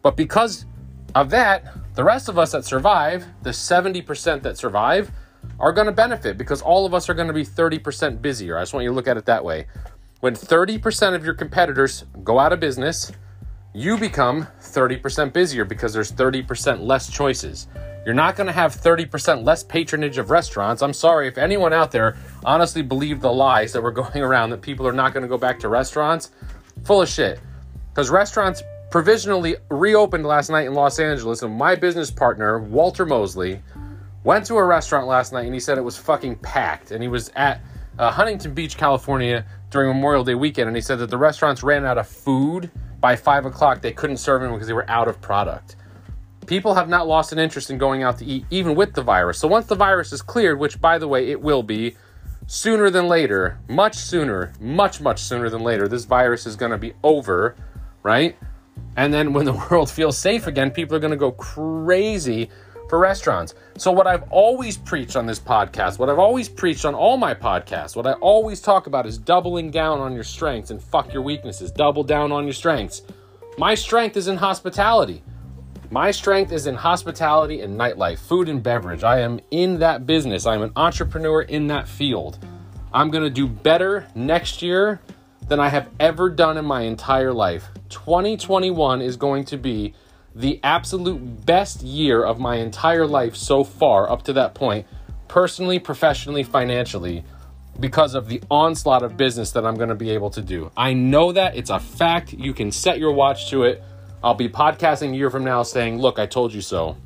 But 0.03 0.15
because 0.15 0.67
of 1.15 1.31
that, 1.31 1.75
the 1.95 2.05
rest 2.05 2.29
of 2.29 2.39
us 2.39 2.53
that 2.53 2.65
survive, 2.65 3.27
the 3.43 3.51
70% 3.51 4.43
that 4.43 4.59
survive, 4.59 5.11
are 5.61 5.73
going 5.73 5.87
to 5.87 5.93
benefit 5.93 6.37
because 6.37 6.61
all 6.63 6.87
of 6.87 6.95
us 6.95 7.09
are 7.09 7.15
going 7.15 7.29
to 7.29 7.35
be 7.35 7.45
30% 7.45 8.21
busier. 8.21 8.59
I 8.59 8.63
just 8.63 8.75
want 8.75 8.85
you 8.85 8.91
to 8.91 8.95
look 8.95 9.07
at 9.07 9.17
it 9.17 9.27
that 9.27 9.45
way. 9.45 9.67
When 10.21 10.35
30% 10.35 11.15
of 11.15 11.25
your 11.25 11.35
competitors 11.35 12.05
go 12.25 12.39
out 12.39 12.53
of 12.53 12.59
business, 12.59 13.13
you 13.73 13.99
become 13.99 14.47
30% 14.61 15.33
busier 15.33 15.65
because 15.65 15.93
there's 15.93 16.11
30% 16.11 16.81
less 16.81 17.11
choices. 17.11 17.69
You're 18.05 18.15
not 18.15 18.37
going 18.37 18.47
to 18.47 18.53
have 18.53 18.75
30% 18.75 19.45
less 19.45 19.63
patronage 19.63 20.19
of 20.19 20.31
restaurants. 20.31 20.83
I'm 20.83 20.93
sorry 20.93 21.29
if 21.29 21.39
anyone 21.39 21.73
out 21.73 21.91
there 21.91 22.17
honestly 22.45 22.83
believed 22.83 23.23
the 23.23 23.33
lies 23.33 23.73
that 23.73 23.83
were 23.83 23.91
going 24.03 24.23
around 24.23 24.51
that 24.51 24.63
people 24.63 24.87
are 24.87 24.93
not 24.93 25.13
going 25.13 25.23
to 25.23 25.29
go 25.29 25.39
back 25.39 25.61
to 25.61 25.69
restaurants. 25.69 26.31
Full 26.85 27.03
of 27.03 27.09
shit. 27.09 27.41
Because 27.91 28.11
restaurants 28.11 28.63
provisionally 28.95 29.57
reopened 29.71 30.25
last 30.25 30.51
night 30.51 30.69
in 30.69 30.73
Los 30.73 31.01
Angeles, 31.01 31.43
and 31.43 31.53
my 31.53 31.75
business 31.75 32.13
partner, 32.13 32.61
Walter 32.61 33.05
Mosley, 33.05 33.61
went 34.23 34.47
to 34.47 34.55
a 34.55 34.65
restaurant 34.65 35.09
last 35.09 35.33
night 35.33 35.47
and 35.47 35.53
he 35.53 35.59
said 35.59 35.79
it 35.79 35.81
was 35.81 35.99
fucking 35.99 36.37
packed. 36.37 36.93
And 36.93 37.03
he 37.03 37.09
was 37.09 37.29
at 37.35 37.61
uh, 37.99 38.13
Huntington 38.13 38.55
Beach, 38.55 38.77
California 38.77 39.45
during 39.71 39.89
Memorial 39.89 40.23
Day 40.23 40.37
weekend, 40.37 40.69
and 40.69 40.77
he 40.77 40.81
said 40.81 41.01
that 41.01 41.11
the 41.11 41.19
restaurants 41.19 41.65
ran 41.65 41.85
out 41.85 41.99
of 41.99 42.07
food 42.07 42.71
by 43.01 43.17
five 43.17 43.47
o'clock. 43.47 43.81
They 43.81 43.91
couldn't 43.91 44.19
serve 44.19 44.45
him 44.45 44.53
because 44.53 44.69
they 44.69 44.73
were 44.73 44.89
out 44.89 45.09
of 45.09 45.21
product 45.21 45.75
people 46.47 46.75
have 46.75 46.91
not 46.91 47.09
lost 47.09 47.33
an 47.33 47.39
interest 47.39 47.71
in 47.71 47.79
going 47.79 48.03
out 48.03 48.19
to 48.19 48.25
eat, 48.27 48.45
even 48.51 48.75
with 48.75 48.93
the 48.93 49.01
virus. 49.01 49.39
So 49.39 49.49
once 49.49 49.65
the 49.65 49.75
virus 49.75 50.13
is 50.13 50.21
cleared, 50.21 50.59
which 50.59 50.79
by 50.79 50.99
the 50.99 51.09
way, 51.09 51.31
it 51.31 51.41
will 51.41 51.63
be 51.63 51.97
sooner 52.47 52.91
than 52.91 53.09
later, 53.09 53.59
much 53.67 53.95
sooner, 53.97 54.53
much, 54.61 55.01
much 55.01 55.23
sooner 55.23 55.49
than 55.49 55.63
later, 55.63 55.89
this 55.89 56.05
virus 56.05 56.45
is 56.45 56.55
going 56.55 56.71
to 56.71 56.77
be 56.77 56.93
over, 57.03 57.57
right? 58.03 58.37
And 58.97 59.13
then 59.13 59.33
when 59.33 59.45
the 59.45 59.53
world 59.71 59.91
feels 59.91 60.17
safe 60.19 60.47
again, 60.47 60.71
people 60.71 60.97
are 60.97 61.01
going 61.01 61.11
to 61.11 61.17
go 61.17 61.33
crazy 61.33 62.51
for 62.89 62.99
restaurants. 62.99 63.55
So, 63.77 63.91
what 63.91 64.07
I've 64.07 64.25
always 64.31 64.77
preached 64.77 65.17
on 65.17 65.27
this 65.27 65.41
podcast, 65.41 65.99
what 65.99 66.09
I've 66.09 66.19
always 66.19 66.49
preached 66.49 66.85
on 66.85 66.95
all 66.95 67.17
my 67.17 67.35
podcasts, 67.35 67.97
what 67.97 68.07
I 68.07 68.13
always 68.15 68.61
talk 68.61 68.87
about 68.87 69.07
is 69.07 69.19
doubling 69.19 69.71
down 69.71 70.01
on 70.01 70.15
your 70.15 70.25
strengths 70.25 70.71
and 70.71 70.83
fuck 70.83 71.13
your 71.13 71.23
weaknesses. 71.23 71.71
Double 71.71 72.05
down 72.05 72.31
on 72.33 72.45
your 72.45 72.53
strengths. 72.53 73.03
My 73.59 73.75
strength 73.75 74.17
is 74.17 74.29
in 74.29 74.37
hospitality. 74.37 75.23
My 75.91 76.11
strength 76.11 76.51
is 76.51 76.67
in 76.67 76.75
hospitality 76.75 77.61
and 77.61 77.79
nightlife, 77.79 78.19
food 78.19 78.49
and 78.49 78.63
beverage. 78.63 79.05
I 79.05 79.21
am 79.21 79.39
in 79.51 79.79
that 79.79 80.07
business. 80.07 80.47
I'm 80.47 80.63
an 80.63 80.73
entrepreneur 80.77 81.43
in 81.43 81.69
that 81.69 81.87
field. 81.87 82.39
I'm 82.93 83.11
going 83.11 83.25
to 83.25 83.31
do 83.31 83.47
better 83.47 84.07
next 84.15 84.63
year 84.63 85.01
than 85.49 85.61
I 85.61 85.69
have 85.69 85.91
ever 86.01 86.31
done 86.31 86.57
in 86.57 86.65
my 86.65 86.83
entire 86.83 87.33
life. 87.33 87.69
2021 87.91 89.03
is 89.03 89.17
going 89.17 89.45
to 89.47 89.57
be 89.57 89.95
the 90.35 90.59
absolute 90.65 91.47
best 91.47 91.83
year 91.83 92.25
of 92.25 92.41
my 92.41 92.57
entire 92.57 93.07
life 93.07 93.37
so 93.37 93.63
far, 93.63 94.11
up 94.11 94.23
to 94.25 94.33
that 94.33 94.55
point, 94.55 94.87
personally, 95.29 95.79
professionally, 95.79 96.43
financially, 96.43 97.25
because 97.79 98.15
of 98.15 98.29
the 98.29 98.43
onslaught 98.51 99.03
of 99.03 99.17
business 99.17 99.53
that 99.53 99.65
I'm 99.65 99.77
going 99.77 99.89
to 99.91 99.95
be 99.95 100.11
able 100.11 100.31
to 100.31 100.43
do. 100.43 100.71
I 100.77 100.93
know 100.93 101.33
that 101.33 101.57
it's 101.57 101.71
a 101.71 101.79
fact. 101.79 102.33
You 102.33 102.53
can 102.53 102.73
set 102.73 102.99
your 102.99 103.13
watch 103.13 103.51
to 103.51 103.65
it. 103.65 103.83
I'll 104.23 104.35
be 104.35 104.49
podcasting 104.49 105.13
a 105.13 105.17
year 105.17 105.31
from 105.31 105.45
now 105.45 105.63
saying, 105.63 105.99
look, 105.99 106.19
I 106.19 106.27
told 106.27 106.53
you 106.53 106.63
so. 106.63 106.97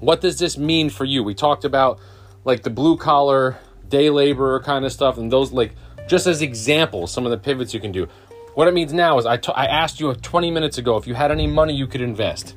What 0.00 0.20
does 0.20 0.38
this 0.38 0.56
mean 0.56 0.90
for 0.90 1.04
you? 1.04 1.22
We 1.24 1.34
talked 1.34 1.64
about 1.64 1.98
like 2.44 2.62
the 2.62 2.70
blue 2.70 2.96
collar, 2.96 3.58
day 3.88 4.10
laborer 4.10 4.60
kind 4.60 4.84
of 4.84 4.92
stuff, 4.92 5.18
and 5.18 5.32
those 5.32 5.52
like 5.52 5.74
just 6.06 6.26
as 6.26 6.42
examples, 6.42 7.10
some 7.10 7.24
of 7.24 7.30
the 7.30 7.38
pivots 7.38 7.74
you 7.74 7.80
can 7.80 7.92
do. 7.92 8.08
What 8.54 8.68
it 8.68 8.74
means 8.74 8.92
now 8.92 9.18
is 9.18 9.26
I, 9.26 9.36
t- 9.36 9.52
I 9.54 9.66
asked 9.66 10.00
you 10.00 10.14
20 10.14 10.50
minutes 10.50 10.78
ago 10.78 10.96
if 10.96 11.06
you 11.06 11.14
had 11.14 11.30
any 11.30 11.46
money 11.46 11.74
you 11.74 11.86
could 11.86 12.00
invest. 12.00 12.54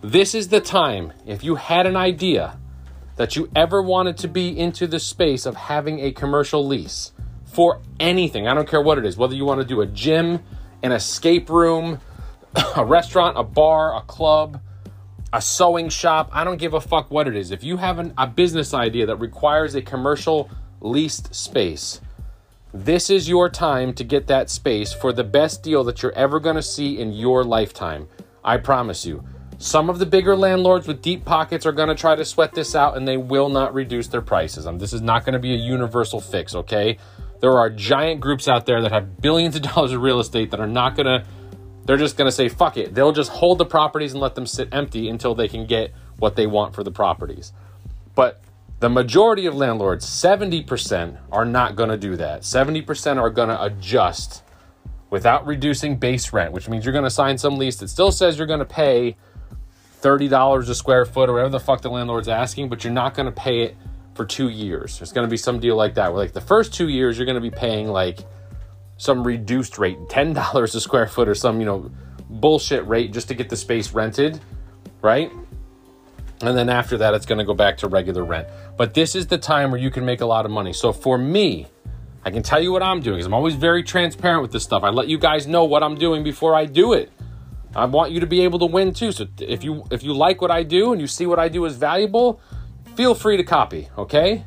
This 0.00 0.34
is 0.34 0.48
the 0.48 0.60
time, 0.60 1.12
if 1.26 1.42
you 1.44 1.54
had 1.56 1.86
an 1.86 1.96
idea 1.96 2.58
that 3.16 3.36
you 3.36 3.50
ever 3.54 3.82
wanted 3.82 4.16
to 4.18 4.28
be 4.28 4.58
into 4.58 4.86
the 4.86 4.98
space 4.98 5.46
of 5.46 5.56
having 5.56 6.00
a 6.00 6.12
commercial 6.12 6.66
lease 6.66 7.12
for 7.44 7.80
anything, 8.00 8.48
I 8.48 8.54
don't 8.54 8.68
care 8.68 8.80
what 8.80 8.98
it 8.98 9.06
is, 9.06 9.16
whether 9.16 9.34
you 9.34 9.44
want 9.44 9.60
to 9.60 9.66
do 9.66 9.80
a 9.80 9.86
gym, 9.86 10.40
an 10.82 10.92
escape 10.92 11.48
room, 11.48 12.00
a 12.76 12.84
restaurant, 12.84 13.38
a 13.38 13.42
bar, 13.42 13.96
a 13.96 14.02
club, 14.02 14.60
a 15.32 15.40
sewing 15.40 15.88
shop. 15.88 16.30
I 16.32 16.44
don't 16.44 16.58
give 16.58 16.74
a 16.74 16.80
fuck 16.80 17.10
what 17.10 17.26
it 17.26 17.36
is. 17.36 17.50
If 17.50 17.64
you 17.64 17.76
have 17.76 17.98
an, 17.98 18.14
a 18.16 18.26
business 18.26 18.72
idea 18.74 19.06
that 19.06 19.16
requires 19.16 19.74
a 19.74 19.82
commercial 19.82 20.50
leased 20.80 21.34
space, 21.34 22.00
this 22.74 23.08
is 23.08 23.28
your 23.28 23.48
time 23.48 23.94
to 23.94 24.02
get 24.02 24.26
that 24.26 24.50
space 24.50 24.92
for 24.92 25.12
the 25.12 25.22
best 25.22 25.62
deal 25.62 25.84
that 25.84 26.02
you're 26.02 26.12
ever 26.14 26.40
going 26.40 26.56
to 26.56 26.62
see 26.62 26.98
in 26.98 27.12
your 27.12 27.44
lifetime. 27.44 28.08
I 28.42 28.56
promise 28.56 29.06
you. 29.06 29.22
Some 29.58 29.88
of 29.88 30.00
the 30.00 30.06
bigger 30.06 30.34
landlords 30.34 30.88
with 30.88 31.00
deep 31.00 31.24
pockets 31.24 31.66
are 31.66 31.72
going 31.72 31.88
to 31.88 31.94
try 31.94 32.16
to 32.16 32.24
sweat 32.24 32.52
this 32.52 32.74
out 32.74 32.96
and 32.96 33.06
they 33.06 33.16
will 33.16 33.48
not 33.48 33.74
reduce 33.74 34.08
their 34.08 34.20
prices. 34.20 34.66
Um, 34.66 34.80
this 34.80 34.92
is 34.92 35.00
not 35.00 35.24
going 35.24 35.34
to 35.34 35.38
be 35.38 35.54
a 35.54 35.56
universal 35.56 36.20
fix, 36.20 36.52
okay? 36.52 36.98
There 37.40 37.52
are 37.52 37.70
giant 37.70 38.20
groups 38.20 38.48
out 38.48 38.66
there 38.66 38.82
that 38.82 38.90
have 38.90 39.20
billions 39.20 39.54
of 39.54 39.62
dollars 39.74 39.92
of 39.92 40.02
real 40.02 40.18
estate 40.18 40.50
that 40.50 40.58
are 40.58 40.66
not 40.66 40.96
going 40.96 41.06
to, 41.06 41.24
they're 41.84 41.96
just 41.96 42.16
going 42.16 42.26
to 42.26 42.32
say, 42.32 42.48
fuck 42.48 42.76
it. 42.76 42.92
They'll 42.92 43.12
just 43.12 43.30
hold 43.30 43.58
the 43.58 43.66
properties 43.66 44.14
and 44.14 44.20
let 44.20 44.34
them 44.34 44.46
sit 44.46 44.68
empty 44.72 45.08
until 45.08 45.36
they 45.36 45.46
can 45.46 45.64
get 45.66 45.94
what 46.18 46.34
they 46.34 46.48
want 46.48 46.74
for 46.74 46.82
the 46.82 46.90
properties. 46.90 47.52
But 48.16 48.42
the 48.84 48.90
majority 48.90 49.46
of 49.46 49.54
landlords, 49.54 50.04
70%, 50.04 51.16
are 51.32 51.46
not 51.46 51.74
going 51.74 51.88
to 51.88 51.96
do 51.96 52.16
that. 52.16 52.42
70% 52.42 53.16
are 53.16 53.30
going 53.30 53.48
to 53.48 53.62
adjust 53.62 54.42
without 55.08 55.46
reducing 55.46 55.96
base 55.96 56.34
rent, 56.34 56.52
which 56.52 56.68
means 56.68 56.84
you're 56.84 56.92
going 56.92 57.02
to 57.02 57.08
sign 57.08 57.38
some 57.38 57.56
lease 57.56 57.76
that 57.76 57.88
still 57.88 58.12
says 58.12 58.36
you're 58.36 58.46
going 58.46 58.58
to 58.58 58.66
pay 58.66 59.16
$30 60.02 60.68
a 60.68 60.74
square 60.74 61.06
foot 61.06 61.30
or 61.30 61.32
whatever 61.32 61.48
the 61.48 61.60
fuck 61.60 61.80
the 61.80 61.88
landlord's 61.88 62.28
asking, 62.28 62.68
but 62.68 62.84
you're 62.84 62.92
not 62.92 63.14
going 63.14 63.24
to 63.24 63.32
pay 63.32 63.62
it 63.62 63.74
for 64.12 64.26
two 64.26 64.50
years. 64.50 65.00
It's 65.00 65.12
going 65.12 65.26
to 65.26 65.30
be 65.30 65.38
some 65.38 65.60
deal 65.60 65.76
like 65.76 65.94
that 65.94 66.12
where, 66.12 66.22
like, 66.22 66.34
the 66.34 66.42
first 66.42 66.74
two 66.74 66.90
years, 66.90 67.16
you're 67.16 67.24
going 67.24 67.36
to 67.36 67.40
be 67.40 67.50
paying 67.50 67.88
like 67.88 68.18
some 68.98 69.26
reduced 69.26 69.78
rate, 69.78 69.96
$10 70.10 70.62
a 70.62 70.80
square 70.80 71.06
foot 71.06 71.26
or 71.26 71.34
some, 71.34 71.58
you 71.58 71.64
know, 71.64 71.90
bullshit 72.28 72.86
rate 72.86 73.14
just 73.14 73.28
to 73.28 73.34
get 73.34 73.48
the 73.48 73.56
space 73.56 73.92
rented, 73.92 74.38
right? 75.00 75.32
And 76.40 76.56
then 76.56 76.68
after 76.68 76.98
that, 76.98 77.14
it's 77.14 77.26
going 77.26 77.38
to 77.38 77.44
go 77.44 77.54
back 77.54 77.78
to 77.78 77.88
regular 77.88 78.24
rent. 78.24 78.48
But 78.76 78.94
this 78.94 79.14
is 79.14 79.28
the 79.28 79.38
time 79.38 79.70
where 79.70 79.80
you 79.80 79.90
can 79.90 80.04
make 80.04 80.20
a 80.20 80.26
lot 80.26 80.44
of 80.44 80.50
money. 80.50 80.72
So 80.72 80.92
for 80.92 81.16
me, 81.16 81.68
I 82.24 82.30
can 82.30 82.42
tell 82.42 82.60
you 82.60 82.72
what 82.72 82.82
I'm 82.82 83.00
doing 83.00 83.16
because 83.16 83.26
I'm 83.26 83.34
always 83.34 83.54
very 83.54 83.82
transparent 83.82 84.42
with 84.42 84.52
this 84.52 84.62
stuff. 84.62 84.82
I 84.82 84.90
let 84.90 85.08
you 85.08 85.18
guys 85.18 85.46
know 85.46 85.64
what 85.64 85.82
I'm 85.82 85.94
doing 85.94 86.24
before 86.24 86.54
I 86.54 86.64
do 86.64 86.92
it. 86.92 87.12
I 87.76 87.84
want 87.86 88.12
you 88.12 88.20
to 88.20 88.26
be 88.26 88.42
able 88.42 88.58
to 88.60 88.66
win 88.66 88.92
too. 88.94 89.12
So 89.12 89.26
if 89.38 89.64
you 89.64 89.84
if 89.90 90.02
you 90.02 90.14
like 90.14 90.40
what 90.40 90.50
I 90.50 90.62
do 90.62 90.92
and 90.92 91.00
you 91.00 91.06
see 91.06 91.26
what 91.26 91.38
I 91.38 91.48
do 91.48 91.66
as 91.66 91.76
valuable, 91.76 92.40
feel 92.94 93.14
free 93.14 93.36
to 93.36 93.44
copy, 93.44 93.88
okay? 93.98 94.44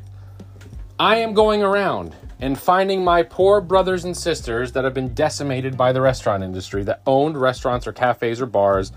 I 0.98 1.16
am 1.16 1.34
going 1.34 1.62
around 1.62 2.16
and 2.40 2.58
finding 2.58 3.04
my 3.04 3.22
poor 3.22 3.60
brothers 3.60 4.04
and 4.04 4.16
sisters 4.16 4.72
that 4.72 4.84
have 4.84 4.94
been 4.94 5.12
decimated 5.14 5.76
by 5.76 5.92
the 5.92 6.00
restaurant 6.00 6.42
industry 6.42 6.82
that 6.84 7.02
owned 7.06 7.40
restaurants 7.40 7.86
or 7.86 7.92
cafes 7.92 8.40
or 8.40 8.46
bars 8.46 8.92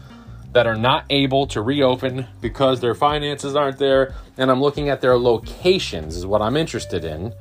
that 0.51 0.67
are 0.67 0.75
not 0.75 1.05
able 1.09 1.47
to 1.47 1.61
reopen 1.61 2.27
because 2.41 2.79
their 2.79 2.95
finances 2.95 3.55
aren't 3.55 3.77
there 3.77 4.13
and 4.37 4.51
I'm 4.51 4.61
looking 4.61 4.89
at 4.89 5.01
their 5.01 5.17
locations 5.17 6.17
is 6.17 6.25
what 6.25 6.41
I'm 6.41 6.57
interested 6.57 7.05
in. 7.05 7.33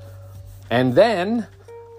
And 0.71 0.95
then 0.95 1.49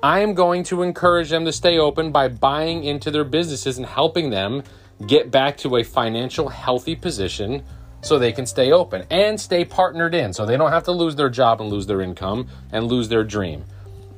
I 0.02 0.20
am 0.20 0.34
going 0.34 0.64
to 0.66 0.82
encourage 0.82 1.30
them 1.30 1.46
to 1.46 1.52
stay 1.52 1.78
open 1.78 2.12
by 2.12 2.28
buying 2.28 2.84
into 2.84 3.12
their 3.12 3.24
businesses 3.24 3.78
and 3.78 3.86
helping 3.86 4.30
them 4.30 4.64
get 5.06 5.32
back 5.32 5.58
to 5.58 5.78
a 5.78 5.84
financial 5.84 6.50
healthy 6.50 6.96
position 6.96 7.64
so 8.02 8.18
they 8.18 8.32
can 8.32 8.46
stay 8.46 8.72
open 8.72 9.06
and 9.10 9.40
stay 9.40 9.64
partnered 9.64 10.16
in 10.16 10.34
so 10.34 10.46
they 10.46 10.58
don't 10.58 10.72
have 10.72 10.84
to 10.84 10.92
lose 10.92 11.16
their 11.16 11.30
job 11.30 11.62
and 11.62 11.70
lose 11.70 11.86
their 11.86 12.02
income 12.02 12.48
and 12.72 12.86
lose 12.86 13.10
their 13.10 13.24
dream. 13.24 13.64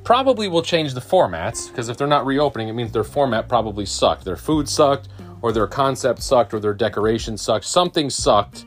Probably 0.04 0.48
will 0.48 0.62
change 0.62 0.94
the 0.94 1.00
formats 1.00 1.68
because 1.68 1.88
if 1.88 1.96
they're 1.96 2.06
not 2.06 2.26
reopening, 2.26 2.68
it 2.68 2.72
means 2.72 2.92
their 2.92 3.04
format 3.04 3.48
probably 3.48 3.86
sucked. 3.86 4.24
Their 4.24 4.36
food 4.36 4.68
sucked, 4.68 5.08
or 5.44 5.52
their 5.52 5.66
concept 5.66 6.22
sucked, 6.22 6.54
or 6.54 6.58
their 6.58 6.72
decoration 6.72 7.36
sucked. 7.36 7.66
Something 7.66 8.08
sucked, 8.08 8.64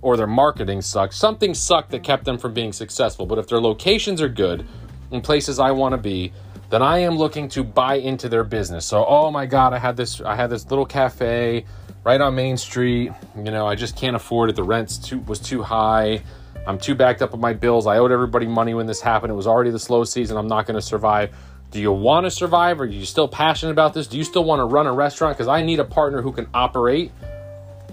or 0.00 0.16
their 0.16 0.28
marketing 0.28 0.80
sucked. 0.80 1.12
Something 1.12 1.52
sucked 1.54 1.90
that 1.90 2.04
kept 2.04 2.24
them 2.24 2.38
from 2.38 2.54
being 2.54 2.72
successful. 2.72 3.26
But 3.26 3.38
if 3.38 3.48
their 3.48 3.60
locations 3.60 4.22
are 4.22 4.28
good 4.28 4.64
in 5.10 5.20
places 5.20 5.58
I 5.58 5.72
want 5.72 5.92
to 5.92 5.96
be, 5.96 6.32
then 6.70 6.82
I 6.82 6.98
am 6.98 7.16
looking 7.16 7.48
to 7.48 7.64
buy 7.64 7.96
into 7.96 8.28
their 8.28 8.44
business. 8.44 8.86
So, 8.86 9.04
oh 9.04 9.32
my 9.32 9.44
God, 9.44 9.72
I 9.72 9.78
had 9.80 9.96
this, 9.96 10.20
I 10.20 10.36
had 10.36 10.50
this 10.50 10.70
little 10.70 10.86
cafe 10.86 11.64
right 12.04 12.20
on 12.20 12.36
Main 12.36 12.58
Street. 12.58 13.10
You 13.36 13.50
know, 13.50 13.66
I 13.66 13.74
just 13.74 13.96
can't 13.96 14.14
afford 14.14 14.50
it. 14.50 14.54
The 14.54 14.62
rent 14.62 15.02
too 15.02 15.18
was 15.18 15.40
too 15.40 15.64
high. 15.64 16.22
I'm 16.64 16.78
too 16.78 16.94
backed 16.94 17.22
up 17.22 17.32
with 17.32 17.40
my 17.40 17.54
bills. 17.54 17.88
I 17.88 17.98
owed 17.98 18.12
everybody 18.12 18.46
money 18.46 18.74
when 18.74 18.86
this 18.86 19.00
happened. 19.00 19.32
It 19.32 19.34
was 19.34 19.48
already 19.48 19.72
the 19.72 19.80
slow 19.80 20.04
season. 20.04 20.36
I'm 20.36 20.46
not 20.46 20.64
going 20.64 20.76
to 20.76 20.86
survive. 20.86 21.34
Do 21.74 21.80
you 21.80 21.90
want 21.90 22.22
to 22.22 22.30
survive? 22.30 22.80
Are 22.80 22.86
you 22.86 23.04
still 23.04 23.26
passionate 23.26 23.72
about 23.72 23.94
this? 23.94 24.06
Do 24.06 24.16
you 24.16 24.22
still 24.22 24.44
want 24.44 24.60
to 24.60 24.64
run 24.64 24.86
a 24.86 24.92
restaurant? 24.92 25.36
Because 25.36 25.48
I 25.48 25.60
need 25.64 25.80
a 25.80 25.84
partner 25.84 26.22
who 26.22 26.30
can 26.30 26.46
operate. 26.54 27.10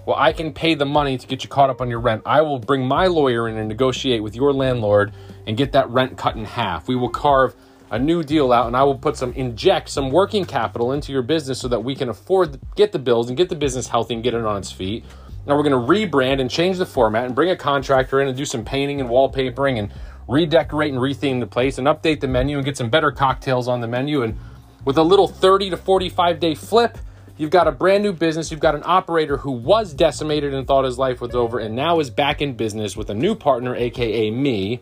Well, 0.05 0.15
I 0.19 0.33
can 0.33 0.53
pay 0.53 0.75
the 0.75 0.85
money 0.85 1.17
to 1.17 1.25
get 1.25 1.43
you 1.43 1.49
caught 1.49 1.71
up 1.71 1.81
on 1.81 1.89
your 1.89 1.99
rent. 1.99 2.21
I 2.23 2.41
will 2.41 2.59
bring 2.59 2.87
my 2.87 3.07
lawyer 3.07 3.49
in 3.49 3.57
and 3.57 3.67
negotiate 3.67 4.21
with 4.21 4.35
your 4.35 4.53
landlord 4.53 5.13
and 5.47 5.57
get 5.57 5.71
that 5.71 5.89
rent 5.89 6.15
cut 6.15 6.35
in 6.35 6.45
half. 6.45 6.87
We 6.87 6.95
will 6.95 7.09
carve 7.09 7.55
a 7.89 7.97
new 7.97 8.21
deal 8.21 8.53
out 8.53 8.67
and 8.67 8.77
I 8.77 8.83
will 8.83 8.99
put 8.99 9.17
some 9.17 9.33
inject 9.33 9.89
some 9.89 10.11
working 10.11 10.45
capital 10.45 10.91
into 10.91 11.11
your 11.11 11.23
business 11.23 11.59
so 11.59 11.67
that 11.69 11.83
we 11.83 11.95
can 11.95 12.07
afford 12.07 12.59
get 12.75 12.91
the 12.91 12.99
bills 12.99 13.29
and 13.29 13.35
get 13.35 13.49
the 13.49 13.55
business 13.55 13.87
healthy 13.87 14.13
and 14.13 14.21
get 14.21 14.35
it 14.35 14.45
on 14.45 14.57
its 14.57 14.71
feet. 14.71 15.05
Now 15.47 15.57
we're 15.57 15.63
going 15.63 15.71
to 15.71 15.91
rebrand 15.91 16.39
and 16.39 16.51
change 16.51 16.77
the 16.77 16.85
format 16.85 17.25
and 17.25 17.33
bring 17.33 17.49
a 17.49 17.55
contractor 17.55 18.21
in 18.21 18.27
and 18.27 18.37
do 18.37 18.45
some 18.45 18.63
painting 18.63 19.01
and 19.01 19.09
wallpapering 19.09 19.79
and 19.79 19.91
redecorate 20.31 20.93
and 20.93 21.01
retheme 21.01 21.39
the 21.39 21.47
place 21.47 21.77
and 21.77 21.87
update 21.87 22.21
the 22.21 22.27
menu 22.27 22.57
and 22.57 22.65
get 22.65 22.77
some 22.77 22.89
better 22.89 23.11
cocktails 23.11 23.67
on 23.67 23.81
the 23.81 23.87
menu 23.87 24.23
and 24.23 24.37
with 24.85 24.97
a 24.97 25.03
little 25.03 25.27
30 25.27 25.71
to 25.71 25.77
45 25.77 26.39
day 26.39 26.55
flip, 26.55 26.97
you've 27.37 27.51
got 27.51 27.67
a 27.67 27.71
brand 27.71 28.03
new 28.03 28.13
business. 28.13 28.49
You've 28.49 28.59
got 28.59 28.75
an 28.75 28.83
operator 28.85 29.37
who 29.37 29.51
was 29.51 29.93
decimated 29.93 30.53
and 30.53 30.65
thought 30.65 30.85
his 30.85 30.97
life 30.97 31.21
was 31.21 31.35
over 31.35 31.59
and 31.59 31.75
now 31.75 31.99
is 31.99 32.09
back 32.09 32.41
in 32.41 32.53
business 32.55 32.97
with 32.97 33.09
a 33.09 33.13
new 33.13 33.35
partner 33.35 33.75
aka 33.75 34.31
me. 34.31 34.79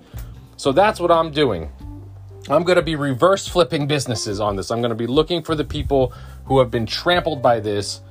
So 0.57 0.71
that's 0.71 0.99
what 0.99 1.11
I'm 1.11 1.31
doing. 1.31 1.69
I'm 2.49 2.63
going 2.63 2.77
to 2.77 2.81
be 2.81 2.95
reverse 2.95 3.47
flipping 3.47 3.87
businesses 3.87 4.39
on 4.39 4.55
this. 4.55 4.71
I'm 4.71 4.79
going 4.79 4.89
to 4.89 4.95
be 4.95 5.07
looking 5.07 5.43
for 5.43 5.55
the 5.55 5.63
people 5.63 6.13
who 6.45 6.59
have 6.59 6.71
been 6.71 6.85
trampled 6.85 7.41
by 7.41 7.59
this 7.59 8.01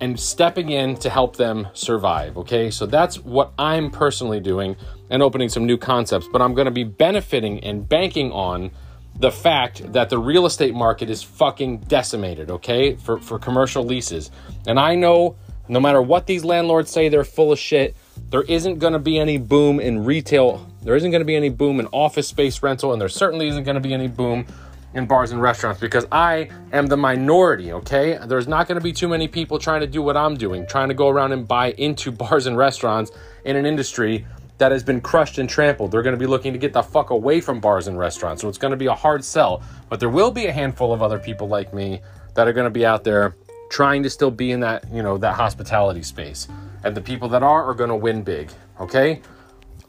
and 0.00 0.18
stepping 0.18 0.70
in 0.70 0.96
to 0.96 1.10
help 1.10 1.36
them 1.36 1.68
survive. 1.72 2.36
Okay, 2.38 2.70
so 2.70 2.86
that's 2.86 3.18
what 3.18 3.52
I'm 3.58 3.90
personally 3.90 4.40
doing 4.40 4.76
and 5.14 5.22
opening 5.22 5.48
some 5.48 5.64
new 5.64 5.78
concepts. 5.78 6.28
But 6.30 6.42
I'm 6.42 6.54
going 6.54 6.66
to 6.66 6.70
be 6.70 6.84
benefiting 6.84 7.62
and 7.64 7.88
banking 7.88 8.32
on 8.32 8.70
the 9.18 9.30
fact 9.30 9.92
that 9.92 10.10
the 10.10 10.18
real 10.18 10.44
estate 10.44 10.74
market 10.74 11.08
is 11.08 11.22
fucking 11.22 11.78
decimated, 11.78 12.50
okay, 12.50 12.96
for, 12.96 13.18
for 13.20 13.38
commercial 13.38 13.84
leases. 13.84 14.30
And 14.66 14.78
I 14.78 14.96
know 14.96 15.36
no 15.68 15.80
matter 15.80 16.02
what 16.02 16.26
these 16.26 16.44
landlords 16.44 16.90
say, 16.90 17.08
they're 17.08 17.24
full 17.24 17.52
of 17.52 17.58
shit. 17.58 17.96
There 18.30 18.42
isn't 18.42 18.80
going 18.80 18.92
to 18.92 18.98
be 18.98 19.18
any 19.18 19.38
boom 19.38 19.80
in 19.80 20.04
retail 20.04 20.68
there 20.84 20.94
isn't 20.96 21.10
going 21.10 21.22
to 21.22 21.26
be 21.26 21.34
any 21.34 21.48
boom 21.48 21.80
in 21.80 21.86
office 21.88 22.28
space 22.28 22.62
rental, 22.62 22.92
and 22.92 23.00
there 23.00 23.08
certainly 23.08 23.48
isn't 23.48 23.64
going 23.64 23.76
to 23.76 23.80
be 23.80 23.94
any 23.94 24.06
boom 24.06 24.44
in 24.92 25.06
bars 25.06 25.32
and 25.32 25.40
restaurants 25.40 25.80
because 25.80 26.06
I 26.12 26.50
am 26.72 26.86
the 26.86 26.96
minority, 26.96 27.72
okay? 27.72 28.18
There's 28.26 28.46
not 28.46 28.68
going 28.68 28.78
to 28.78 28.84
be 28.84 28.92
too 28.92 29.08
many 29.08 29.26
people 29.26 29.58
trying 29.58 29.80
to 29.80 29.86
do 29.86 30.02
what 30.02 30.16
I'm 30.16 30.36
doing, 30.36 30.66
trying 30.66 30.88
to 30.88 30.94
go 30.94 31.08
around 31.08 31.32
and 31.32 31.48
buy 31.48 31.72
into 31.72 32.12
bars 32.22 32.46
and 32.46 32.56
restaurants 32.56 33.10
in 33.46 33.56
an 33.56 33.64
industry 33.64 34.26
that 34.58 34.72
has 34.72 34.82
been 34.82 35.00
crushed 35.00 35.38
and 35.38 35.48
trampled. 35.48 35.90
They're 35.90 36.02
going 36.02 36.14
to 36.14 36.18
be 36.18 36.26
looking 36.26 36.52
to 36.52 36.58
get 36.58 36.72
the 36.72 36.82
fuck 36.82 37.10
away 37.10 37.40
from 37.40 37.60
bars 37.60 37.88
and 37.88 37.98
restaurants. 37.98 38.42
So 38.42 38.48
it's 38.48 38.58
going 38.58 38.70
to 38.70 38.76
be 38.76 38.86
a 38.86 38.94
hard 38.94 39.24
sell. 39.24 39.62
But 39.88 40.00
there 40.00 40.08
will 40.08 40.30
be 40.30 40.46
a 40.46 40.52
handful 40.52 40.92
of 40.92 41.02
other 41.02 41.18
people 41.18 41.48
like 41.48 41.74
me 41.74 42.00
that 42.34 42.46
are 42.46 42.52
going 42.52 42.64
to 42.64 42.70
be 42.70 42.86
out 42.86 43.04
there 43.04 43.36
trying 43.70 44.02
to 44.04 44.10
still 44.10 44.30
be 44.30 44.52
in 44.52 44.60
that, 44.60 44.84
you 44.92 45.02
know, 45.02 45.18
that 45.18 45.34
hospitality 45.34 46.02
space. 46.02 46.46
And 46.84 46.94
the 46.94 47.00
people 47.00 47.28
that 47.30 47.42
are 47.42 47.64
are 47.64 47.74
going 47.74 47.90
to 47.90 47.96
win 47.96 48.22
big, 48.22 48.50
okay? 48.78 49.20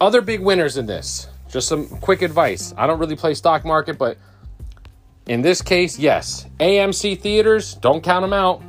Other 0.02 0.22
big 0.22 0.42
winners 0.42 0.78
in 0.78 0.86
this. 0.86 1.28
Just 1.50 1.68
some 1.68 1.88
quick 1.88 2.22
advice. 2.22 2.74
I 2.78 2.88
don't 2.88 3.00
really 3.00 3.16
play 3.16 3.34
stock 3.34 3.66
market, 3.66 3.98
but 3.98 4.18
in 5.28 5.42
this 5.42 5.62
case, 5.62 6.00
yes. 6.00 6.48
AMC 6.60 7.20
theaters, 7.20 7.76
don't 7.76 8.04
count 8.04 8.24
them 8.24 8.34
out. 8.34 8.62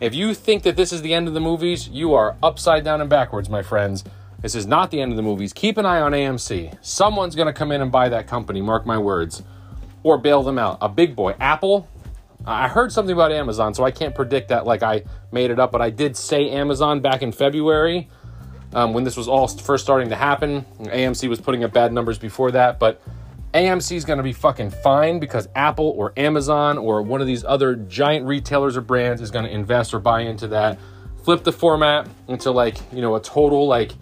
If 0.00 0.14
you 0.14 0.34
think 0.34 0.62
that 0.64 0.76
this 0.76 0.92
is 0.92 1.02
the 1.02 1.14
end 1.14 1.28
of 1.28 1.34
the 1.34 1.40
movies, 1.40 1.88
you 1.88 2.14
are 2.14 2.36
upside 2.42 2.84
down 2.84 3.00
and 3.00 3.10
backwards, 3.10 3.48
my 3.48 3.62
friends. 3.62 4.04
This 4.44 4.54
is 4.54 4.66
not 4.66 4.90
the 4.90 5.00
end 5.00 5.10
of 5.10 5.16
the 5.16 5.22
movies. 5.22 5.54
Keep 5.54 5.78
an 5.78 5.86
eye 5.86 6.02
on 6.02 6.12
AMC. 6.12 6.76
Someone's 6.82 7.34
going 7.34 7.46
to 7.46 7.52
come 7.54 7.72
in 7.72 7.80
and 7.80 7.90
buy 7.90 8.10
that 8.10 8.26
company, 8.26 8.60
mark 8.60 8.84
my 8.84 8.98
words, 8.98 9.42
or 10.02 10.18
bail 10.18 10.42
them 10.42 10.58
out. 10.58 10.76
A 10.82 10.88
big 10.90 11.16
boy. 11.16 11.34
Apple, 11.40 11.88
I 12.44 12.68
heard 12.68 12.92
something 12.92 13.14
about 13.14 13.32
Amazon, 13.32 13.72
so 13.72 13.84
I 13.84 13.90
can't 13.90 14.14
predict 14.14 14.50
that 14.50 14.66
like 14.66 14.82
I 14.82 15.04
made 15.32 15.50
it 15.50 15.58
up, 15.58 15.72
but 15.72 15.80
I 15.80 15.88
did 15.88 16.14
say 16.14 16.50
Amazon 16.50 17.00
back 17.00 17.22
in 17.22 17.32
February 17.32 18.10
um, 18.74 18.92
when 18.92 19.02
this 19.02 19.16
was 19.16 19.28
all 19.28 19.48
first 19.48 19.82
starting 19.82 20.10
to 20.10 20.14
happen. 20.14 20.66
AMC 20.78 21.26
was 21.26 21.40
putting 21.40 21.64
up 21.64 21.72
bad 21.72 21.90
numbers 21.90 22.18
before 22.18 22.50
that, 22.50 22.78
but 22.78 23.00
AMC 23.54 23.96
is 23.96 24.04
going 24.04 24.18
to 24.18 24.22
be 24.22 24.34
fucking 24.34 24.72
fine 24.72 25.20
because 25.20 25.48
Apple 25.54 25.94
or 25.96 26.12
Amazon 26.18 26.76
or 26.76 27.00
one 27.00 27.22
of 27.22 27.26
these 27.26 27.44
other 27.44 27.76
giant 27.76 28.26
retailers 28.26 28.76
or 28.76 28.82
brands 28.82 29.22
is 29.22 29.30
going 29.30 29.46
to 29.46 29.50
invest 29.50 29.94
or 29.94 30.00
buy 30.00 30.20
into 30.20 30.48
that. 30.48 30.78
Flip 31.22 31.42
the 31.42 31.52
format 31.52 32.06
into 32.28 32.50
like, 32.50 32.76
you 32.92 33.00
know, 33.00 33.14
a 33.14 33.20
total 33.22 33.66
like 33.66 33.92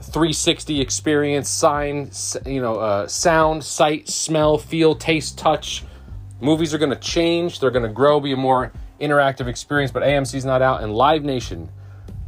360 0.00 0.80
experience, 0.80 1.48
sign, 1.48 2.10
you 2.46 2.60
know, 2.60 2.76
uh, 2.76 3.06
sound, 3.06 3.62
sight, 3.62 4.08
smell, 4.08 4.56
feel, 4.56 4.94
taste, 4.94 5.38
touch. 5.38 5.84
Movies 6.40 6.72
are 6.72 6.78
going 6.78 6.90
to 6.90 6.96
change. 6.96 7.60
They're 7.60 7.70
going 7.70 7.86
to 7.86 7.92
grow, 7.92 8.18
be 8.18 8.32
a 8.32 8.36
more 8.36 8.72
interactive 9.00 9.46
experience, 9.46 9.90
but 9.90 10.02
AMC's 10.02 10.44
not 10.44 10.62
out. 10.62 10.82
And 10.82 10.94
Live 10.94 11.22
Nation 11.22 11.68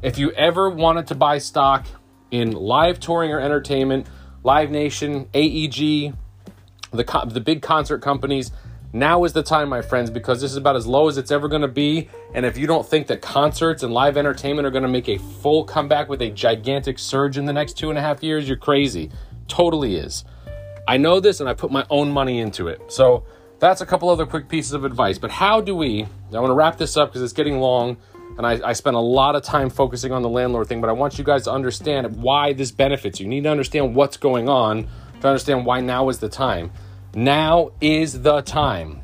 If 0.03 0.19
you 0.19 0.33
ever 0.33 0.69
wanted 0.69 1.07
to 1.09 1.15
buy 1.15 1.39
stock 1.39 1.87
in 2.31 2.53
live 2.53 3.01
touring 3.01 3.31
or 3.31 3.41
entertainment, 3.41 4.07
Live 4.43 4.71
Nation, 4.71 5.29
AEG, 5.33 6.15
the, 6.91 7.29
the 7.33 7.41
big 7.41 7.63
concert 7.63 7.99
companies, 8.01 8.51
now 8.93 9.25
is 9.25 9.33
the 9.33 9.43
time, 9.43 9.71
my 9.71 9.81
friends, 9.81 10.11
because 10.11 10.41
this 10.41 10.51
is 10.51 10.57
about 10.57 10.77
as 10.77 10.87
low 10.87 11.09
as 11.09 11.17
it's 11.17 11.31
ever 11.31 11.49
going 11.49 11.63
to 11.63 11.69
be. 11.69 12.09
And 12.35 12.45
if 12.45 12.59
you 12.59 12.67
don't 12.67 12.87
think 12.87 13.07
that 13.07 13.23
concerts 13.23 13.83
and 13.83 13.95
live 13.95 14.19
entertainment 14.19 14.67
are 14.67 14.71
going 14.71 14.83
to 14.83 14.89
make 14.89 15.09
a 15.09 15.19
full 15.19 15.65
comeback 15.65 16.11
with 16.11 16.21
a 16.21 16.31
gigantic 16.31 16.99
surge 16.99 17.39
in 17.39 17.47
the 17.47 17.53
next 17.55 17.79
two 17.79 17.89
and 17.89 17.99
a 17.99 18.03
half 18.03 18.23
years, 18.23 18.47
you're 18.47 18.59
crazy. 18.59 19.11
Totally 19.49 19.97
is. 19.97 20.25
I 20.87 20.99
know 20.99 21.21
this 21.21 21.41
and 21.41 21.49
I 21.49 21.55
put 21.55 21.71
my 21.71 21.87
own 21.89 22.11
money 22.11 22.41
into 22.41 22.69
it. 22.69 22.81
So 22.93 23.25
that's 23.61 23.81
a 23.81 23.87
couple 23.87 24.11
other 24.11 24.27
quick 24.27 24.49
pieces 24.49 24.73
of 24.73 24.85
advice. 24.85 25.17
But 25.17 25.31
how 25.31 25.61
do 25.61 25.75
we, 25.75 26.03
I 26.03 26.41
want 26.41 26.51
to 26.51 26.55
wrap 26.55 26.77
this 26.77 26.97
up 26.97 27.11
because 27.11 27.23
it's 27.23 27.33
getting 27.33 27.61
long 27.61 27.97
and 28.37 28.47
I, 28.47 28.61
I 28.69 28.73
spent 28.75 28.97
a 28.97 29.01
lot 29.01 29.37
of 29.37 29.43
time 29.43 29.71
focusing 29.71 30.13
on 30.13 30.23
the 30.23 30.29
landlord 30.29 30.67
thing, 30.67 30.81
but 30.81 30.91
I 30.91 30.93
want 30.93 31.19
you 31.19 31.25
guys 31.25 31.45
to 31.45 31.53
understand 31.53 32.17
why 32.17 32.53
this 32.53 32.71
benefits 32.71 33.21
you. 33.21 33.25
You 33.25 33.31
need 33.31 33.45
to 33.45 33.51
understand 33.51 33.95
what's 33.95 34.17
going 34.17 34.49
on 34.49 34.87
to 35.21 35.29
understand 35.29 35.65
why 35.65 35.81
now 35.81 36.09
is 36.09 36.19
the 36.19 36.29
time. 36.29 36.73
Now 37.15 37.73
is 37.81 38.23
the 38.23 38.41
time. 38.43 39.03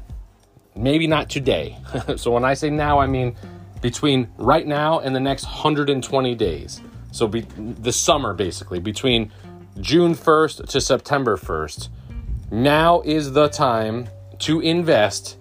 Maybe 0.75 1.07
not 1.07 1.29
today. 1.29 1.79
so 2.17 2.31
when 2.31 2.45
I 2.45 2.55
say 2.55 2.71
now, 2.71 2.99
I 2.99 3.07
mean 3.07 3.37
between 3.81 4.29
right 4.39 4.67
now 4.67 5.01
and 5.01 5.15
the 5.15 5.21
next 5.21 5.45
120 5.45 6.35
days. 6.35 6.81
So 7.13 7.27
be, 7.27 7.41
the 7.41 7.93
summer, 7.93 8.35
basically, 8.35 8.81
between 8.81 9.33
June 9.81 10.15
1st 10.15 10.69
to 10.69 10.81
September 10.81 11.37
1st. 11.37 11.89
Now 12.51 13.03
is 13.03 13.33
the 13.33 13.49
time 13.49 14.09
to 14.41 14.61
invest 14.61 15.37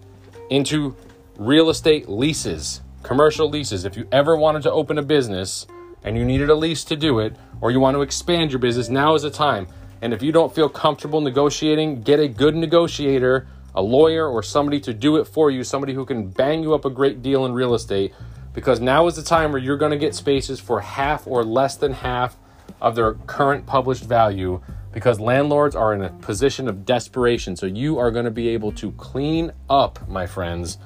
into 0.49 0.95
real 1.37 1.69
estate 1.69 2.09
leases, 2.09 2.81
commercial 3.03 3.49
leases. 3.49 3.85
If 3.85 3.95
you 3.95 4.07
ever 4.11 4.35
wanted 4.35 4.63
to 4.63 4.71
open 4.71 4.97
a 4.97 5.03
business 5.03 5.67
and 6.03 6.17
you 6.17 6.25
needed 6.25 6.49
a 6.49 6.55
lease 6.55 6.83
to 6.85 6.95
do 6.95 7.19
it, 7.19 7.35
or 7.61 7.71
you 7.71 7.79
want 7.79 7.95
to 7.95 8.01
expand 8.01 8.51
your 8.51 8.59
business, 8.59 8.89
now 8.89 9.15
is 9.15 9.23
the 9.23 9.31
time. 9.31 9.67
And 10.01 10.13
if 10.13 10.21
you 10.21 10.31
don't 10.31 10.53
feel 10.53 10.69
comfortable 10.69 11.21
negotiating, 11.21 12.01
get 12.03 12.19
a 12.19 12.27
good 12.27 12.55
negotiator, 12.55 13.47
a 13.75 13.81
lawyer, 13.81 14.27
or 14.27 14.43
somebody 14.43 14.79
to 14.81 14.93
do 14.93 15.17
it 15.17 15.25
for 15.25 15.49
you, 15.51 15.63
somebody 15.63 15.93
who 15.93 16.05
can 16.05 16.29
bang 16.29 16.63
you 16.63 16.73
up 16.73 16.85
a 16.85 16.89
great 16.89 17.21
deal 17.21 17.45
in 17.45 17.53
real 17.53 17.73
estate, 17.73 18.13
because 18.53 18.79
now 18.79 19.07
is 19.07 19.15
the 19.15 19.23
time 19.23 19.51
where 19.51 19.61
you're 19.61 19.77
going 19.77 19.91
to 19.91 19.97
get 19.97 20.15
spaces 20.15 20.59
for 20.59 20.79
half 20.81 21.27
or 21.27 21.43
less 21.43 21.75
than 21.75 21.93
half 21.93 22.35
of 22.81 22.95
their 22.95 23.13
current 23.13 23.65
published 23.65 24.03
value 24.03 24.61
because 24.93 25.19
landlords 25.19 25.75
are 25.75 25.93
in 25.93 26.01
a 26.01 26.09
position 26.09 26.67
of 26.67 26.85
desperation. 26.85 27.55
So 27.55 27.65
you 27.65 27.99
are 27.99 28.09
going 28.09 28.25
to 28.25 28.31
be 28.31 28.49
able 28.49 28.71
to 28.73 28.91
clean 28.93 29.51
up, 29.69 30.07
my 30.07 30.25
friends. 30.25 30.79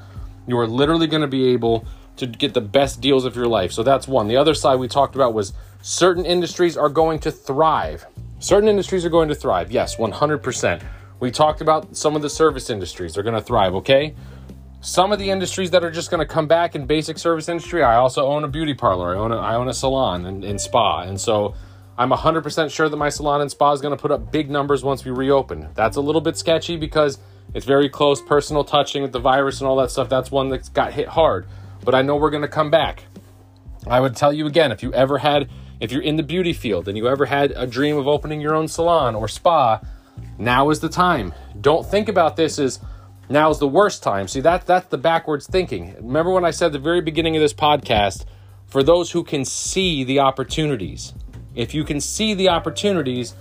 You 0.47 0.57
are 0.57 0.67
literally 0.67 1.07
going 1.07 1.21
to 1.21 1.27
be 1.27 1.53
able 1.53 1.85
to 2.17 2.27
get 2.27 2.53
the 2.53 2.61
best 2.61 2.99
deals 2.99 3.23
of 3.23 3.35
your 3.35 3.47
life. 3.47 3.71
So 3.71 3.83
that's 3.83 4.07
one. 4.07 4.27
The 4.27 4.35
other 4.35 4.53
side 4.53 4.79
we 4.79 4.87
talked 4.89 5.15
about 5.15 5.33
was 5.33 5.53
certain 5.81 6.25
industries 6.25 6.75
are 6.75 6.89
going 6.89 7.19
to 7.19 7.31
thrive. 7.31 8.05
Certain 8.41 8.67
industries 8.67 9.05
are 9.05 9.09
going 9.09 9.29
to 9.29 9.35
thrive. 9.35 9.71
Yes, 9.71 9.97
100%. 9.97 10.81
We 11.19 11.29
talked 11.29 11.61
about 11.61 11.95
some 11.95 12.15
of 12.15 12.23
the 12.23 12.29
service 12.29 12.71
industries 12.71 13.15
are 13.15 13.21
going 13.21 13.35
to 13.35 13.41
thrive, 13.41 13.75
okay? 13.75 14.15
Some 14.81 15.11
of 15.11 15.19
the 15.19 15.29
industries 15.29 15.69
that 15.69 15.83
are 15.83 15.91
just 15.91 16.09
going 16.09 16.21
to 16.21 16.25
come 16.25 16.47
back 16.47 16.73
in 16.73 16.87
basic 16.87 17.19
service 17.19 17.47
industry, 17.47 17.83
I 17.83 17.97
also 17.97 18.25
own 18.25 18.43
a 18.43 18.47
beauty 18.47 18.73
parlor. 18.73 19.15
I 19.15 19.19
own 19.19 19.31
a, 19.31 19.37
I 19.37 19.53
own 19.53 19.67
a 19.67 19.75
salon 19.75 20.25
and, 20.25 20.43
and 20.43 20.59
spa. 20.59 21.01
And 21.01 21.21
so 21.21 21.53
I'm 21.99 22.09
100% 22.09 22.71
sure 22.71 22.89
that 22.89 22.97
my 22.97 23.09
salon 23.09 23.41
and 23.41 23.51
spa 23.51 23.73
is 23.73 23.79
going 23.79 23.95
to 23.95 24.01
put 24.01 24.09
up 24.09 24.31
big 24.31 24.49
numbers 24.49 24.83
once 24.83 25.05
we 25.05 25.11
reopen. 25.11 25.69
That's 25.75 25.97
a 25.97 26.01
little 26.01 26.19
bit 26.19 26.35
sketchy 26.35 26.77
because 26.77 27.19
it's 27.53 27.67
very 27.67 27.89
close 27.89 28.23
personal 28.23 28.63
touching 28.63 29.03
with 29.03 29.11
the 29.11 29.19
virus 29.19 29.61
and 29.61 29.67
all 29.67 29.75
that 29.75 29.91
stuff. 29.91 30.09
That's 30.09 30.31
one 30.31 30.49
that's 30.49 30.69
got 30.69 30.93
hit 30.93 31.09
hard. 31.09 31.45
But 31.85 31.93
I 31.93 32.01
know 32.01 32.15
we're 32.15 32.31
going 32.31 32.41
to 32.41 32.47
come 32.47 32.71
back. 32.71 33.03
I 33.85 33.99
would 33.99 34.15
tell 34.15 34.33
you 34.33 34.47
again 34.47 34.71
if 34.71 34.81
you 34.81 34.91
ever 34.93 35.19
had, 35.19 35.47
if 35.81 35.91
you're 35.91 36.01
in 36.01 36.15
the 36.15 36.23
beauty 36.23 36.53
field 36.53 36.87
and 36.87 36.95
you 36.95 37.07
ever 37.07 37.25
had 37.25 37.51
a 37.55 37.65
dream 37.65 37.97
of 37.97 38.07
opening 38.07 38.39
your 38.39 38.53
own 38.53 38.67
salon 38.67 39.15
or 39.15 39.27
spa, 39.27 39.81
now 40.37 40.69
is 40.69 40.79
the 40.79 40.87
time. 40.87 41.33
Don't 41.59 41.85
think 41.85 42.07
about 42.07 42.35
this 42.35 42.59
as 42.59 42.79
now 43.29 43.49
is 43.49 43.57
the 43.57 43.67
worst 43.67 44.03
time. 44.03 44.27
See, 44.27 44.41
that, 44.41 44.67
that's 44.67 44.87
the 44.87 44.99
backwards 44.99 45.47
thinking. 45.47 45.95
Remember 45.95 46.31
when 46.31 46.45
I 46.45 46.51
said 46.51 46.71
the 46.71 46.79
very 46.79 47.01
beginning 47.01 47.35
of 47.35 47.41
this 47.41 47.53
podcast, 47.53 48.25
for 48.67 48.83
those 48.83 49.11
who 49.11 49.23
can 49.23 49.43
see 49.43 50.03
the 50.03 50.19
opportunities, 50.19 51.13
if 51.55 51.73
you 51.73 51.83
can 51.83 51.99
see 51.99 52.35
the 52.35 52.49
opportunities, 52.49 53.33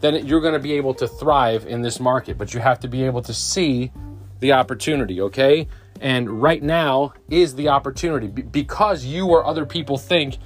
then 0.00 0.26
you're 0.26 0.40
going 0.40 0.54
to 0.54 0.58
be 0.58 0.72
able 0.72 0.94
to 0.94 1.06
thrive 1.06 1.64
in 1.64 1.82
this 1.82 2.00
market. 2.00 2.36
But 2.36 2.52
you 2.54 2.60
have 2.60 2.80
to 2.80 2.88
be 2.88 3.04
able 3.04 3.22
to 3.22 3.32
see 3.32 3.92
the 4.40 4.52
opportunity, 4.52 5.20
okay? 5.20 5.68
And 6.00 6.42
right 6.42 6.62
now 6.62 7.14
is 7.30 7.54
the 7.54 7.68
opportunity 7.68 8.26
because 8.26 9.04
you 9.04 9.28
or 9.28 9.46
other 9.46 9.64
people 9.64 9.96
think 9.96 10.38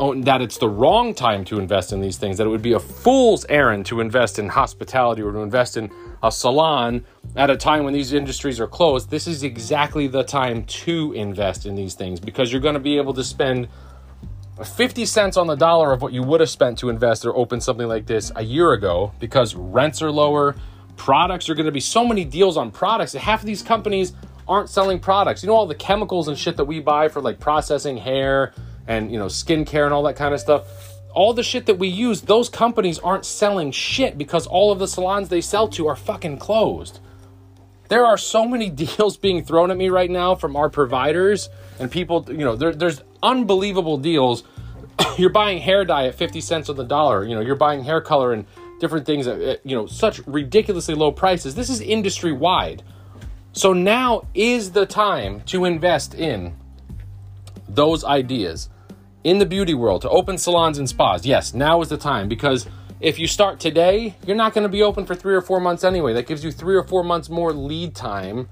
Oh, 0.00 0.14
that 0.14 0.40
it's 0.40 0.58
the 0.58 0.68
wrong 0.68 1.12
time 1.12 1.44
to 1.46 1.58
invest 1.58 1.92
in 1.92 2.00
these 2.00 2.16
things, 2.16 2.38
that 2.38 2.46
it 2.46 2.50
would 2.50 2.62
be 2.62 2.72
a 2.72 2.78
fool's 2.78 3.44
errand 3.48 3.84
to 3.86 4.00
invest 4.00 4.38
in 4.38 4.48
hospitality 4.48 5.22
or 5.22 5.32
to 5.32 5.38
invest 5.38 5.76
in 5.76 5.90
a 6.22 6.30
salon 6.30 7.04
at 7.34 7.50
a 7.50 7.56
time 7.56 7.82
when 7.82 7.94
these 7.94 8.12
industries 8.12 8.60
are 8.60 8.68
closed. 8.68 9.10
This 9.10 9.26
is 9.26 9.42
exactly 9.42 10.06
the 10.06 10.22
time 10.22 10.64
to 10.66 11.12
invest 11.14 11.66
in 11.66 11.74
these 11.74 11.94
things 11.94 12.20
because 12.20 12.52
you're 12.52 12.60
going 12.60 12.74
to 12.74 12.80
be 12.80 12.96
able 12.96 13.12
to 13.14 13.24
spend 13.24 13.66
50 14.64 15.04
cents 15.04 15.36
on 15.36 15.48
the 15.48 15.56
dollar 15.56 15.92
of 15.92 16.00
what 16.00 16.12
you 16.12 16.22
would 16.22 16.40
have 16.40 16.50
spent 16.50 16.78
to 16.78 16.90
invest 16.90 17.24
or 17.26 17.36
open 17.36 17.60
something 17.60 17.88
like 17.88 18.06
this 18.06 18.30
a 18.36 18.42
year 18.42 18.72
ago 18.74 19.12
because 19.18 19.56
rents 19.56 20.00
are 20.00 20.12
lower, 20.12 20.54
products 20.96 21.48
are 21.48 21.54
going 21.54 21.66
to 21.66 21.72
be 21.72 21.80
so 21.80 22.04
many 22.04 22.24
deals 22.24 22.56
on 22.56 22.70
products. 22.70 23.14
Half 23.14 23.40
of 23.40 23.46
these 23.46 23.62
companies 23.62 24.12
aren't 24.46 24.70
selling 24.70 25.00
products. 25.00 25.42
You 25.42 25.48
know 25.48 25.54
all 25.54 25.66
the 25.66 25.74
chemicals 25.74 26.28
and 26.28 26.38
shit 26.38 26.56
that 26.56 26.64
we 26.64 26.78
buy 26.78 27.08
for 27.08 27.20
like 27.20 27.40
processing 27.40 27.96
hair 27.96 28.52
and 28.88 29.12
you 29.12 29.18
know 29.18 29.26
skincare 29.26 29.84
and 29.84 29.94
all 29.94 30.02
that 30.02 30.16
kind 30.16 30.34
of 30.34 30.40
stuff. 30.40 30.66
All 31.12 31.32
the 31.32 31.42
shit 31.42 31.66
that 31.66 31.78
we 31.78 31.88
use, 31.88 32.22
those 32.22 32.48
companies 32.48 32.98
aren't 32.98 33.24
selling 33.24 33.70
shit 33.70 34.18
because 34.18 34.46
all 34.46 34.72
of 34.72 34.78
the 34.78 34.88
salons 34.88 35.28
they 35.28 35.40
sell 35.40 35.68
to 35.68 35.86
are 35.86 35.96
fucking 35.96 36.38
closed. 36.38 37.00
There 37.88 38.04
are 38.04 38.18
so 38.18 38.46
many 38.46 38.70
deals 38.84 39.16
being 39.16 39.44
thrown 39.44 39.70
at 39.70 39.76
me 39.76 39.88
right 39.88 40.10
now 40.10 40.34
from 40.34 40.56
our 40.56 40.68
providers 40.68 41.48
and 41.78 41.90
people, 41.90 42.24
you 42.28 42.38
know, 42.38 42.56
there, 42.56 42.74
there's 42.74 43.02
unbelievable 43.22 43.98
deals. 43.98 44.44
you're 45.18 45.30
buying 45.30 45.58
hair 45.58 45.84
dye 45.84 46.06
at 46.06 46.14
50 46.14 46.40
cents 46.40 46.68
on 46.68 46.76
the 46.76 46.84
dollar. 46.84 47.24
You 47.24 47.34
know, 47.34 47.40
you're 47.40 47.56
buying 47.56 47.84
hair 47.84 48.00
color 48.00 48.32
and 48.32 48.46
different 48.80 49.06
things 49.06 49.26
at, 49.26 49.40
at 49.40 49.66
you 49.66 49.76
know, 49.76 49.86
such 49.86 50.20
ridiculously 50.26 50.94
low 50.94 51.12
prices. 51.12 51.54
This 51.54 51.70
is 51.70 51.80
industry 51.80 52.32
wide. 52.32 52.82
So 53.52 53.72
now 53.72 54.26
is 54.34 54.72
the 54.72 54.86
time 54.86 55.40
to 55.46 55.64
invest 55.64 56.14
in 56.14 56.54
those 57.68 58.04
ideas 58.04 58.68
in 59.28 59.38
the 59.38 59.44
beauty 59.44 59.74
world 59.74 60.00
to 60.00 60.08
open 60.08 60.38
salons 60.38 60.78
and 60.78 60.88
spas. 60.88 61.26
Yes, 61.26 61.52
now 61.52 61.82
is 61.82 61.90
the 61.90 61.98
time 61.98 62.28
because 62.28 62.66
if 62.98 63.18
you 63.18 63.26
start 63.26 63.60
today, 63.60 64.16
you're 64.26 64.34
not 64.34 64.54
going 64.54 64.62
to 64.62 64.70
be 64.70 64.82
open 64.82 65.04
for 65.04 65.14
three 65.14 65.34
or 65.34 65.42
four 65.42 65.60
months 65.60 65.84
anyway. 65.84 66.14
That 66.14 66.26
gives 66.26 66.42
you 66.42 66.50
three 66.50 66.74
or 66.74 66.82
four 66.82 67.04
months 67.04 67.28
more 67.28 67.52
lead 67.52 67.94
time 67.94 68.48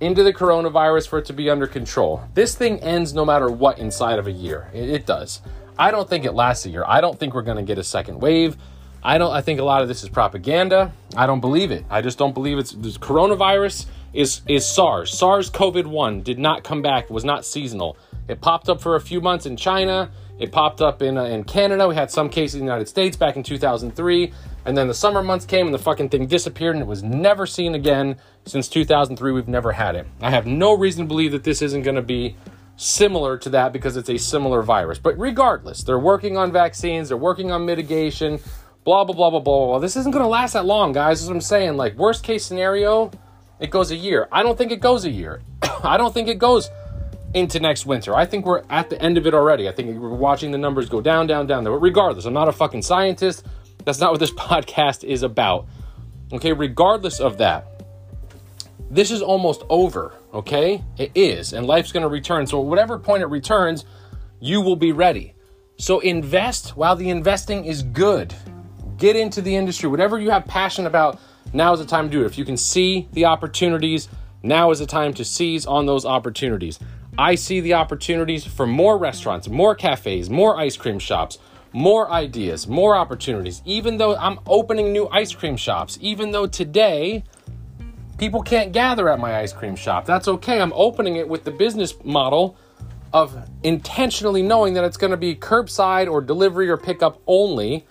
into 0.00 0.24
the 0.24 0.32
coronavirus 0.32 1.06
for 1.06 1.20
it 1.20 1.24
to 1.26 1.32
be 1.32 1.48
under 1.48 1.68
control. 1.68 2.24
This 2.34 2.56
thing 2.56 2.80
ends 2.80 3.14
no 3.14 3.24
matter 3.24 3.48
what 3.48 3.78
inside 3.78 4.18
of 4.18 4.26
a 4.26 4.32
year. 4.32 4.68
It, 4.74 5.06
does. 5.06 5.40
I 5.78 5.92
don't 5.92 6.08
think 6.08 6.24
it 6.24 6.32
lasts 6.32 6.66
a 6.66 6.70
year. 6.70 6.82
I 6.84 7.00
don't 7.00 7.16
think 7.16 7.32
we're 7.32 7.42
going 7.42 7.56
to 7.58 7.62
get 7.62 7.78
a 7.78 7.84
second 7.84 8.18
wave. 8.18 8.56
I 9.02 9.18
don't. 9.18 9.32
I 9.32 9.40
think 9.40 9.60
a 9.60 9.64
lot 9.64 9.82
of 9.82 9.88
this 9.88 10.02
is 10.02 10.08
propaganda. 10.08 10.92
I 11.16 11.26
don't 11.26 11.40
believe 11.40 11.70
it. 11.70 11.84
I 11.88 12.02
just 12.02 12.18
don't 12.18 12.34
believe 12.34 12.58
it's 12.58 12.72
this 12.72 12.98
coronavirus 12.98 13.86
is 14.12 14.42
is 14.48 14.66
SARS. 14.66 15.16
SARS 15.16 15.50
COVID 15.50 15.86
one 15.86 16.22
did 16.22 16.38
not 16.38 16.64
come 16.64 16.82
back. 16.82 17.04
It 17.04 17.10
was 17.10 17.24
not 17.24 17.44
seasonal. 17.44 17.96
It 18.26 18.40
popped 18.40 18.68
up 18.68 18.80
for 18.80 18.96
a 18.96 19.00
few 19.00 19.20
months 19.20 19.46
in 19.46 19.56
China. 19.56 20.10
It 20.38 20.52
popped 20.52 20.80
up 20.80 21.02
in 21.02 21.16
uh, 21.16 21.24
in 21.24 21.44
Canada. 21.44 21.88
We 21.88 21.94
had 21.94 22.10
some 22.10 22.28
cases 22.28 22.56
in 22.56 22.60
the 22.60 22.66
United 22.66 22.88
States 22.88 23.16
back 23.16 23.36
in 23.36 23.42
2003. 23.42 24.32
And 24.64 24.76
then 24.76 24.86
the 24.86 24.94
summer 24.94 25.22
months 25.22 25.46
came 25.46 25.66
and 25.66 25.74
the 25.74 25.78
fucking 25.78 26.10
thing 26.10 26.26
disappeared 26.26 26.74
and 26.74 26.82
it 26.82 26.88
was 26.88 27.02
never 27.02 27.46
seen 27.46 27.74
again 27.74 28.16
since 28.44 28.68
2003. 28.68 29.32
We've 29.32 29.48
never 29.48 29.72
had 29.72 29.94
it. 29.94 30.06
I 30.20 30.30
have 30.30 30.46
no 30.46 30.76
reason 30.76 31.04
to 31.04 31.08
believe 31.08 31.32
that 31.32 31.44
this 31.44 31.62
isn't 31.62 31.82
going 31.82 31.94
to 31.94 32.02
be 32.02 32.36
similar 32.76 33.38
to 33.38 33.50
that 33.50 33.72
because 33.72 33.96
it's 33.96 34.10
a 34.10 34.18
similar 34.18 34.62
virus. 34.62 34.98
But 34.98 35.18
regardless, 35.18 35.82
they're 35.82 35.98
working 35.98 36.36
on 36.36 36.52
vaccines, 36.52 37.08
they're 37.08 37.16
working 37.16 37.50
on 37.50 37.64
mitigation, 37.64 38.40
blah, 38.88 39.04
blah, 39.04 39.14
blah, 39.14 39.28
blah, 39.28 39.40
blah, 39.40 39.66
blah. 39.66 39.78
This 39.80 39.96
isn't 39.96 40.12
going 40.12 40.24
to 40.24 40.28
last 40.28 40.54
that 40.54 40.64
long, 40.64 40.92
guys. 40.92 41.20
That's 41.20 41.28
what 41.28 41.34
I'm 41.34 41.42
saying. 41.42 41.76
Like, 41.76 41.94
worst 41.96 42.24
case 42.24 42.42
scenario, 42.42 43.10
it 43.60 43.68
goes 43.70 43.90
a 43.90 43.96
year. 43.96 44.26
I 44.32 44.42
don't 44.42 44.56
think 44.56 44.72
it 44.72 44.80
goes 44.80 45.04
a 45.04 45.10
year. 45.10 45.42
I 45.84 45.98
don't 45.98 46.14
think 46.14 46.26
it 46.26 46.38
goes 46.38 46.70
into 47.34 47.60
next 47.60 47.84
winter. 47.84 48.14
I 48.14 48.24
think 48.24 48.46
we're 48.46 48.62
at 48.70 48.88
the 48.88 48.98
end 49.02 49.18
of 49.18 49.26
it 49.26 49.34
already. 49.34 49.68
I 49.68 49.72
think 49.72 50.00
we're 50.00 50.08
watching 50.08 50.52
the 50.52 50.56
numbers 50.56 50.88
go 50.88 51.02
down, 51.02 51.26
down, 51.26 51.46
down. 51.46 51.64
But 51.64 51.72
regardless, 51.72 52.24
I'm 52.24 52.32
not 52.32 52.48
a 52.48 52.52
fucking 52.52 52.80
scientist. 52.80 53.44
That's 53.84 54.00
not 54.00 54.10
what 54.10 54.20
this 54.20 54.30
podcast 54.48 55.04
is 55.04 55.22
about. 55.22 55.66
Okay, 56.32 56.54
regardless 56.54 57.20
of 57.20 57.36
that, 57.38 57.66
this 58.90 59.10
is 59.10 59.20
almost 59.20 59.64
over. 59.68 60.14
Okay, 60.32 60.82
it 60.96 61.12
is, 61.14 61.52
and 61.52 61.66
life's 61.66 61.92
going 61.92 62.04
to 62.04 62.08
return. 62.08 62.46
So, 62.46 62.58
whatever 62.60 62.98
point 62.98 63.22
it 63.22 63.26
returns, 63.26 63.84
you 64.40 64.62
will 64.62 64.76
be 64.76 64.92
ready. 64.92 65.34
So, 65.76 66.00
invest 66.00 66.70
while 66.70 66.96
the 66.96 67.10
investing 67.10 67.66
is 67.66 67.82
good. 67.82 68.34
Get 68.98 69.14
into 69.14 69.40
the 69.40 69.54
industry, 69.54 69.88
whatever 69.88 70.18
you 70.18 70.30
have 70.30 70.44
passion 70.46 70.86
about. 70.86 71.20
Now 71.52 71.72
is 71.72 71.78
the 71.78 71.86
time 71.86 72.10
to 72.10 72.10
do 72.10 72.22
it. 72.24 72.26
If 72.26 72.36
you 72.36 72.44
can 72.44 72.56
see 72.56 73.08
the 73.12 73.26
opportunities, 73.26 74.08
now 74.42 74.72
is 74.72 74.80
the 74.80 74.86
time 74.86 75.14
to 75.14 75.24
seize 75.24 75.66
on 75.66 75.86
those 75.86 76.04
opportunities. 76.04 76.80
I 77.16 77.36
see 77.36 77.60
the 77.60 77.74
opportunities 77.74 78.44
for 78.44 78.66
more 78.66 78.98
restaurants, 78.98 79.48
more 79.48 79.74
cafes, 79.74 80.28
more 80.28 80.58
ice 80.58 80.76
cream 80.76 80.98
shops, 80.98 81.38
more 81.72 82.10
ideas, 82.10 82.66
more 82.66 82.96
opportunities. 82.96 83.62
Even 83.64 83.98
though 83.98 84.16
I'm 84.16 84.40
opening 84.46 84.92
new 84.92 85.08
ice 85.08 85.32
cream 85.32 85.56
shops, 85.56 85.98
even 86.00 86.32
though 86.32 86.48
today 86.48 87.24
people 88.18 88.42
can't 88.42 88.72
gather 88.72 89.08
at 89.08 89.20
my 89.20 89.38
ice 89.38 89.52
cream 89.52 89.76
shop, 89.76 90.06
that's 90.06 90.26
okay. 90.26 90.60
I'm 90.60 90.72
opening 90.74 91.16
it 91.16 91.28
with 91.28 91.44
the 91.44 91.52
business 91.52 91.94
model 92.04 92.56
of 93.12 93.48
intentionally 93.62 94.42
knowing 94.42 94.74
that 94.74 94.84
it's 94.84 94.96
going 94.96 95.12
to 95.12 95.16
be 95.16 95.34
curbside 95.36 96.10
or 96.10 96.20
delivery 96.20 96.68
or 96.68 96.76
pickup 96.76 97.22
only 97.26 97.86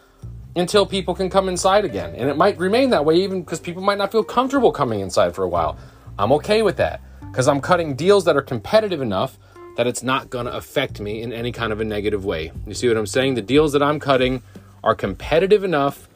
until 0.60 0.86
people 0.86 1.14
can 1.14 1.30
come 1.30 1.50
inside 1.50 1.86
again. 1.86 2.16
And 2.16 2.30
it 2.30 2.38
might 2.38 2.58
remain 2.58 2.90
that 2.90 3.06
way 3.06 3.16
even 3.18 3.42
because 3.42 3.60
people 3.60 3.82
might 3.82 3.98
not 3.98 4.12
feel 4.12 4.24
comfortable 4.24 4.72
coming 4.72 5.00
inside 5.00 5.36
for 5.36 5.44
a 5.44 5.48
while. 5.48 5.78
I'm 6.18 6.32
okay 6.34 6.62
with 6.62 6.78
that 6.78 7.02
because 7.22 7.48
I'm 7.48 7.62
cutting 7.62 7.96
deals 7.96 8.26
that 8.26 8.36
are 8.36 8.42
competitive 8.42 9.02
enough 9.02 9.38
that 9.76 9.86
it's 9.86 10.02
not 10.02 10.30
going 10.32 10.48
to 10.48 10.54
affect 10.54 11.00
me 11.00 11.22
in 11.22 11.32
any 11.32 11.52
kind 11.52 11.72
of 11.72 11.80
a 11.80 11.86
negative 11.86 12.26
way. 12.26 12.52
You 12.66 12.74
see 12.74 12.88
what 12.88 12.98
I'm 12.98 13.06
saying? 13.06 13.36
The 13.36 13.44
deals 13.44 13.74
that 13.74 13.84
I'm 13.84 14.00
cutting 14.00 14.42
are 14.84 14.96
competitive 14.96 15.64
enough 15.64 16.10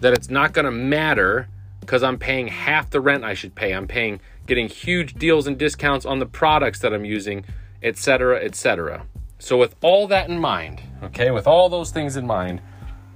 that 0.00 0.14
it's 0.14 0.30
not 0.30 0.52
going 0.54 0.64
to 0.64 0.70
matter 0.70 1.48
because 1.80 2.02
I'm 2.02 2.18
paying 2.18 2.48
half 2.48 2.88
the 2.88 3.00
rent 3.00 3.24
I 3.24 3.34
should 3.34 3.54
pay. 3.54 3.72
I'm 3.72 3.86
paying 3.86 4.20
getting 4.46 4.68
huge 4.68 5.14
deals 5.14 5.46
and 5.46 5.58
discounts 5.58 6.06
on 6.06 6.18
the 6.18 6.26
products 6.26 6.78
that 6.80 6.94
I'm 6.94 7.04
using, 7.04 7.44
etc., 7.82 8.42
etc. 8.42 9.06
So 9.38 9.58
with 9.58 9.76
all 9.82 10.06
that 10.08 10.30
in 10.30 10.38
mind, 10.38 10.80
okay, 11.02 11.30
with 11.30 11.46
all 11.46 11.68
those 11.68 11.90
things 11.90 12.16
in 12.16 12.26
mind, 12.26 12.62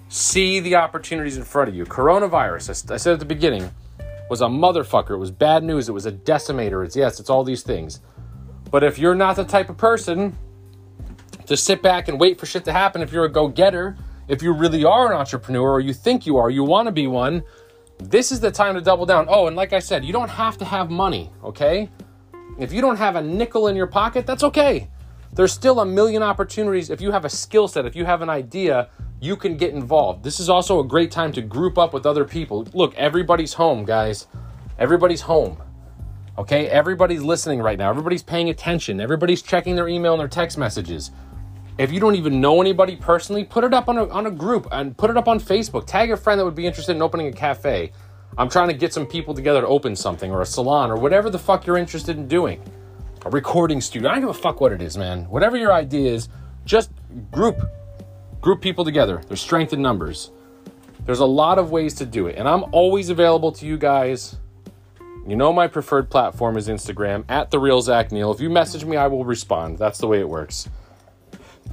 see 0.09 0.61
the 0.61 0.77
opportunities 0.77 1.37
in 1.37 1.45
front 1.45 1.69
of 1.69 1.75
you. 1.75 1.85
Coronavirus, 1.85 2.91
I 2.91 2.97
said 2.97 3.13
at 3.13 3.19
the 3.19 3.25
beginning, 3.25 3.71
was 4.29 4.41
a 4.41 4.47
motherfucker. 4.47 5.11
It 5.11 5.19
was 5.19 5.31
bad 5.31 5.63
news. 5.63 5.89
It 5.89 5.93
was 5.93 6.07
a 6.07 6.13
decimator. 6.13 6.85
It's 6.85 6.97
yes, 6.97 7.21
it's 7.21 7.31
all 7.31 7.45
these 7.45 7.63
things. 7.63 8.01
But 8.71 8.85
if 8.85 8.99
you're 8.99 9.15
not 9.15 9.37
the 9.37 9.45
type 9.45 9.71
of 9.71 9.77
person 9.77 10.37
to 11.47 11.57
sit 11.57 11.83
back 11.83 12.09
and 12.09 12.21
wait 12.21 12.39
for 12.39 12.47
shit 12.47 12.65
to 12.67 12.73
happen, 12.73 13.01
if 13.01 13.13
you're 13.13 13.25
a 13.25 13.33
go 13.33 13.49
getter, 13.49 13.97
if 14.29 14.43
you 14.43 14.53
really 14.53 14.85
are 14.85 15.11
an 15.11 15.19
entrepreneur 15.19 15.73
or 15.73 15.81
you 15.81 15.95
think 15.95 16.27
you 16.27 16.37
are, 16.37 16.51
you 16.51 16.63
want 16.63 16.87
to 16.87 16.93
be 16.93 17.07
one, 17.07 17.43
this 17.99 18.31
is 18.31 18.41
the 18.41 18.51
time 18.51 18.75
to 18.75 18.81
double 18.81 19.07
down. 19.07 19.27
Oh, 19.29 19.47
and 19.47 19.57
like 19.57 19.73
I 19.73 19.79
said, 19.79 20.05
you 20.05 20.13
don't 20.13 20.29
have 20.29 20.59
to 20.59 20.65
have 20.65 20.91
money, 20.91 21.31
okay? 21.43 21.89
If 22.59 22.73
you 22.73 22.81
don't 22.81 22.97
have 22.97 23.17
a 23.17 23.23
nickel 23.23 23.69
in 23.69 23.77
your 23.77 23.87
pocket, 23.87 24.27
that's 24.27 24.45
okay. 24.45 24.89
There's 25.33 25.53
still 25.53 25.81
a 25.81 25.87
million 25.87 26.23
opportunities. 26.23 26.91
If 26.91 27.01
you 27.01 27.13
have 27.13 27.25
a 27.25 27.29
skill 27.29 27.69
set, 27.69 27.87
if 27.87 27.95
you 27.95 28.05
have 28.05 28.23
an 28.23 28.31
idea, 28.31 28.89
you 29.21 29.37
can 29.37 29.57
get 29.57 29.75
involved. 29.75 30.25
This 30.25 30.41
is 30.41 30.49
also 30.49 30.81
a 30.81 30.85
great 30.85 31.11
time 31.11 31.33
to 31.33 31.43
group 31.43 31.79
up 31.79 31.93
with 31.93 32.07
other 32.07 32.25
people. 32.25 32.67
Look, 32.73 32.95
everybody's 32.97 33.55
home, 33.55 33.85
guys. 33.85 34.27
Everybody's 34.79 35.23
home. 35.23 35.63
Okay, 36.39 36.69
everybody's 36.69 37.23
listening 37.23 37.61
right 37.61 37.79
now. 37.79 37.91
Everybody's 37.91 38.23
paying 38.23 38.49
attention. 38.49 39.01
Everybody's 39.01 39.43
checking 39.43 39.75
their 39.75 39.89
email 39.89 40.13
and 40.13 40.21
their 40.21 40.29
text 40.29 40.57
messages. 40.57 41.11
If 41.79 41.93
you 41.93 42.01
don't 42.01 42.15
even 42.15 42.41
know 42.41 42.61
anybody 42.61 42.97
personally, 42.97 43.45
put 43.45 43.65
it 43.65 43.75
up 43.75 43.89
on 43.89 43.99
a, 43.99 44.09
on 44.09 44.27
a 44.27 44.31
group 44.31 44.69
and 44.71 44.97
put 44.97 45.11
it 45.11 45.17
up 45.17 45.29
on 45.29 45.41
Facebook. 45.41 45.87
Tag 45.87 46.11
a 46.11 46.17
friend 46.17 46.39
that 46.39 46.45
would 46.45 46.55
be 46.55 46.67
interested 46.67 46.95
in 46.95 47.03
opening 47.03 47.27
a 47.27 47.33
cafe. 47.33 47.93
I'm 48.37 48.49
trying 48.49 48.69
to 48.69 48.75
get 48.75 48.93
some 48.93 49.07
people 49.07 49.35
together 49.35 49.61
to 49.61 49.67
open 49.67 49.97
something 49.97 50.31
or 50.31 50.43
a 50.43 50.47
salon 50.47 50.91
or 50.91 50.97
whatever 50.97 51.29
the 51.29 51.39
fuck 51.39 51.67
you're 51.67 51.77
interested 51.77 52.17
in 52.17 52.29
doing. 52.29 52.63
A 53.25 53.31
recording 53.31 53.81
studio. 53.81 54.09
I 54.09 54.13
don't 54.13 54.21
give 54.23 54.31
a 54.31 54.35
fuck 54.35 54.61
what 54.61 54.73
it 54.73 54.81
is, 54.81 54.97
man. 54.97 55.25
Whatever 55.25 55.57
your 55.57 55.73
idea 55.73 56.13
is, 56.13 56.29
just 56.65 56.91
group 57.31 57.61
group 58.41 58.61
people 58.61 58.85
together. 58.85 59.21
There's 59.27 59.41
strength 59.41 59.73
in 59.73 59.83
numbers. 59.83 60.31
There's 61.05 61.21
a 61.21 61.27
lot 61.27 61.59
of 61.59 61.71
ways 61.71 61.95
to 61.95 62.07
do 62.07 62.27
it, 62.27 62.37
and 62.37 62.49
I'm 62.49 62.65
always 62.73 63.09
available 63.09 63.51
to 63.53 63.67
you 63.67 63.77
guys 63.77 64.37
you 65.29 65.37
know 65.37 65.53
my 65.53 65.67
preferred 65.67 66.09
platform 66.09 66.57
is 66.57 66.69
Instagram 66.69 67.23
at 67.29 67.51
the 67.51 67.59
real 67.59 67.83
Zach 67.83 68.11
Neil. 68.13 68.33
If 68.33 68.41
you 68.41 68.49
message 68.49 68.87
me, 68.87 68.97
I 68.97 69.09
will 69.09 69.27
respond. 69.27 69.77
That's 69.77 69.99
the 69.99 70.07
way 70.07 70.21
it 70.21 70.29
works. 70.29 70.71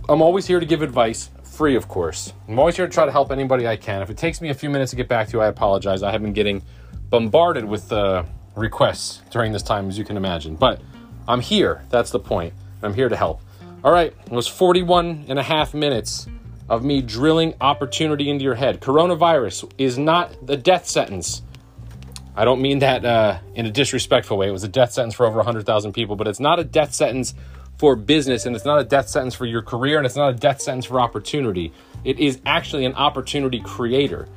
I'm 0.09 0.21
always 0.21 0.45
here 0.45 0.59
to 0.59 0.65
give 0.65 0.81
advice, 0.81 1.29
free 1.41 1.77
of 1.77 1.87
course. 1.87 2.33
I'm 2.49 2.59
always 2.59 2.75
here 2.75 2.85
to 2.85 2.91
try 2.91 3.05
to 3.05 3.13
help 3.13 3.31
anybody 3.31 3.65
I 3.65 3.77
can. 3.77 4.01
If 4.01 4.09
it 4.09 4.17
takes 4.17 4.41
me 4.41 4.49
a 4.49 4.53
few 4.53 4.69
minutes 4.69 4.89
to 4.89 4.97
get 4.97 5.07
back 5.07 5.27
to 5.27 5.37
you, 5.37 5.41
I 5.41 5.47
apologize. 5.47 6.03
I 6.03 6.11
have 6.11 6.21
been 6.21 6.33
getting 6.33 6.63
bombarded 7.09 7.63
with 7.63 7.93
uh, 7.93 8.25
requests 8.57 9.21
during 9.31 9.53
this 9.53 9.63
time, 9.63 9.87
as 9.87 9.97
you 9.97 10.03
can 10.03 10.17
imagine. 10.17 10.55
But 10.55 10.81
I'm 11.27 11.41
here. 11.41 11.83
That's 11.89 12.11
the 12.11 12.19
point. 12.19 12.53
I'm 12.81 12.93
here 12.93 13.09
to 13.09 13.15
help. 13.15 13.41
All 13.83 13.91
right, 13.91 14.13
it 14.25 14.31
was 14.31 14.47
41 14.47 15.25
and 15.27 15.37
a 15.37 15.43
half 15.43 15.73
minutes 15.73 16.27
of 16.69 16.83
me 16.83 17.01
drilling 17.01 17.53
opportunity 17.61 18.29
into 18.29 18.43
your 18.43 18.55
head. 18.55 18.81
Coronavirus 18.81 19.71
is 19.77 19.97
not 19.97 20.45
the 20.45 20.57
death 20.57 20.87
sentence. 20.87 21.43
I 22.35 22.43
don't 22.43 22.61
mean 22.61 22.79
that 22.79 23.05
uh, 23.05 23.39
in 23.53 23.65
a 23.65 23.71
disrespectful 23.71 24.37
way. 24.37 24.47
It 24.47 24.51
was 24.51 24.63
a 24.63 24.69
death 24.69 24.91
sentence 24.91 25.13
for 25.13 25.25
over 25.25 25.37
100,000 25.37 25.93
people, 25.93 26.15
but 26.15 26.27
it's 26.27 26.39
not 26.39 26.59
a 26.59 26.63
death 26.63 26.93
sentence 26.93 27.33
for 27.77 27.95
business, 27.95 28.45
and 28.45 28.55
it's 28.55 28.65
not 28.65 28.79
a 28.79 28.83
death 28.83 29.07
sentence 29.07 29.35
for 29.35 29.45
your 29.45 29.61
career, 29.61 29.97
and 29.97 30.05
it's 30.05 30.15
not 30.15 30.29
a 30.29 30.37
death 30.37 30.61
sentence 30.61 30.85
for 30.85 30.99
opportunity. 30.99 31.71
It 32.03 32.19
is 32.19 32.39
actually 32.45 32.85
an 32.85 32.95
opportunity 32.95 33.61
creator. 33.61 34.27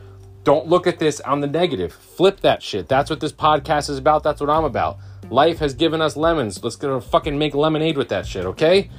Don't 0.44 0.66
look 0.66 0.86
at 0.86 0.98
this 0.98 1.20
on 1.20 1.40
the 1.40 1.46
negative. 1.46 1.92
Flip 1.92 2.40
that 2.40 2.62
shit. 2.62 2.88
That's 2.88 3.10
what 3.10 3.20
this 3.20 3.32
podcast 3.32 3.90
is 3.90 3.98
about. 3.98 4.22
That's 4.22 4.40
what 4.40 4.50
I'm 4.50 4.64
about. 4.64 4.98
Life 5.30 5.58
has 5.58 5.74
given 5.74 6.00
us 6.00 6.16
lemons. 6.16 6.62
Let's 6.64 6.76
go 6.76 7.00
fucking 7.00 7.38
make 7.38 7.54
lemonade 7.54 7.98
with 7.98 8.08
that 8.08 8.26
shit, 8.26 8.46
okay? 8.46 8.90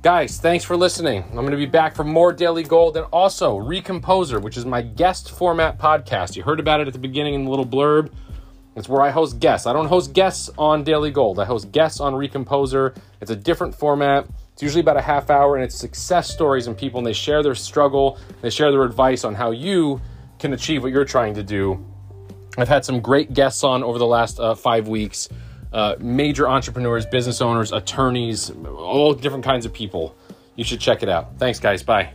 Guys, 0.00 0.38
thanks 0.38 0.64
for 0.64 0.76
listening. 0.76 1.22
I'm 1.24 1.34
going 1.34 1.50
to 1.50 1.58
be 1.58 1.66
back 1.66 1.94
for 1.94 2.04
more 2.04 2.32
Daily 2.32 2.62
Gold 2.62 2.96
and 2.96 3.04
also 3.12 3.58
Recomposer, 3.58 4.40
which 4.40 4.56
is 4.56 4.64
my 4.64 4.80
guest 4.80 5.30
format 5.32 5.78
podcast. 5.78 6.36
You 6.36 6.42
heard 6.42 6.58
about 6.58 6.80
it 6.80 6.86
at 6.86 6.94
the 6.94 6.98
beginning 6.98 7.34
in 7.34 7.44
the 7.44 7.50
little 7.50 7.66
blurb. 7.66 8.10
It's 8.76 8.88
where 8.88 9.02
I 9.02 9.10
host 9.10 9.40
guests. 9.40 9.66
I 9.66 9.74
don't 9.74 9.88
host 9.88 10.14
guests 10.14 10.48
on 10.56 10.84
Daily 10.84 11.10
Gold. 11.10 11.38
I 11.38 11.44
host 11.44 11.70
guests 11.70 12.00
on 12.00 12.14
Recomposer. 12.14 12.96
It's 13.20 13.30
a 13.30 13.36
different 13.36 13.74
format. 13.74 14.26
It's 14.54 14.62
usually 14.62 14.80
about 14.80 14.96
a 14.96 15.02
half 15.02 15.28
hour, 15.28 15.56
and 15.56 15.64
it's 15.64 15.74
success 15.74 16.30
stories 16.30 16.66
and 16.66 16.78
people, 16.78 16.98
and 16.98 17.06
they 17.06 17.12
share 17.12 17.42
their 17.42 17.54
struggle. 17.54 18.18
They 18.40 18.50
share 18.50 18.70
their 18.70 18.84
advice 18.84 19.24
on 19.24 19.34
how 19.34 19.50
you 19.50 20.00
can 20.38 20.54
achieve 20.54 20.82
what 20.82 20.92
you're 20.92 21.04
trying 21.04 21.34
to 21.34 21.42
do. 21.42 21.84
I've 22.56 22.68
had 22.68 22.84
some 22.84 23.00
great 23.00 23.34
guests 23.34 23.64
on 23.64 23.82
over 23.82 23.98
the 23.98 24.06
last 24.06 24.40
uh, 24.40 24.54
five 24.54 24.88
weeks. 24.88 25.28
Uh, 25.72 25.94
major 25.98 26.48
entrepreneurs, 26.48 27.04
business 27.06 27.40
owners, 27.40 27.72
attorneys, 27.72 28.50
all 28.50 29.12
different 29.14 29.44
kinds 29.44 29.66
of 29.66 29.72
people. 29.72 30.16
You 30.56 30.64
should 30.64 30.80
check 30.80 31.02
it 31.02 31.08
out. 31.08 31.38
Thanks, 31.38 31.60
guys. 31.60 31.82
Bye. 31.82 32.12